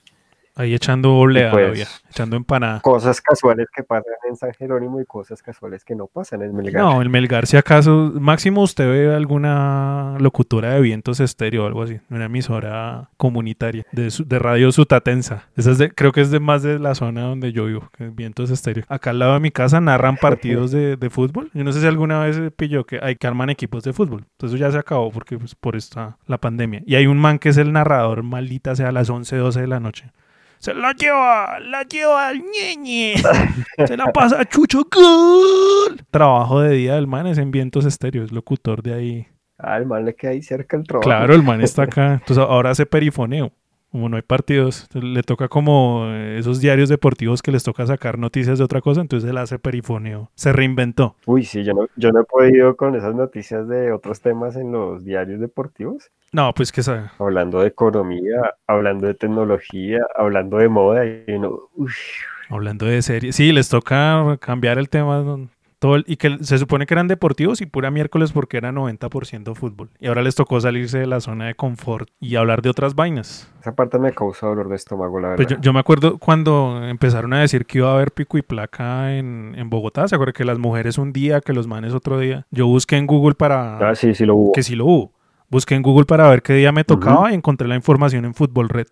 Ahí 0.57 0.73
echando 0.73 1.17
oleada, 1.17 1.51
pues, 1.51 2.03
echando 2.11 2.37
empanada. 2.37 2.81
Cosas 2.81 3.21
casuales 3.21 3.67
que 3.75 3.83
pasan 3.83 4.15
en 4.29 4.37
San 4.37 4.53
Jerónimo 4.53 5.01
y 5.01 5.05
cosas 5.05 5.43
casuales 5.43 5.85
que 5.85 5.97
no 5.97 6.07
pasan 6.07 6.43
en 6.43 6.55
Melgar. 6.55 6.81
No, 6.81 7.03
en 7.03 7.11
Melgar, 7.11 7.47
si 7.47 7.57
acaso, 7.57 8.13
máximo 8.15 8.63
usted 8.63 8.89
ve 8.89 9.15
alguna 9.15 10.17
locutora 10.21 10.75
de 10.75 10.81
vientos 10.81 11.19
estéreo 11.19 11.65
o 11.65 11.67
algo 11.67 11.83
así, 11.83 11.99
una 12.09 12.27
emisora 12.27 13.11
comunitaria 13.17 13.85
de, 13.91 14.13
de 14.25 14.39
radio 14.39 14.71
sutatensa. 14.71 15.49
Esa 15.57 15.73
es 15.73 15.79
de, 15.79 15.91
creo 15.91 16.13
que 16.13 16.21
es 16.21 16.31
de 16.31 16.39
más 16.39 16.63
de 16.63 16.79
la 16.79 16.95
zona 16.95 17.23
donde 17.23 17.53
yo 17.53 17.65
vivo, 17.65 17.89
que 17.97 18.07
es 18.07 18.15
vientos 18.15 18.51
estéreo. 18.51 18.85
Acá 18.89 19.11
al 19.11 19.19
lado 19.19 19.35
de 19.35 19.41
mi 19.41 19.51
casa 19.51 19.81
narran 19.81 20.17
partidos 20.17 20.71
de, 20.71 20.97
de, 20.97 21.11
fútbol. 21.11 21.51
Yo 21.53 21.65
no 21.65 21.73
sé 21.73 21.81
si 21.81 21.87
alguna 21.87 22.21
vez 22.21 22.41
pilló 22.57 22.85
que 22.85 23.01
hay 23.03 23.17
que 23.17 23.27
arman 23.27 23.51
equipos 23.51 23.83
de 23.83 23.93
fútbol. 23.93 24.27
Entonces 24.33 24.61
ya 24.61 24.71
se 24.71 24.79
acabó 24.79 25.11
porque 25.11 25.37
pues, 25.37 25.55
por 25.55 25.75
esta 25.75 26.17
la 26.27 26.39
pandemia. 26.39 26.83
Y 26.87 26.95
hay 26.95 27.07
un 27.07 27.19
man 27.19 27.39
que 27.39 27.49
es 27.49 27.57
el 27.57 27.73
narrador, 27.73 28.23
maldita 28.23 28.77
sea, 28.77 28.89
a 28.89 28.93
las 28.93 29.11
11, 29.11 29.37
12 29.37 29.61
de 29.61 29.67
la 29.67 29.81
noche. 29.81 30.13
Se 30.65 30.73
la 30.73 30.95
lleva, 30.95 31.61
la 31.61 31.83
lleva 31.83 32.29
al 32.29 32.41
ñeñe. 32.41 33.17
Se 33.87 33.99
la 33.99 34.11
pasa 34.15 34.47
Chucho 34.47 34.87
Gol. 34.91 36.01
Trabajo 36.11 36.63
de 36.63 36.75
día 36.75 36.95
del 36.95 37.07
man 37.07 37.27
es 37.27 37.37
en 37.37 37.51
vientos 37.51 37.85
estéreos, 37.85 38.33
locutor 38.33 38.83
de 38.83 38.95
ahí. 38.95 39.27
Ah, 39.59 39.77
el 39.77 39.85
man 39.85 40.07
le 40.07 40.15
queda 40.15 40.31
ahí 40.31 40.41
cerca 40.41 40.79
el 40.79 40.85
trabajo. 40.85 41.07
Claro, 41.07 41.35
el 41.35 41.43
man 41.43 41.61
está 41.61 41.83
acá. 41.83 42.15
Entonces 42.15 42.39
ahora 42.39 42.71
hace 42.71 42.87
perifoneo. 42.87 43.53
Como 43.95 44.09
no 44.09 44.17
hay 44.17 44.23
partidos, 44.23 44.89
le 44.93 45.23
toca 45.23 45.47
como 45.47 46.11
esos 46.11 46.61
diarios 46.61 46.89
deportivos 46.89 47.43
que 47.43 47.53
les 47.53 47.63
toca 47.63 47.87
sacar 47.87 48.19
noticias 48.19 48.59
de 48.59 48.65
otra 48.65 48.81
cosa, 48.81 49.01
entonces 49.01 49.31
él 49.31 49.39
hace 49.39 49.61
perifoneo. 49.61 50.33
Se 50.35 50.53
reinventó. 50.53 51.15
Uy, 51.27 51.45
sí, 51.45 51.63
yo 51.63 51.75
no, 51.75 51.87
yo 51.95 52.11
no 52.11 52.23
he 52.23 52.25
podido 52.25 52.75
con 52.75 52.97
esas 52.97 53.15
noticias 53.15 53.69
de 53.69 53.93
otros 53.93 54.21
temas 54.21 54.57
en 54.57 54.73
los 54.73 55.05
diarios 55.05 55.39
deportivos. 55.39 56.11
No, 56.33 56.53
pues 56.55 56.73
que 56.73 56.83
sabe. 56.83 57.03
Hablando 57.21 57.61
de 57.61 57.69
economía, 57.69 58.57
hablando 58.67 59.07
de 59.07 59.15
tecnología, 59.15 60.01
hablando 60.17 60.57
de 60.57 60.69
moda, 60.69 61.07
y 61.07 61.39
no, 61.39 61.61
Hablando 62.49 62.87
de 62.87 63.01
series. 63.01 63.37
Sí, 63.37 63.53
les 63.53 63.69
toca 63.69 64.39
cambiar 64.41 64.79
el 64.79 64.89
tema 64.89 65.47
y 66.07 66.17
que 66.17 66.39
se 66.41 66.59
supone 66.59 66.87
que 66.87 66.95
eran 66.95 67.09
deportivos 67.09 67.61
y 67.61 67.67
pura 67.67 67.91
miércoles 67.91 68.33
porque 68.33 68.57
era 68.57 68.73
90% 68.73 69.55
fútbol. 69.55 69.91
Y 70.01 70.07
ahora 70.07 70.23
les 70.23 70.35
tocó 70.35 70.61
salirse 70.61 70.99
de 70.99 71.07
la 71.07 71.21
zona 71.21 71.47
de 71.47 71.55
confort 71.55 72.09
y 72.21 72.37
hablar 72.37 72.63
de 72.63 72.71
otras 72.71 72.95
vainas. 72.95 73.51
Esa 73.61 73.75
parte 73.75 73.99
me 73.99 74.13
causó 74.13 74.49
dolor 74.49 74.69
de 74.69 74.77
estómago, 74.77 75.21
la 75.21 75.37
pues 75.37 75.49
verdad. 75.49 75.63
yo, 75.63 75.73
me 75.73 75.81
acuerdo 75.81 76.19
cuando 76.19 76.83
empezaron 76.85 77.33
a 77.33 77.41
decir 77.41 77.67
que 77.67 77.79
iba 77.79 77.91
a 77.91 77.95
haber 77.95 78.13
pico 78.13 78.39
y 78.39 78.43
placa 78.43 79.17
en, 79.17 79.55
en 79.57 79.71
Bogotá. 79.71 80.09
¿Se 80.09 80.15
acuerda 80.15 80.33
que 80.33 80.45
las 80.45 80.59
mujeres 80.59 80.99
un 80.99 81.13
día, 81.13 81.41
que 81.41 81.53
los 81.53 81.67
manes 81.67 81.95
otro 81.95 82.19
día? 82.19 82.47
Yo 82.51 82.67
busqué 82.67 82.97
en 82.97 83.07
Google 83.07 83.35
para... 83.35 83.91
Ah, 83.91 83.95
sí, 83.95 84.15
sí 84.15 84.25
lo 84.25 84.37
hubo. 84.37 84.53
Que 84.53 84.63
sí 84.63 84.75
lo 84.75 84.87
hubo. 84.87 85.13
Busqué 85.51 85.75
en 85.75 85.83
Google 85.83 86.07
para 86.07 86.29
ver 86.29 86.43
qué 86.43 86.55
día 86.55 86.73
me 86.73 86.85
tocaba 86.85 87.31
y 87.31 87.35
encontré 87.35 87.69
la 87.69 87.77
información 87.77 88.25
en 88.25 88.35
Fútbol 88.35 88.69
Red 88.69 88.89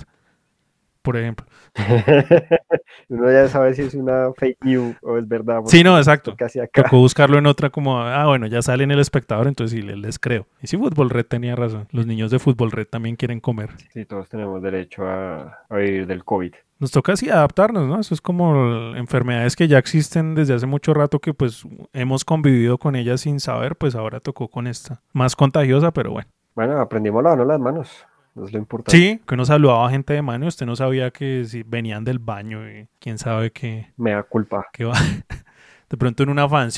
por 1.02 1.16
ejemplo. 1.16 1.46
Uno 3.08 3.30
ya 3.30 3.48
sabe 3.48 3.74
si 3.74 3.82
es 3.82 3.94
una 3.94 4.32
fake 4.36 4.64
news 4.64 4.96
o 5.02 5.18
es 5.18 5.28
verdad. 5.28 5.60
Sí, 5.66 5.82
no, 5.82 5.98
exacto. 5.98 6.34
Tocó 6.72 6.98
buscarlo 6.98 7.38
en 7.38 7.46
otra 7.46 7.70
como, 7.70 8.00
ah, 8.00 8.26
bueno, 8.26 8.46
ya 8.46 8.62
sale 8.62 8.84
en 8.84 8.90
el 8.90 9.00
espectador, 9.00 9.48
entonces 9.48 9.78
sí, 9.78 9.82
les 9.82 10.18
creo. 10.18 10.46
Y 10.62 10.68
sí, 10.68 10.76
Fútbol 10.76 11.10
Red 11.10 11.26
tenía 11.26 11.56
razón. 11.56 11.88
Los 11.90 12.06
niños 12.06 12.30
de 12.30 12.38
Fútbol 12.38 12.70
Red 12.70 12.86
también 12.86 13.16
quieren 13.16 13.40
comer. 13.40 13.70
Sí, 13.92 14.04
todos 14.04 14.28
tenemos 14.28 14.62
derecho 14.62 15.06
a, 15.06 15.58
vivir 15.70 16.06
del 16.06 16.24
COVID. 16.24 16.54
Nos 16.78 16.90
toca 16.90 17.12
así 17.12 17.30
adaptarnos, 17.30 17.86
¿no? 17.86 18.00
Eso 18.00 18.14
es 18.14 18.20
como 18.20 18.96
enfermedades 18.96 19.54
que 19.54 19.68
ya 19.68 19.78
existen 19.78 20.34
desde 20.34 20.54
hace 20.54 20.66
mucho 20.66 20.94
rato 20.94 21.20
que 21.20 21.32
pues 21.32 21.64
hemos 21.92 22.24
convivido 22.24 22.78
con 22.78 22.96
ellas 22.96 23.20
sin 23.20 23.38
saber, 23.38 23.76
pues 23.76 23.94
ahora 23.94 24.20
tocó 24.20 24.48
con 24.48 24.66
esta. 24.66 25.00
Más 25.12 25.36
contagiosa, 25.36 25.92
pero 25.92 26.10
bueno. 26.10 26.28
Bueno, 26.54 26.80
aprendimos 26.80 27.20
a 27.20 27.22
lavarnos 27.22 27.46
las 27.46 27.60
manos 27.60 28.06
es 28.36 28.52
lo 28.52 28.58
importante. 28.58 28.96
Sí, 28.96 29.20
que 29.26 29.34
uno 29.34 29.44
saludaba 29.44 29.86
a 29.86 29.90
gente 29.90 30.14
de 30.14 30.22
mano 30.22 30.46
y 30.46 30.48
usted 30.48 30.66
no 30.66 30.76
sabía 30.76 31.10
que 31.10 31.44
si 31.44 31.62
venían 31.62 32.04
del 32.04 32.18
baño 32.18 32.68
y 32.68 32.88
quién 32.98 33.18
sabe 33.18 33.50
qué. 33.50 33.92
Me 33.96 34.12
da 34.12 34.22
culpa. 34.22 34.66
Que 34.72 34.84
va. 34.84 34.94
De 35.90 35.98
pronto 35.98 36.22
en 36.22 36.30
un 36.30 36.38
afán, 36.38 36.70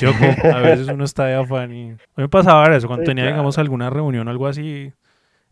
A 0.53 0.59
veces 0.59 0.89
uno 0.89 1.05
está 1.05 1.23
de 1.27 1.35
afán 1.35 1.71
y... 1.73 1.91
A 1.91 1.93
mí 1.93 1.97
me 2.17 2.27
pasaba 2.27 2.75
eso, 2.75 2.85
cuando 2.85 3.05
tenía, 3.05 3.25
digamos, 3.25 3.57
alguna 3.57 3.89
reunión 3.89 4.27
o 4.27 4.31
algo 4.31 4.45
así... 4.45 4.91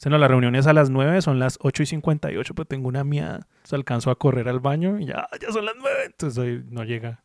O 0.05 0.09
no, 0.09 0.17
la 0.17 0.27
reunión 0.27 0.53
es 0.55 0.67
a 0.67 0.73
las 0.73 0.89
9, 0.89 1.21
son 1.21 1.39
las 1.39 1.57
8 1.61 1.83
y 1.83 1.85
58, 1.85 2.53
pero 2.55 2.65
tengo 2.65 2.89
una 2.89 3.05
mía. 3.05 3.39
Entonces 3.41 3.71
alcanzo 3.71 4.11
a 4.11 4.15
correr 4.15 4.49
al 4.49 4.59
baño 4.59 4.99
y 4.99 5.05
ya, 5.05 5.29
ya 5.39 5.49
son 5.53 5.63
las 5.63 5.75
9. 5.79 5.95
Entonces 6.07 6.37
hoy 6.37 6.65
no 6.69 6.83
llega, 6.83 7.23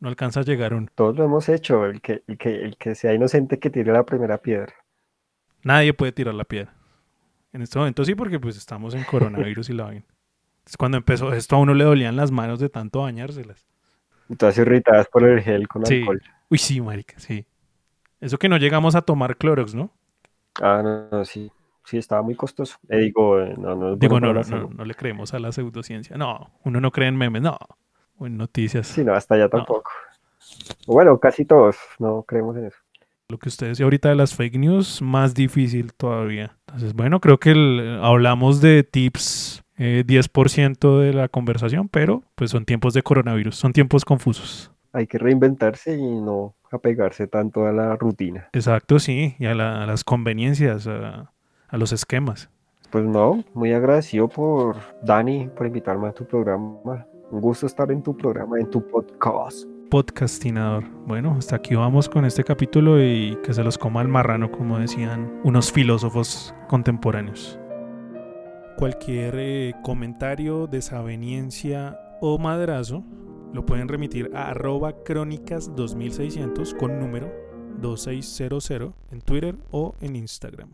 no 0.00 0.08
alcanza 0.08 0.40
a 0.40 0.42
llegar 0.42 0.74
uno. 0.74 0.88
Todos 0.92 1.16
lo 1.16 1.24
hemos 1.24 1.48
hecho, 1.48 1.86
el 1.86 2.00
que, 2.00 2.24
el 2.26 2.36
que, 2.36 2.64
el 2.64 2.76
que 2.78 2.96
sea 2.96 3.14
inocente 3.14 3.60
que 3.60 3.70
tire 3.70 3.92
la 3.92 4.04
primera 4.04 4.38
piedra. 4.38 4.74
Nadie 5.62 5.94
puede 5.94 6.10
tirar 6.10 6.34
la 6.34 6.44
piedra. 6.44 6.74
En 7.56 7.62
este 7.62 7.78
momento 7.78 8.04
sí, 8.04 8.14
porque 8.14 8.38
pues 8.38 8.58
estamos 8.58 8.92
en 8.92 9.02
coronavirus 9.04 9.70
y 9.70 9.72
la 9.72 9.84
vaina. 9.84 10.04
cuando 10.76 10.98
empezó 10.98 11.32
esto 11.32 11.56
a 11.56 11.58
uno 11.58 11.72
le 11.72 11.84
dolían 11.84 12.14
las 12.14 12.30
manos 12.30 12.60
de 12.60 12.68
tanto 12.68 13.00
bañárselas. 13.00 13.66
Y 14.28 14.36
todas 14.36 14.58
irritadas 14.58 15.08
por 15.08 15.24
el 15.24 15.40
gel 15.40 15.66
con 15.66 15.82
alcohol. 15.90 16.20
Uy, 16.50 16.58
sí, 16.58 16.82
marica, 16.82 17.18
sí. 17.18 17.46
Eso 18.20 18.36
que 18.36 18.50
no 18.50 18.58
llegamos 18.58 18.94
a 18.94 19.00
tomar 19.00 19.38
Clorox, 19.38 19.74
¿no? 19.74 19.90
Ah, 20.60 20.82
no, 21.10 21.24
sí. 21.24 21.50
Sí, 21.82 21.96
estaba 21.96 22.20
muy 22.20 22.34
costoso. 22.34 22.76
Eh, 22.90 22.98
digo, 22.98 23.40
eh, 23.40 23.54
no, 23.56 23.74
no, 23.74 23.96
digo 23.96 24.20
no, 24.20 24.34
no, 24.34 24.68
no, 24.68 24.84
le 24.84 24.94
creemos 24.94 25.32
a 25.32 25.38
la 25.38 25.50
pseudociencia. 25.50 26.18
No, 26.18 26.50
uno 26.62 26.78
no 26.78 26.90
cree 26.90 27.08
en 27.08 27.16
memes, 27.16 27.40
no. 27.40 27.56
O 28.18 28.26
en 28.26 28.36
noticias. 28.36 28.86
Sí, 28.86 29.02
no, 29.02 29.14
hasta 29.14 29.34
allá 29.34 29.48
tampoco. 29.48 29.90
Bueno, 30.86 31.18
casi 31.18 31.46
todos 31.46 31.78
no 31.98 32.22
creemos 32.22 32.54
en 32.58 32.66
eso 32.66 32.78
lo 33.28 33.38
que 33.38 33.48
usted 33.48 33.68
decía 33.68 33.84
ahorita 33.84 34.08
de 34.08 34.14
las 34.14 34.34
fake 34.34 34.56
news, 34.56 35.02
más 35.02 35.34
difícil 35.34 35.92
todavía. 35.92 36.55
Entonces, 36.76 36.94
bueno, 36.94 37.20
creo 37.20 37.38
que 37.38 37.52
hablamos 38.02 38.60
de 38.60 38.82
tips 38.82 39.64
10% 39.78 41.00
eh, 41.00 41.06
de 41.06 41.12
la 41.14 41.28
conversación, 41.28 41.88
pero 41.88 42.22
pues 42.34 42.50
son 42.50 42.66
tiempos 42.66 42.92
de 42.92 43.02
coronavirus, 43.02 43.56
son 43.56 43.72
tiempos 43.72 44.04
confusos. 44.04 44.70
Hay 44.92 45.06
que 45.06 45.16
reinventarse 45.16 45.96
y 45.96 46.20
no 46.20 46.54
apegarse 46.70 47.28
tanto 47.28 47.66
a 47.66 47.72
la 47.72 47.96
rutina. 47.96 48.50
Exacto, 48.52 48.98
sí, 48.98 49.36
y 49.38 49.46
a, 49.46 49.54
las 49.54 50.04
conveniencias, 50.04 50.86
a, 50.86 51.32
a 51.66 51.76
los 51.78 51.92
esquemas. 51.92 52.50
Pues 52.90 53.06
no, 53.06 53.42
muy 53.54 53.72
agradecido 53.72 54.28
por 54.28 54.76
Dani, 55.02 55.48
por 55.56 55.66
invitarme 55.66 56.08
a 56.08 56.12
tu 56.12 56.26
programa. 56.26 57.06
Un 57.30 57.40
gusto 57.40 57.64
estar 57.64 57.90
en 57.90 58.02
tu 58.02 58.14
programa, 58.14 58.60
en 58.60 58.68
tu 58.68 58.86
podcast 58.86 59.66
podcastinador. 59.90 60.84
Bueno, 61.06 61.36
hasta 61.38 61.56
aquí 61.56 61.74
vamos 61.74 62.08
con 62.08 62.24
este 62.24 62.44
capítulo 62.44 63.02
y 63.02 63.38
que 63.42 63.54
se 63.54 63.62
los 63.62 63.78
coma 63.78 64.02
el 64.02 64.08
marrano, 64.08 64.50
como 64.50 64.78
decían 64.78 65.40
unos 65.44 65.72
filósofos 65.72 66.54
contemporáneos. 66.68 67.58
Cualquier 68.76 69.34
eh, 69.38 69.74
comentario, 69.82 70.66
desaveniencia 70.66 71.98
o 72.20 72.38
madrazo 72.38 73.04
lo 73.52 73.64
pueden 73.64 73.88
remitir 73.88 74.30
a 74.34 74.50
arroba 74.50 75.02
crónicas 75.04 75.74
2600 75.74 76.74
con 76.74 76.98
número 76.98 77.32
2600 77.80 78.70
en 79.12 79.20
Twitter 79.20 79.56
o 79.70 79.94
en 80.00 80.16
Instagram. 80.16 80.70